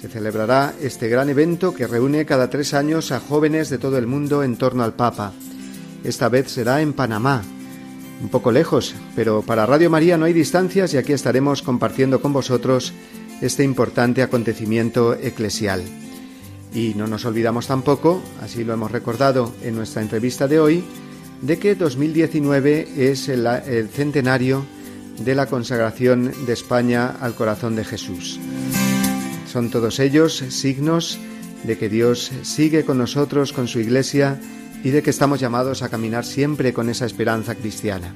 Se 0.00 0.08
celebrará 0.08 0.74
este 0.82 1.08
gran 1.08 1.28
evento 1.28 1.72
que 1.72 1.86
reúne 1.86 2.26
cada 2.26 2.50
tres 2.50 2.74
años 2.74 3.12
a 3.12 3.20
jóvenes 3.20 3.70
de 3.70 3.78
todo 3.78 3.96
el 3.96 4.08
mundo 4.08 4.42
en 4.42 4.56
torno 4.56 4.82
al 4.82 4.94
Papa. 4.94 5.32
Esta 6.02 6.28
vez 6.28 6.50
será 6.50 6.82
en 6.82 6.92
Panamá, 6.92 7.44
un 8.20 8.28
poco 8.28 8.50
lejos, 8.50 8.94
pero 9.14 9.42
para 9.42 9.66
Radio 9.66 9.90
María 9.90 10.18
no 10.18 10.24
hay 10.24 10.32
distancias 10.32 10.94
y 10.94 10.96
aquí 10.96 11.12
estaremos 11.12 11.62
compartiendo 11.62 12.20
con 12.20 12.32
vosotros 12.32 12.92
este 13.40 13.62
importante 13.62 14.22
acontecimiento 14.22 15.14
eclesial. 15.14 15.82
Y 16.74 16.94
no 16.94 17.06
nos 17.06 17.24
olvidamos 17.24 17.66
tampoco, 17.66 18.22
así 18.42 18.64
lo 18.64 18.74
hemos 18.74 18.90
recordado 18.90 19.52
en 19.62 19.74
nuestra 19.74 20.02
entrevista 20.02 20.46
de 20.46 20.60
hoy, 20.60 20.84
de 21.42 21.58
que 21.58 21.74
2019 21.74 23.10
es 23.10 23.28
el, 23.28 23.88
centenario 23.88 24.64
de 25.24 25.34
la 25.34 25.46
consagración 25.46 26.32
de 26.46 26.52
España 26.52 27.16
al 27.20 27.34
corazón 27.34 27.76
de 27.76 27.84
Jesús. 27.84 28.38
Son 29.50 29.70
todos 29.70 29.98
ellos 29.98 30.44
signos 30.48 31.18
de 31.64 31.78
que 31.78 31.88
Dios 31.88 32.30
sigue 32.42 32.84
con 32.84 32.98
nosotros, 32.98 33.52
con 33.52 33.66
su 33.66 33.80
Iglesia, 33.80 34.38
y 34.84 34.90
de 34.90 35.02
que 35.02 35.10
estamos 35.10 35.40
llamados 35.40 35.82
a 35.82 35.88
caminar 35.88 36.24
siempre 36.24 36.72
con 36.72 36.88
esa 36.88 37.06
esperanza 37.06 37.54
cristiana. 37.54 38.14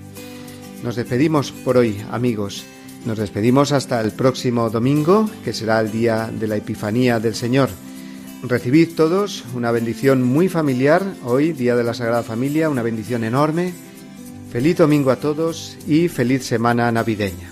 Nos 0.82 0.96
despedimos 0.96 1.50
por 1.50 1.76
hoy, 1.76 2.00
amigos. 2.10 2.64
Nos 3.04 3.18
despedimos 3.18 3.72
hasta 3.72 4.00
el 4.00 4.12
próximo 4.12 4.70
domingo, 4.70 5.28
que 5.44 5.52
será 5.52 5.80
el 5.80 5.90
día 5.90 6.30
de 6.32 6.46
la 6.46 6.56
Epifanía 6.56 7.18
del 7.18 7.34
Señor. 7.34 7.70
Recibid 8.42 8.96
todos 8.96 9.44
una 9.54 9.70
bendición 9.70 10.24
muy 10.24 10.48
familiar, 10.48 11.04
hoy, 11.24 11.52
Día 11.52 11.76
de 11.76 11.84
la 11.84 11.94
Sagrada 11.94 12.24
Familia, 12.24 12.68
una 12.68 12.82
bendición 12.82 13.22
enorme. 13.22 13.72
Feliz 14.50 14.78
domingo 14.78 15.12
a 15.12 15.16
todos 15.16 15.78
y 15.86 16.08
feliz 16.08 16.44
semana 16.44 16.90
navideña. 16.90 17.51